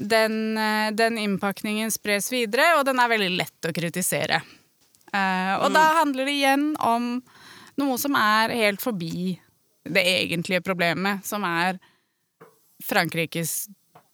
den, 0.00 0.56
eh, 0.56 0.88
den 0.96 1.18
innpakningen 1.20 1.90
spres 1.92 2.30
videre, 2.32 2.78
og 2.78 2.86
den 2.88 3.00
er 3.02 3.12
veldig 3.12 3.30
lett 3.36 3.68
å 3.68 3.74
kritisere. 3.76 4.40
Uh, 5.10 5.58
og 5.64 5.72
da 5.74 5.82
handler 5.98 6.28
det 6.28 6.36
igjen 6.38 6.66
om 6.86 7.16
noe 7.80 7.98
som 8.00 8.16
er 8.18 8.54
helt 8.54 8.82
forbi 8.82 9.34
det 9.90 10.02
egentlige 10.04 10.62
problemet, 10.64 11.24
som 11.26 11.44
er 11.46 11.80
Frankrikes 12.84 13.68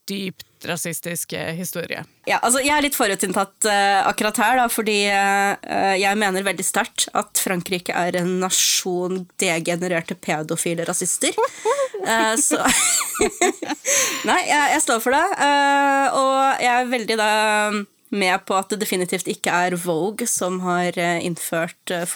dypt 0.06 0.66
rasistiske 0.66 1.38
historie. 1.58 2.04
Ja, 2.26 2.38
altså 2.38 2.60
Jeg 2.62 2.72
er 2.76 2.84
litt 2.84 2.96
forutinntatt 2.96 3.66
uh, 3.66 4.06
akkurat 4.06 4.38
her, 4.38 4.60
da, 4.60 4.66
fordi 4.70 4.98
uh, 5.10 5.94
jeg 5.98 6.18
mener 6.18 6.46
veldig 6.46 6.66
sterkt 6.66 7.08
at 7.18 7.38
Frankrike 7.42 7.94
er 7.94 8.18
en 8.20 8.36
nasjon 8.42 9.24
degenererte 9.42 10.14
pedofile 10.14 10.86
rasister. 10.86 11.34
uh, 12.06 12.34
så 12.48 12.62
Nei, 14.28 14.40
jeg, 14.46 14.62
jeg 14.76 14.82
står 14.84 15.02
for 15.02 15.14
det. 15.16 15.26
og 16.14 16.62
jeg 16.62 16.72
er 16.72 16.90
veldig 16.90 17.18
da 17.18 17.30
med 18.14 18.44
på 18.46 18.56
at 18.56 18.70
det 18.70 18.80
definitivt 18.82 19.28
ikke 19.30 19.52
er 19.66 19.76
Vogue 19.80 20.28
som 20.30 20.60
har 20.64 20.96
innført 20.98 21.90
eh, 21.90 22.06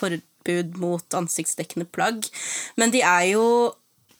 forbud 0.41 0.77
mot 0.81 1.13
ansiktsdekkende 1.13 1.85
plagg. 1.85 2.27
Men 2.75 2.91
de 2.91 3.01
er 3.01 3.31
jo 3.33 3.45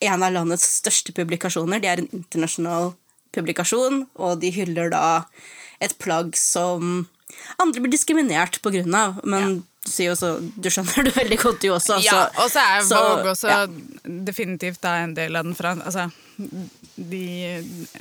en 0.02 0.24
av 0.24 0.34
landets 0.34 0.66
største 0.80 1.14
publikasjoner. 1.14 1.82
De 1.82 1.88
er 1.88 2.02
en 2.02 2.12
internasjonal 2.12 2.94
publikasjon, 3.36 4.06
og 4.16 4.40
de 4.42 4.52
hyller 4.52 4.92
da 4.92 5.24
et 5.82 5.94
plagg 6.02 6.36
som 6.38 7.08
andre 7.62 7.82
blir 7.82 7.94
diskriminert 7.94 8.60
på 8.62 8.74
grunn 8.74 8.96
av. 8.98 9.22
Men 9.24 9.62
du 9.62 9.90
sier 9.90 10.12
jo 10.12 10.18
så, 10.20 10.34
du 10.42 10.70
skjønner 10.70 11.06
det 11.08 11.16
veldig 11.16 11.40
godt, 11.42 11.62
du 11.64 11.72
også. 11.74 12.02
Ja, 12.06 12.26
og 12.42 12.52
så 12.52 12.66
er 12.66 12.86
Vogue 12.90 13.34
også 13.34 13.52
ja. 13.52 13.64
definitivt 14.28 14.86
en 14.90 15.16
del 15.18 15.38
av 15.38 15.48
den 15.48 15.58
fra, 15.58 15.76
altså, 15.80 16.10
de, 16.96 17.26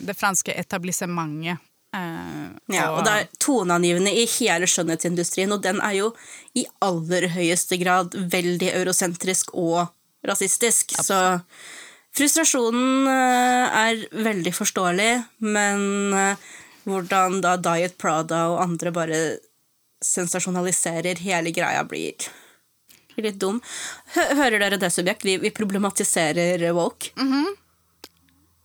det 0.00 0.16
franske 0.18 0.56
etablissementet. 0.56 1.66
Eh, 1.94 2.48
Ja, 2.70 2.90
og 2.94 3.04
det 3.04 3.12
er 3.12 3.28
toneangivende 3.42 4.12
i 4.14 4.26
hele 4.38 4.68
skjønnhetsindustrien, 4.70 5.50
og 5.52 5.62
den 5.64 5.80
er 5.82 5.96
jo 5.98 6.12
i 6.54 6.66
aller 6.86 7.28
høyeste 7.34 7.78
grad 7.82 8.14
veldig 8.14 8.70
eurosentrisk 8.78 9.54
og 9.58 9.88
rasistisk. 10.26 10.94
Så 11.02 11.18
frustrasjonen 12.16 13.08
eh, 13.10 13.78
er 13.84 14.04
veldig 14.24 14.52
forståelig, 14.54 15.12
men 15.42 16.14
eh, 16.14 16.50
hvordan 16.86 17.40
da 17.44 17.56
Diet 17.60 17.98
Prada 17.98 18.46
og 18.52 18.62
andre 18.62 18.92
bare 18.94 19.20
sensasjonaliserer 20.04 21.18
hele 21.26 21.50
greia, 21.52 21.82
blir 21.84 22.14
litt 23.20 23.36
dum. 23.42 23.58
Hører 24.14 24.58
dere 24.62 24.78
det, 24.80 24.88
subjekt? 24.94 25.26
Vi, 25.28 25.34
vi 25.42 25.50
problematiserer 25.52 26.62
woke. 26.72 27.10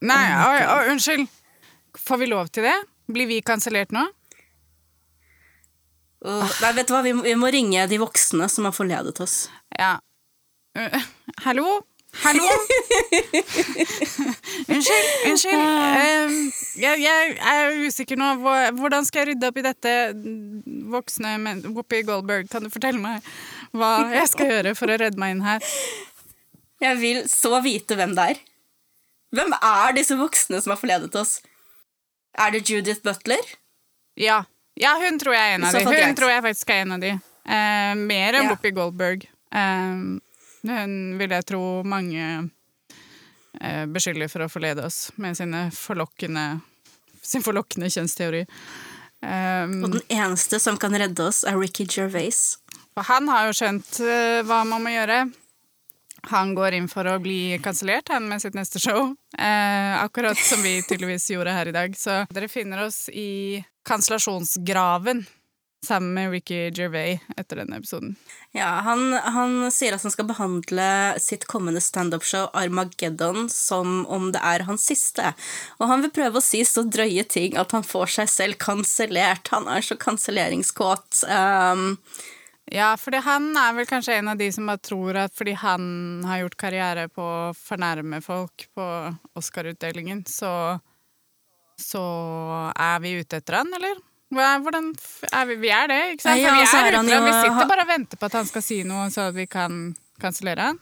Nei, 0.06 0.26
oi, 0.46 0.62
oi, 0.64 0.84
unnskyld. 0.94 1.26
Får 2.00 2.22
vi 2.22 2.30
lov 2.32 2.48
til 2.56 2.64
det? 2.70 2.76
Blir 3.12 3.28
vi 3.30 3.41
kansellert 3.45 3.91
nå? 3.93 4.06
Uh, 6.26 6.41
nei, 6.62 6.72
vet 6.74 6.88
du 6.89 6.93
hva? 6.95 7.03
Vi, 7.06 7.12
må- 7.14 7.26
vi 7.28 7.36
må 7.38 7.49
ringe 7.53 7.84
de 7.91 7.99
voksne 8.01 8.47
som 8.49 8.66
har 8.66 8.74
forledet 8.74 9.20
oss. 9.22 9.43
Ja. 9.78 9.97
Uh, 10.78 10.95
hallo? 11.45 11.68
Hallo? 12.24 12.47
unnskyld, 14.72 15.10
unnskyld. 15.28 15.60
Um, 15.60 16.36
jeg, 16.80 17.01
jeg 17.03 17.36
er 17.51 17.76
usikker 17.86 18.18
nå. 18.20 18.32
Hvordan 18.80 19.06
skal 19.06 19.22
jeg 19.26 19.34
rydde 19.34 19.49
opp 19.51 19.60
i 19.62 19.66
dette? 19.68 19.93
Voksne 20.95 21.36
men 21.43 21.62
Whoopi 21.76 22.01
Goldberg, 22.08 22.47
kan 22.51 22.64
du 22.66 22.72
fortelle 22.74 23.01
meg 23.03 23.28
hva 23.76 23.91
jeg 24.16 24.32
skal 24.32 24.51
gjøre 24.53 24.74
for 24.80 24.91
å 24.93 24.97
redde 25.01 25.20
meg 25.22 25.36
inn 25.36 25.43
her? 25.45 25.66
Jeg 26.82 26.97
vil 27.03 27.22
så 27.32 27.60
vite 27.66 27.97
hvem 27.99 28.16
det 28.18 28.30
er. 28.34 28.41
Hvem 29.36 29.51
er 29.60 29.95
disse 29.97 30.16
voksne 30.20 30.62
som 30.64 30.72
har 30.74 30.80
forledet 30.80 31.14
oss? 31.20 31.38
Er 32.38 32.52
det 32.52 32.66
Judith 32.70 33.02
Butler? 33.04 33.44
Ja. 34.20 34.42
ja, 34.80 34.96
hun 35.00 35.20
tror 35.20 35.36
jeg 35.36 35.52
er 35.52 35.56
en 35.58 35.64
av 35.68 35.74
de. 35.76 35.84
Hun 35.86 36.16
tror 36.18 36.32
jeg 36.34 36.44
faktisk 36.44 36.70
er 36.74 36.82
en 36.86 36.92
av 36.98 37.00
de. 37.04 37.14
Eh, 37.46 37.94
mer 38.00 38.34
enn 38.40 38.44
Ja. 38.48 38.50
Whoopi 38.54 38.72
Goldberg. 38.76 39.28
Eh, 39.56 40.20
hun 40.66 40.96
vil 41.20 41.30
jeg 41.36 41.46
tro 41.46 41.62
mange 41.88 42.50
eh, 43.62 43.86
beskylder 43.86 44.32
for 44.32 44.46
å 44.46 44.50
forlede 44.52 44.84
oss 44.88 45.12
med 45.22 45.38
forlokkende, 45.76 46.60
sin 47.22 47.44
forlokkende 47.46 47.88
kjønnsteori. 47.94 48.44
Eh, 49.24 49.64
Og 49.86 49.92
den 49.96 50.06
eneste 50.10 50.60
som 50.60 50.78
kan 50.82 50.94
redde 50.98 51.24
oss, 51.24 51.44
er 51.44 51.58
Ricky 51.58 51.86
Gervais. 51.86 52.58
for 52.96 53.04
han 53.04 53.28
har 53.28 53.48
jo 53.48 53.54
skjønt 53.60 54.00
eh, 54.02 54.42
hva 54.48 54.64
man 54.68 54.84
må 54.84 54.90
gjøre. 54.92 55.26
Han 56.32 56.56
går 56.58 56.78
inn 56.78 56.90
for 56.92 57.08
å 57.08 57.20
bli 57.22 57.58
kansellert 57.64 58.10
med 58.22 58.42
sitt 58.42 58.58
neste 58.58 58.82
show. 58.82 59.14
Eh, 59.38 60.04
akkurat 60.04 60.38
som 60.38 60.64
vi 60.66 60.80
tydeligvis 60.84 61.30
gjorde 61.32 61.56
her 61.56 61.70
i 61.70 61.76
dag. 61.76 61.98
Så 61.98 62.24
dere 62.34 62.52
finner 62.52 62.86
oss 62.88 63.06
i 63.10 63.64
kansellasjonsgraven 63.86 65.26
sammen 65.86 66.14
med 66.14 66.32
Ricky 66.32 66.72
Gervais 66.74 67.20
etter 67.38 67.62
denne 67.62 67.78
episoden. 67.78 68.16
Ja, 68.56 68.82
han, 68.86 69.14
han 69.14 69.72
sier 69.74 69.96
at 69.96 70.04
han 70.06 70.14
skal 70.14 70.28
behandle 70.30 70.88
sitt 71.22 71.46
kommende 71.52 71.82
standup-show 71.84 72.50
Armageddon 72.58 73.50
som 73.54 74.04
om 74.12 74.32
det 74.34 74.42
er 74.42 74.66
hans 74.70 74.88
siste. 74.90 75.34
Og 75.80 75.90
han 75.92 76.06
vil 76.06 76.14
prøve 76.16 76.42
å 76.42 76.46
si 76.46 76.64
så 76.66 76.86
drøye 76.88 77.26
ting 77.30 77.60
at 77.62 77.76
han 77.76 77.86
får 77.86 78.16
seg 78.20 78.32
selv 78.32 78.60
kansellert. 78.64 79.52
Han 79.54 79.70
er 79.72 79.86
så 79.86 79.98
kanselleringskåt. 80.00 81.22
Um, 81.30 82.00
Ja, 82.74 82.95
fordi 82.97 83.20
han 83.22 83.51
er 83.61 83.76
vel 83.78 83.86
kanskje 83.86 84.16
en 84.18 84.32
av 84.32 84.39
de 84.39 84.47
som 84.53 84.66
bare 84.66 84.82
tror 84.82 85.18
at 85.22 85.36
fordi 85.38 85.53
han 85.61 85.84
har 86.26 86.41
gjort 86.41 86.57
karriere 86.63 87.05
på 87.13 87.22
å 87.22 87.53
fornærme 87.53 88.22
folk 88.26 88.66
på 88.74 88.88
Oscar-utdelingen, 89.38 90.24
så, 90.26 90.80
så 91.78 92.03
er 92.74 93.03
vi 93.03 93.13
ute 93.22 93.38
etter 93.38 93.59
han, 93.61 93.70
eller? 93.78 94.01
Hvordan 94.34 94.89
er 95.30 95.45
vi? 95.51 95.59
Vi 95.61 95.70
er 95.70 95.91
det, 95.91 95.99
ikke 96.16 96.26
sant? 96.26 96.34
Nei, 96.34 96.41
Ja, 96.41 96.55
vi, 96.57 96.66
er 96.66 96.89
er 96.89 96.97
han 96.97 97.11
ute, 97.11 97.22
vi 97.28 97.36
sitter 97.38 97.70
bare 97.70 97.86
og 97.86 97.91
venter 97.93 98.20
på 98.20 98.30
at 98.32 98.39
han 98.41 98.49
skal 98.49 98.66
si 98.66 98.82
noe, 98.88 99.05
så 99.13 99.30
vi 99.36 99.45
kan 99.45 99.93
kansellere 100.22 100.72
han. 100.72 100.82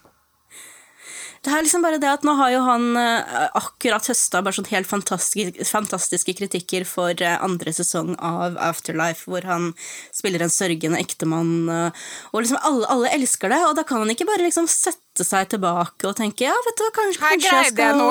Det 1.43 1.51
er 1.51 1.65
liksom 1.65 1.83
bare 1.83 1.99
det 1.99 2.07
at 2.07 2.23
nå 2.23 2.37
har 2.39 2.53
jo 2.53 2.61
han 2.63 2.85
eh, 2.95 3.47
akkurat 3.59 4.05
høsta 4.07 4.39
bare 4.45 4.55
sånn 4.55 4.69
helt 4.69 4.87
fantastiske, 4.87 5.65
fantastiske 5.67 6.35
kritikker 6.37 6.85
for 6.87 7.11
eh, 7.19 7.35
andre 7.43 7.73
sesong 7.75 8.13
av 8.15 8.55
Afterlife, 8.63 9.27
hvor 9.27 9.43
han 9.49 9.73
spiller 10.15 10.45
en 10.45 10.53
sørgende 10.53 11.01
ektemann. 11.03 11.67
eh, 11.67 12.05
og 12.31 12.45
liksom 12.45 12.61
alle, 12.63 12.87
alle 12.95 13.11
elsker 13.17 13.51
det, 13.51 13.59
og 13.67 13.75
da 13.75 13.83
kan 13.87 13.99
han 13.99 14.13
ikke 14.15 14.29
bare 14.29 14.47
liksom 14.47 14.69
sette 14.71 15.27
seg 15.27 15.51
tilbake 15.51 16.07
og 16.07 16.15
tenke 16.21 16.47
ja, 16.47 16.55
vet 16.67 16.79
du 16.79 16.85
hva, 16.85 16.93
kanskje, 17.01 17.25
kanskje 17.25 17.57
jeg 17.57 17.73
skal 17.75 18.05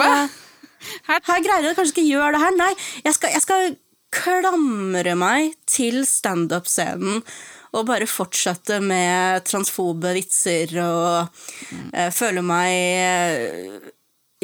Her, 1.08 1.24
Her 1.24 1.40
greier 1.46 1.70
jeg 1.70 1.78
kanskje 1.78 1.94
ikke 1.96 2.08
gjøre 2.10 2.34
det 2.36 2.42
her. 2.42 2.54
Nei, 2.58 2.72
jeg 3.06 3.16
skal, 3.16 3.32
jeg 3.32 3.44
skal 3.44 3.76
klamre 4.12 5.16
meg 5.18 5.56
til 5.70 6.02
standup-scenen 6.08 7.22
og 7.72 7.88
bare 7.88 8.08
fortsette 8.08 8.78
med 8.84 9.46
transfobe 9.48 10.12
vitser 10.16 10.74
og 10.82 11.40
eh, 11.96 12.10
føle 12.12 12.44
meg 12.44 12.72
eh, 12.76 13.90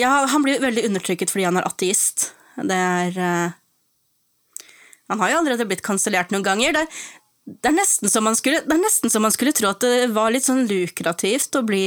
Ja, 0.00 0.24
han 0.30 0.44
blir 0.44 0.62
veldig 0.62 0.86
undertrykket 0.88 1.32
fordi 1.32 1.48
han 1.48 1.58
er 1.58 1.66
ateist. 1.68 2.30
Det 2.56 2.76
er 2.76 3.18
eh, 3.18 3.56
Han 5.12 5.20
har 5.20 5.32
jo 5.32 5.40
allerede 5.42 5.66
blitt 5.68 5.84
kansellert 5.84 6.32
noen 6.32 6.46
ganger. 6.46 6.78
Det, 6.78 6.86
det, 7.50 7.68
er 7.68 7.76
nesten 7.76 8.12
som 8.12 8.24
man 8.24 8.38
skulle, 8.38 8.62
det 8.64 8.76
er 8.78 8.80
nesten 8.80 9.12
som 9.12 9.26
man 9.26 9.34
skulle 9.34 9.52
tro 9.56 9.72
at 9.74 9.84
det 9.84 10.08
var 10.16 10.32
litt 10.32 10.48
sånn 10.48 10.64
lukrativt 10.70 11.58
å 11.58 11.64
bli 11.66 11.84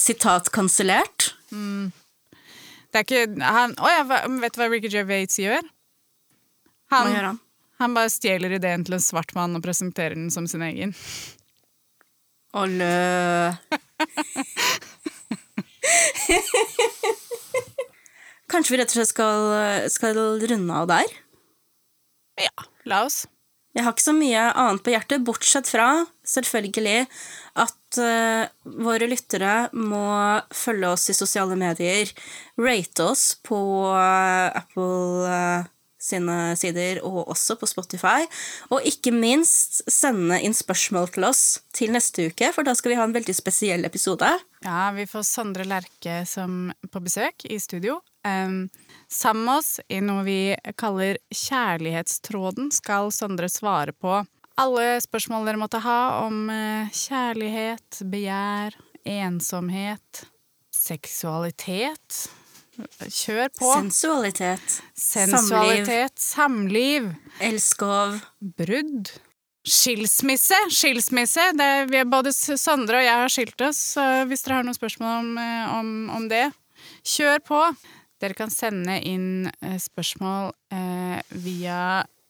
sitat 0.00 0.48
kansellert. 0.50 1.28
det 1.54 2.98
er 2.98 3.04
ikke 3.04 3.26
han, 3.38 3.76
Å 3.78 3.92
ja, 3.92 4.04
vet 4.42 4.56
du 4.56 4.58
hva 4.58 4.66
Ricky 4.72 4.90
Gervais 4.92 5.38
gjør? 5.38 5.62
Han, 6.90 7.12
han? 7.12 7.38
han 7.82 7.94
bare 7.96 8.10
stjeler 8.12 8.54
ideen 8.56 8.84
til 8.86 8.96
en 8.96 9.04
svart 9.04 9.34
mann 9.36 9.56
og 9.58 9.64
presenterer 9.64 10.16
den 10.16 10.30
som 10.32 10.46
sin 10.48 10.64
egen. 10.64 10.94
Olle 12.56 12.88
kanskje 18.48 18.74
vi 18.74 18.78
rett 18.80 18.92
og 18.92 18.96
slett 18.98 19.12
skal, 19.12 19.40
skal 19.92 20.16
runde 20.48 20.74
av 20.74 20.88
der? 20.90 21.18
Ja, 22.40 22.54
la 22.88 23.04
oss. 23.06 23.26
Jeg 23.76 23.84
har 23.84 23.92
ikke 23.94 24.08
så 24.08 24.14
mye 24.16 24.42
annet 24.58 24.82
på 24.82 24.90
hjertet, 24.94 25.22
bortsett 25.26 25.68
fra 25.70 25.88
selvfølgelig 26.26 27.04
at 27.62 27.98
uh, 28.00 28.48
våre 28.88 29.06
lyttere 29.10 29.68
må 29.76 30.08
følge 30.56 30.90
oss 30.96 31.04
i 31.12 31.16
sosiale 31.16 31.58
medier, 31.58 32.10
rate 32.58 33.04
oss 33.04 33.24
på 33.46 33.58
uh, 33.92 34.48
Apple 34.56 35.28
uh, 35.28 35.68
sine 35.98 36.56
sider 36.58 37.00
og 37.06 37.28
også 37.32 37.58
på 37.58 37.68
Spotify, 37.68 38.26
og 38.70 38.86
ikke 38.86 39.12
minst 39.14 39.82
sende 39.90 40.38
inn 40.44 40.54
spørsmål 40.56 41.10
til 41.14 41.28
oss 41.28 41.44
til 41.74 41.92
neste 41.94 42.30
uke, 42.30 42.52
for 42.54 42.66
da 42.66 42.76
skal 42.78 42.94
vi 42.94 43.00
ha 43.00 43.06
en 43.08 43.16
veldig 43.16 43.34
spesiell 43.36 43.86
episode. 43.88 44.30
Ja, 44.64 44.88
vi 44.94 45.06
får 45.10 45.26
Sondre 45.26 45.66
Lerche 45.68 46.22
som 46.26 46.68
på 46.90 47.02
besøk 47.02 47.46
i 47.50 47.58
studio. 47.62 48.00
Um, 48.26 48.68
Sammen 49.08 49.46
med 49.46 49.62
oss 49.62 49.78
i 49.88 50.02
noe 50.04 50.20
vi 50.26 50.40
kaller 50.76 51.16
Kjærlighetstråden 51.32 52.68
skal 52.76 53.08
Sondre 53.14 53.48
svare 53.48 53.94
på 53.96 54.18
alle 54.58 54.98
spørsmål 54.98 55.46
dere 55.46 55.60
måtte 55.60 55.78
ha 55.84 56.00
om 56.24 56.48
eh, 56.50 56.90
kjærlighet, 56.90 58.00
begjær, 58.10 58.74
ensomhet, 59.06 60.24
seksualitet. 60.74 62.24
Kjør 62.78 63.48
på. 63.58 63.70
Sensualitet. 63.72 64.76
Sensualitet. 64.94 66.18
Samliv. 66.22 67.10
Elskov. 67.42 68.20
Brudd. 68.38 69.10
Skilsmisse! 69.68 70.56
Skilsmisse! 70.72 71.50
Det, 71.58 71.68
vi, 71.90 72.00
både 72.08 72.32
Sondre 72.32 73.02
og 73.02 73.04
jeg 73.04 73.20
har 73.22 73.32
skilt 73.32 73.64
oss, 73.66 73.80
så 73.96 74.04
hvis 74.30 74.44
dere 74.46 74.60
har 74.60 74.66
noen 74.68 74.76
spørsmål 74.76 75.16
om, 75.18 75.30
eh, 75.42 75.74
om, 75.74 75.90
om 76.14 76.28
det, 76.30 76.46
kjør 77.04 77.42
på! 77.44 77.60
Dere 78.18 78.34
kan 78.38 78.50
sende 78.50 78.96
inn 79.06 79.50
eh, 79.60 79.76
spørsmål 79.82 80.50
eh, 80.74 81.18
via 81.44 81.82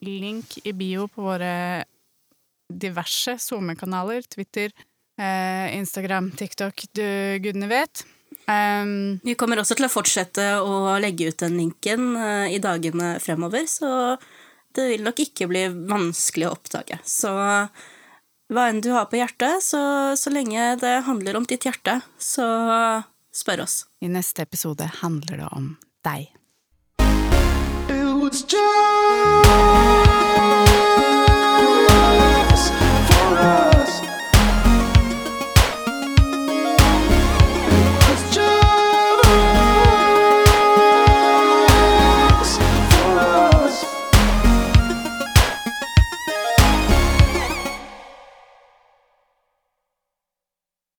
link 0.05 0.59
i 0.69 0.75
bio 0.77 1.07
på 1.13 1.25
våre 1.25 1.85
diverse 2.69 3.39
SoMe-kanaler. 3.41 4.27
Twitter, 4.29 4.75
eh, 5.21 5.77
Instagram, 5.79 6.33
TikTok, 6.37 6.85
du 6.93 7.07
gudene 7.45 7.71
vet. 7.71 8.05
Um, 8.49 9.19
Vi 9.21 9.37
kommer 9.37 9.61
også 9.61 9.77
til 9.77 9.89
å 9.89 9.93
fortsette 9.93 10.47
å 10.65 10.97
legge 11.03 11.29
ut 11.29 11.43
den 11.45 11.59
linken 11.61 12.15
uh, 12.17 12.49
i 12.49 12.61
dagene 12.63 13.19
fremover, 13.21 13.69
så 13.69 14.17
det 14.77 14.87
vil 14.95 15.05
nok 15.05 15.21
ikke 15.21 15.49
bli 15.51 15.67
vanskelig 15.91 16.49
å 16.49 16.55
oppdage. 16.57 16.97
Så 17.05 17.31
hva 18.49 18.65
enn 18.71 18.81
du 18.81 18.91
har 18.95 19.11
på 19.11 19.21
hjertet, 19.21 19.61
så, 19.65 19.81
så 20.17 20.33
lenge 20.33 20.75
det 20.81 20.95
handler 21.05 21.37
om 21.37 21.49
ditt 21.49 21.69
hjerte, 21.69 22.01
så 22.17 22.49
Spør 23.39 23.61
oss. 23.61 23.87
I 24.01 24.09
neste 24.09 24.43
episode 24.43 24.91
handler 25.03 25.37
det 25.37 25.49
om 25.53 25.77
deg. 26.05 26.33
It 27.89 28.23
was 28.23 28.43
just 28.43 30.18